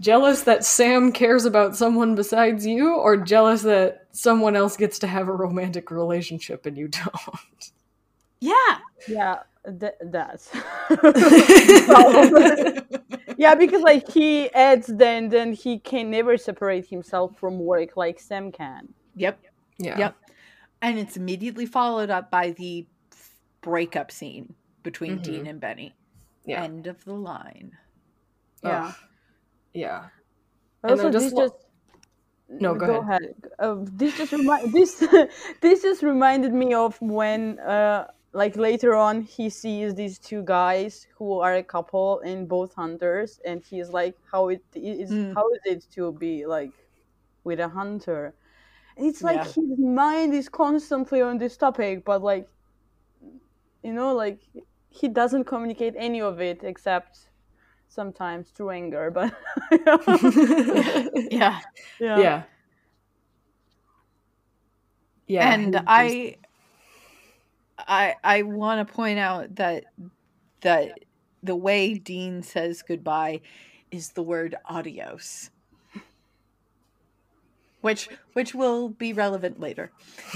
jealous 0.00 0.42
that 0.42 0.64
Sam 0.64 1.10
cares 1.10 1.44
about 1.46 1.76
someone 1.76 2.14
besides 2.14 2.66
you, 2.66 2.94
or 2.94 3.16
jealous 3.16 3.62
that 3.62 4.06
someone 4.12 4.54
else 4.56 4.76
gets 4.76 4.98
to 5.00 5.06
have 5.06 5.28
a 5.28 5.32
romantic 5.32 5.90
relationship 5.90 6.66
and 6.66 6.76
you 6.76 6.88
don't? 6.88 7.72
Yeah. 8.40 8.78
Yeah, 9.08 9.38
th- 9.80 9.94
that's. 10.02 10.50
yeah, 13.38 13.54
because 13.54 13.82
like 13.82 14.10
he 14.10 14.52
adds 14.54 14.86
then 14.88 15.28
then 15.28 15.52
he 15.52 15.78
can 15.78 16.10
never 16.10 16.36
separate 16.36 16.86
himself 16.88 17.36
from 17.38 17.58
work 17.58 17.96
like 17.96 18.20
Sam 18.20 18.52
can. 18.52 18.88
Yep. 19.16 19.38
yeah. 19.78 19.98
Yep. 19.98 20.16
And 20.82 20.98
it's 20.98 21.16
immediately 21.16 21.66
followed 21.66 22.10
up 22.10 22.30
by 22.30 22.50
the 22.50 22.86
breakup 23.62 24.10
scene 24.10 24.54
between 24.82 25.18
Mhm. 25.18 25.22
Dean 25.22 25.46
and 25.46 25.60
Benny. 25.60 25.94
Yeah. 26.44 26.62
End 26.62 26.86
of 26.86 27.02
the 27.04 27.14
line. 27.14 27.76
Yeah. 28.62 28.86
Ugh. 28.88 28.94
Yeah. 29.74 30.04
And 30.82 31.00
I 31.00 31.04
also, 31.04 31.10
just 31.10 31.24
this 31.26 31.32
lo- 31.32 31.48
just 31.48 31.54
No, 32.48 32.74
go 32.74 33.00
ahead. 33.00 33.34
Uh, 33.58 33.76
this 33.80 34.16
just 34.16 34.32
remind 34.32 34.72
this 34.72 35.04
this 35.60 35.82
just 35.82 36.02
reminded 36.02 36.52
me 36.54 36.74
of 36.74 37.00
when 37.00 37.58
uh 37.60 38.06
like 38.36 38.56
later 38.56 38.94
on 38.94 39.22
he 39.22 39.48
sees 39.50 39.94
these 39.94 40.18
two 40.18 40.42
guys 40.44 41.06
who 41.16 41.40
are 41.40 41.56
a 41.56 41.62
couple 41.62 42.20
and 42.20 42.48
both 42.48 42.74
hunters 42.74 43.40
and 43.44 43.62
he's 43.64 43.90
like 43.90 44.16
how 44.32 44.48
it 44.48 44.62
is 44.74 45.10
Mm. 45.10 45.34
how 45.34 45.46
is 45.54 45.60
it 45.64 45.86
to 45.96 46.12
be 46.12 46.46
like 46.46 46.72
with 47.44 47.60
a 47.60 47.68
hunter 47.68 48.34
and 48.96 49.06
it's 49.06 49.22
like 49.22 49.44
Yeah. 49.44 49.44
his 49.44 49.78
mind 49.78 50.34
is 50.34 50.48
constantly 50.48 51.22
on 51.22 51.38
this 51.38 51.56
topic 51.56 52.04
but 52.04 52.22
like 52.22 52.48
you 53.82 53.92
know 53.92 54.14
like 54.14 54.40
he 54.90 55.08
doesn't 55.08 55.44
communicate 55.44 55.94
any 55.96 56.20
of 56.20 56.40
it 56.40 56.64
except 56.64 57.30
sometimes 57.88 58.50
through 58.50 58.70
anger 58.70 59.10
but 59.10 59.32
Yeah. 61.30 61.60
yeah 62.00 62.18
yeah. 62.18 62.42
Yeah. 65.26 65.54
and 65.54 65.74
he 65.74 65.98
just- 65.98 66.18
I 66.26 66.36
I 67.78 68.14
I 68.24 68.42
want 68.42 68.86
to 68.86 68.94
point 68.94 69.18
out 69.18 69.56
that 69.56 69.84
that 70.62 70.98
the 71.42 71.56
way 71.56 71.94
Dean 71.94 72.42
says 72.42 72.82
goodbye 72.82 73.40
is 73.90 74.10
the 74.10 74.22
word 74.22 74.54
adios. 74.64 75.50
Which 77.80 78.08
which 78.32 78.54
will 78.54 78.88
be 78.88 79.12
relevant 79.12 79.60
later. 79.60 79.92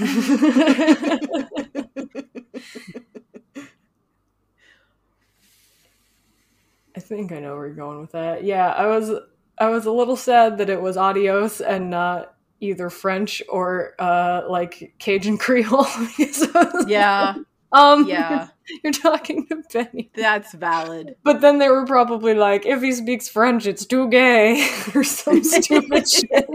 I 6.95 6.99
think 6.99 7.31
I 7.31 7.39
know 7.39 7.55
where 7.55 7.67
you're 7.67 7.75
going 7.75 7.99
with 7.99 8.11
that. 8.11 8.43
Yeah, 8.43 8.69
I 8.69 8.87
was 8.87 9.11
I 9.57 9.69
was 9.69 9.85
a 9.85 9.91
little 9.91 10.15
sad 10.15 10.57
that 10.59 10.69
it 10.69 10.81
was 10.81 10.97
adios 10.97 11.61
and 11.61 11.89
not 11.89 12.35
either 12.61 12.89
French 12.89 13.41
or 13.49 13.93
uh 13.99 14.43
like 14.49 14.93
Cajun 14.99 15.37
Creole. 15.45 15.85
Because 16.17 16.43
I 16.55 16.63
was 16.73 16.85
Yeah. 16.87 17.33
like, 17.35 17.45
um 17.73 18.05
Yeah. 18.07 18.47
you're 18.83 18.93
talking 18.93 19.47
to 19.47 19.61
Benny. 19.73 20.11
That's 20.15 20.53
valid. 20.53 21.15
But 21.23 21.41
then 21.41 21.57
they 21.59 21.67
were 21.67 21.85
probably 21.85 22.33
like, 22.35 22.65
if 22.65 22.81
he 22.81 22.93
speaks 22.93 23.27
French, 23.27 23.65
it's 23.67 23.85
too 23.85 24.07
gay 24.09 24.65
or 24.95 25.03
some 25.03 25.43
stupid 25.43 26.09
shit. 26.09 26.47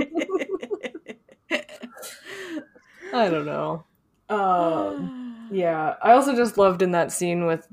I 3.12 3.28
don't 3.28 3.46
know. 3.46 3.84
Um 4.28 5.48
Yeah, 5.52 5.94
I 6.02 6.12
also 6.12 6.34
just 6.34 6.59
loved 6.59 6.82
in 6.82 6.90
that 6.92 7.12
scene 7.12 7.46
with 7.46 7.68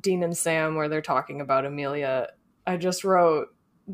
Dean 0.00 0.24
and 0.24 0.36
Sam 0.36 0.74
where 0.74 0.88
they're 0.88 1.00
talking 1.00 1.40
about 1.40 1.64
Amelia. 1.64 2.28
I 2.66 2.76
just 2.76 3.04
wrote 3.04 3.48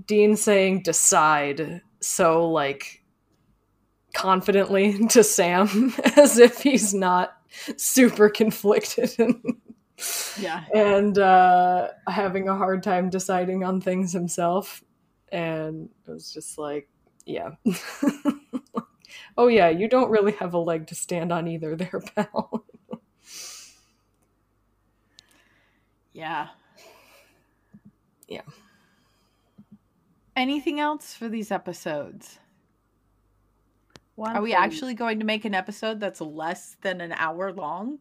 Dean 0.07 0.35
saying 0.37 0.83
decide 0.83 1.83
so 2.01 2.49
like 2.51 3.03
confidently 4.15 5.07
to 5.09 5.23
Sam 5.25 5.93
as 6.17 6.39
if 6.39 6.63
he's 6.63 6.95
not 6.95 7.37
super 7.77 8.29
conflicted 8.29 9.15
and 9.19 9.57
Yeah. 10.41 10.65
and 10.75 11.19
uh 11.19 11.89
having 12.09 12.49
a 12.49 12.57
hard 12.57 12.83
time 12.83 13.11
deciding 13.11 13.63
on 13.65 13.81
things 13.81 14.13
himself 14.13 14.83
and 15.31 15.89
it 16.07 16.11
was 16.11 16.33
just 16.33 16.59
like 16.59 16.89
yeah 17.27 17.51
oh 19.39 19.47
yeah 19.49 19.69
you 19.69 19.89
don't 19.89 20.11
really 20.11 20.33
have 20.33 20.55
a 20.55 20.59
leg 20.59 20.87
to 20.89 20.95
stand 20.95 21.33
on 21.33 21.47
either 21.49 21.77
there 21.77 22.01
pal 22.15 22.65
Yeah. 26.13 26.49
Yeah. 28.29 28.43
Anything 30.37 30.81
else 30.81 31.15
for 31.15 31.29
these 31.29 31.51
episodes? 31.51 32.39
One 34.17 34.37
Are 34.37 34.43
we 34.43 34.51
thing- 34.51 34.59
actually 34.59 34.95
going 34.95 35.19
to 35.21 35.25
make 35.25 35.45
an 35.45 35.55
episode 35.55 35.99
that's 36.01 36.21
less 36.21 36.77
than 36.83 37.01
an 37.01 37.13
hour 37.13 37.53
long? 37.53 37.99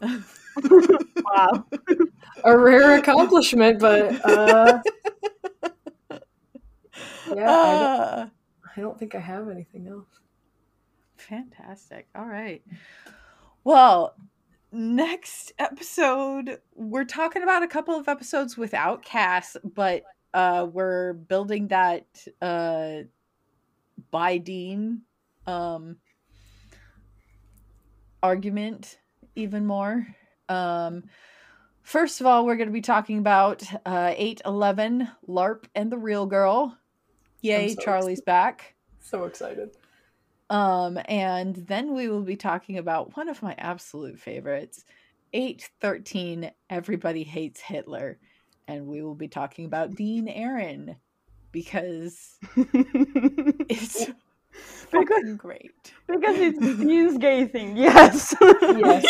wow 0.02 1.64
a 2.44 2.58
rare 2.58 2.98
accomplishment 2.98 3.78
but 3.78 4.22
uh 4.28 4.80
yeah 6.10 6.20
I, 7.30 7.34
don't, 7.36 7.46
Uh, 7.46 8.26
I 8.76 8.80
don't 8.80 8.98
think 8.98 9.14
i 9.14 9.18
have 9.20 9.48
anything 9.48 9.86
else 9.88 10.06
fantastic. 11.16 12.06
All 12.14 12.26
right. 12.26 12.62
Well, 13.62 14.14
next 14.72 15.52
episode, 15.58 16.58
we're 16.74 17.06
talking 17.06 17.42
about 17.42 17.62
a 17.62 17.66
couple 17.68 17.94
of 17.94 18.08
episodes 18.08 18.58
without 18.58 19.02
Cass, 19.02 19.56
but 19.64 20.02
uh, 20.34 20.66
we're 20.70 21.14
building 21.14 21.68
that 21.68 22.04
uh, 22.42 23.04
bi 24.10 24.36
Dean 24.36 25.00
um, 25.46 25.96
argument 28.22 28.98
even 29.36 29.66
more. 29.66 30.06
Um, 30.48 31.04
first 31.82 32.20
of 32.20 32.26
all, 32.26 32.46
we're 32.46 32.56
going 32.56 32.68
to 32.68 32.72
be 32.72 32.80
talking 32.80 33.18
about 33.18 33.62
uh, 33.84 34.14
811 34.16 35.08
LARP 35.28 35.64
and 35.74 35.90
the 35.90 35.98
Real 35.98 36.26
Girl. 36.26 36.76
Yay, 37.42 37.74
so 37.74 37.82
Charlie's 37.82 38.22
back. 38.22 38.74
so 39.00 39.24
excited 39.24 39.76
Um, 40.48 40.98
and 41.06 41.54
then 41.56 41.94
we 41.94 42.08
will 42.08 42.22
be 42.22 42.36
talking 42.36 42.78
about 42.78 43.16
one 43.16 43.28
of 43.28 43.42
my 43.42 43.54
absolute 43.58 44.18
favorites, 44.18 44.84
813 45.34 46.50
Everybody 46.70 47.22
Hates 47.22 47.60
Hitler. 47.60 48.18
And 48.66 48.86
we 48.86 49.02
will 49.02 49.14
be 49.14 49.28
talking 49.28 49.66
about 49.66 49.94
Dean 49.94 50.26
Aaron 50.26 50.96
because 51.52 52.38
it's 52.56 54.06
fucking 54.94 55.36
great. 55.36 55.92
because 56.06 56.36
it's 56.38 56.58
Dean's 56.78 57.18
gay 57.18 57.44
thing. 57.46 57.76
Yes. 57.76 58.34
yes 58.40 59.04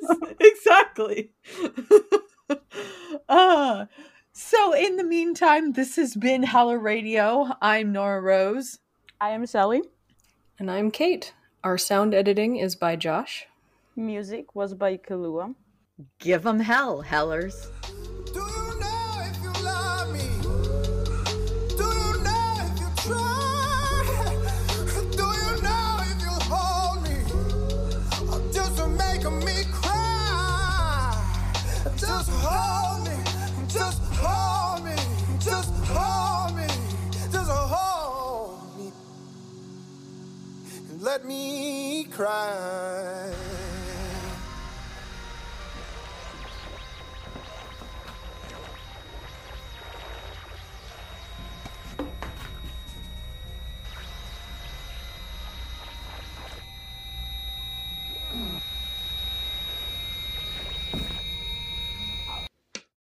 exactly. 0.40 1.30
uh, 3.28 3.86
so, 4.32 4.72
in 4.74 4.96
the 4.96 5.04
meantime, 5.04 5.72
this 5.72 5.96
has 5.96 6.14
been 6.14 6.42
Heller 6.42 6.78
Radio. 6.78 7.48
I'm 7.60 7.92
Nora 7.92 8.20
Rose. 8.20 8.78
I 9.20 9.30
am 9.30 9.46
Sally. 9.46 9.82
and 10.60 10.70
i'm 10.70 10.90
kate 10.92 11.34
our 11.64 11.76
sound 11.76 12.14
editing 12.14 12.56
is 12.56 12.76
by 12.76 12.94
josh 12.96 13.46
Music 13.96 14.54
was 14.54 14.74
by 14.74 14.96
Kalua. 14.96 15.56
Give 16.20 16.44
them 16.44 16.60
hell, 16.60 17.00
Hellers. 17.00 17.72
let 41.08 41.24
me 41.24 42.04
cry. 42.12 43.47